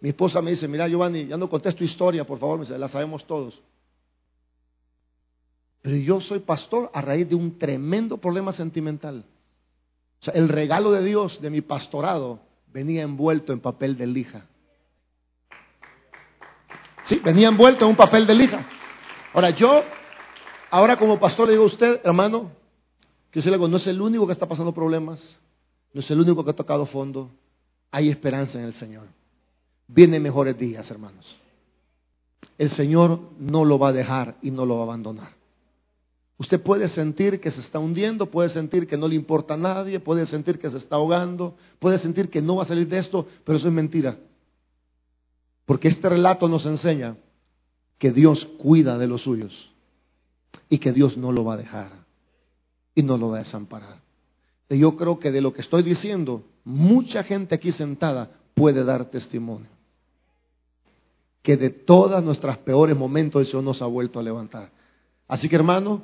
Mi 0.00 0.10
esposa 0.10 0.42
me 0.42 0.50
dice, 0.50 0.68
mira 0.68 0.86
Giovanni, 0.86 1.26
ya 1.26 1.38
no 1.38 1.48
contesto 1.48 1.82
historia, 1.82 2.26
por 2.26 2.38
favor, 2.38 2.68
la 2.68 2.88
sabemos 2.88 3.26
todos. 3.26 3.62
Pero 5.80 5.96
yo 5.96 6.20
soy 6.20 6.40
pastor 6.40 6.90
a 6.92 7.00
raíz 7.00 7.28
de 7.28 7.34
un 7.34 7.58
tremendo 7.58 8.18
problema 8.18 8.52
sentimental. 8.52 9.24
O 10.20 10.24
sea, 10.24 10.34
el 10.34 10.48
regalo 10.48 10.92
de 10.92 11.02
Dios 11.02 11.40
de 11.40 11.48
mi 11.48 11.62
pastorado 11.62 12.40
venía 12.72 13.02
envuelto 13.02 13.52
en 13.52 13.60
papel 13.60 13.96
de 13.96 14.06
lija. 14.06 14.46
Sí, 17.04 17.20
venía 17.22 17.48
envuelto 17.48 17.84
en 17.84 17.90
un 17.90 17.96
papel 17.96 18.26
de 18.26 18.34
lija. 18.34 18.66
Ahora 19.32 19.50
yo, 19.50 19.82
ahora 20.70 20.96
como 20.96 21.18
pastor 21.18 21.46
le 21.46 21.52
digo 21.52 21.64
a 21.64 21.68
usted, 21.68 22.00
hermano, 22.04 22.50
que 23.30 23.40
usted 23.40 23.50
le 23.50 23.68
no 23.68 23.76
es 23.76 23.86
el 23.86 24.00
único 24.00 24.26
que 24.26 24.32
está 24.32 24.46
pasando 24.46 24.72
problemas, 24.72 25.38
no 25.92 26.00
es 26.00 26.10
el 26.10 26.20
único 26.20 26.44
que 26.44 26.50
ha 26.50 26.56
tocado 26.56 26.86
fondo. 26.86 27.30
Hay 27.90 28.08
esperanza 28.08 28.58
en 28.58 28.64
el 28.64 28.74
Señor. 28.74 29.06
Vienen 29.86 30.22
mejores 30.22 30.58
días, 30.58 30.90
hermanos. 30.90 31.36
El 32.58 32.70
Señor 32.70 33.20
no 33.38 33.64
lo 33.64 33.78
va 33.78 33.88
a 33.88 33.92
dejar 33.92 34.36
y 34.40 34.50
no 34.50 34.64
lo 34.64 34.76
va 34.76 34.80
a 34.82 34.84
abandonar. 34.84 35.32
Usted 36.36 36.60
puede 36.60 36.88
sentir 36.88 37.40
que 37.40 37.50
se 37.50 37.60
está 37.60 37.78
hundiendo, 37.78 38.30
puede 38.30 38.48
sentir 38.48 38.86
que 38.86 38.96
no 38.96 39.06
le 39.06 39.14
importa 39.14 39.54
a 39.54 39.56
nadie, 39.56 40.00
puede 40.00 40.26
sentir 40.26 40.58
que 40.58 40.70
se 40.70 40.78
está 40.78 40.96
ahogando, 40.96 41.56
puede 41.78 41.98
sentir 41.98 42.28
que 42.28 42.42
no 42.42 42.56
va 42.56 42.64
a 42.64 42.66
salir 42.66 42.88
de 42.88 42.98
esto, 42.98 43.26
pero 43.44 43.58
eso 43.58 43.68
es 43.68 43.74
mentira. 43.74 44.18
Porque 45.66 45.88
este 45.88 46.08
relato 46.08 46.48
nos 46.48 46.66
enseña 46.66 47.16
que 47.98 48.10
Dios 48.10 48.46
cuida 48.58 48.98
de 48.98 49.06
los 49.06 49.22
suyos 49.22 49.72
y 50.68 50.78
que 50.78 50.92
Dios 50.92 51.16
no 51.16 51.32
lo 51.32 51.44
va 51.44 51.54
a 51.54 51.58
dejar 51.58 51.90
y 52.94 53.02
no 53.02 53.16
lo 53.16 53.30
va 53.30 53.36
a 53.36 53.40
desamparar. 53.40 54.00
Y 54.68 54.78
yo 54.78 54.96
creo 54.96 55.18
que 55.18 55.30
de 55.30 55.40
lo 55.40 55.52
que 55.52 55.62
estoy 55.62 55.82
diciendo, 55.82 56.44
mucha 56.64 57.22
gente 57.22 57.54
aquí 57.54 57.72
sentada 57.72 58.30
puede 58.54 58.84
dar 58.84 59.10
testimonio. 59.10 59.68
Que 61.42 61.56
de 61.56 61.70
todos 61.70 62.22
nuestros 62.22 62.56
peores 62.58 62.96
momentos 62.96 63.40
el 63.40 63.46
Señor 63.46 63.64
nos 63.64 63.82
ha 63.82 63.86
vuelto 63.86 64.18
a 64.18 64.22
levantar. 64.22 64.70
Así 65.28 65.48
que 65.48 65.56
hermano, 65.56 66.02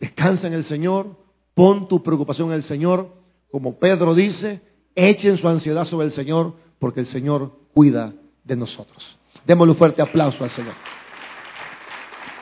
descansa 0.00 0.48
en 0.48 0.54
el 0.54 0.64
Señor, 0.64 1.16
pon 1.54 1.88
tu 1.88 2.02
preocupación 2.02 2.48
en 2.48 2.54
el 2.54 2.62
Señor, 2.62 3.12
como 3.50 3.78
Pedro 3.78 4.14
dice, 4.14 4.60
echen 4.94 5.36
su 5.36 5.46
ansiedad 5.48 5.84
sobre 5.84 6.06
el 6.06 6.12
Señor, 6.12 6.54
porque 6.78 7.00
el 7.00 7.06
Señor 7.06 7.52
cuida 7.72 8.12
de 8.44 8.56
nosotros. 8.56 9.18
Démosle 9.44 9.72
un 9.72 9.78
fuerte 9.78 10.02
aplauso 10.02 10.44
al 10.44 10.50
Señor. 10.50 10.74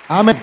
Amén. 0.08 0.42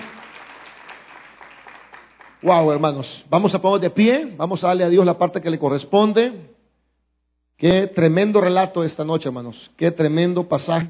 Wow, 2.42 2.72
hermanos. 2.72 3.24
Vamos 3.28 3.54
a 3.54 3.60
poner 3.60 3.80
de 3.80 3.90
pie. 3.90 4.34
Vamos 4.36 4.64
a 4.64 4.68
darle 4.68 4.84
a 4.84 4.88
Dios 4.88 5.04
la 5.04 5.18
parte 5.18 5.40
que 5.40 5.50
le 5.50 5.58
corresponde. 5.58 6.54
Qué 7.56 7.86
tremendo 7.86 8.40
relato 8.40 8.82
esta 8.82 9.04
noche, 9.04 9.28
hermanos. 9.28 9.70
Qué 9.76 9.90
tremendo 9.90 10.48
pasaje. 10.48 10.88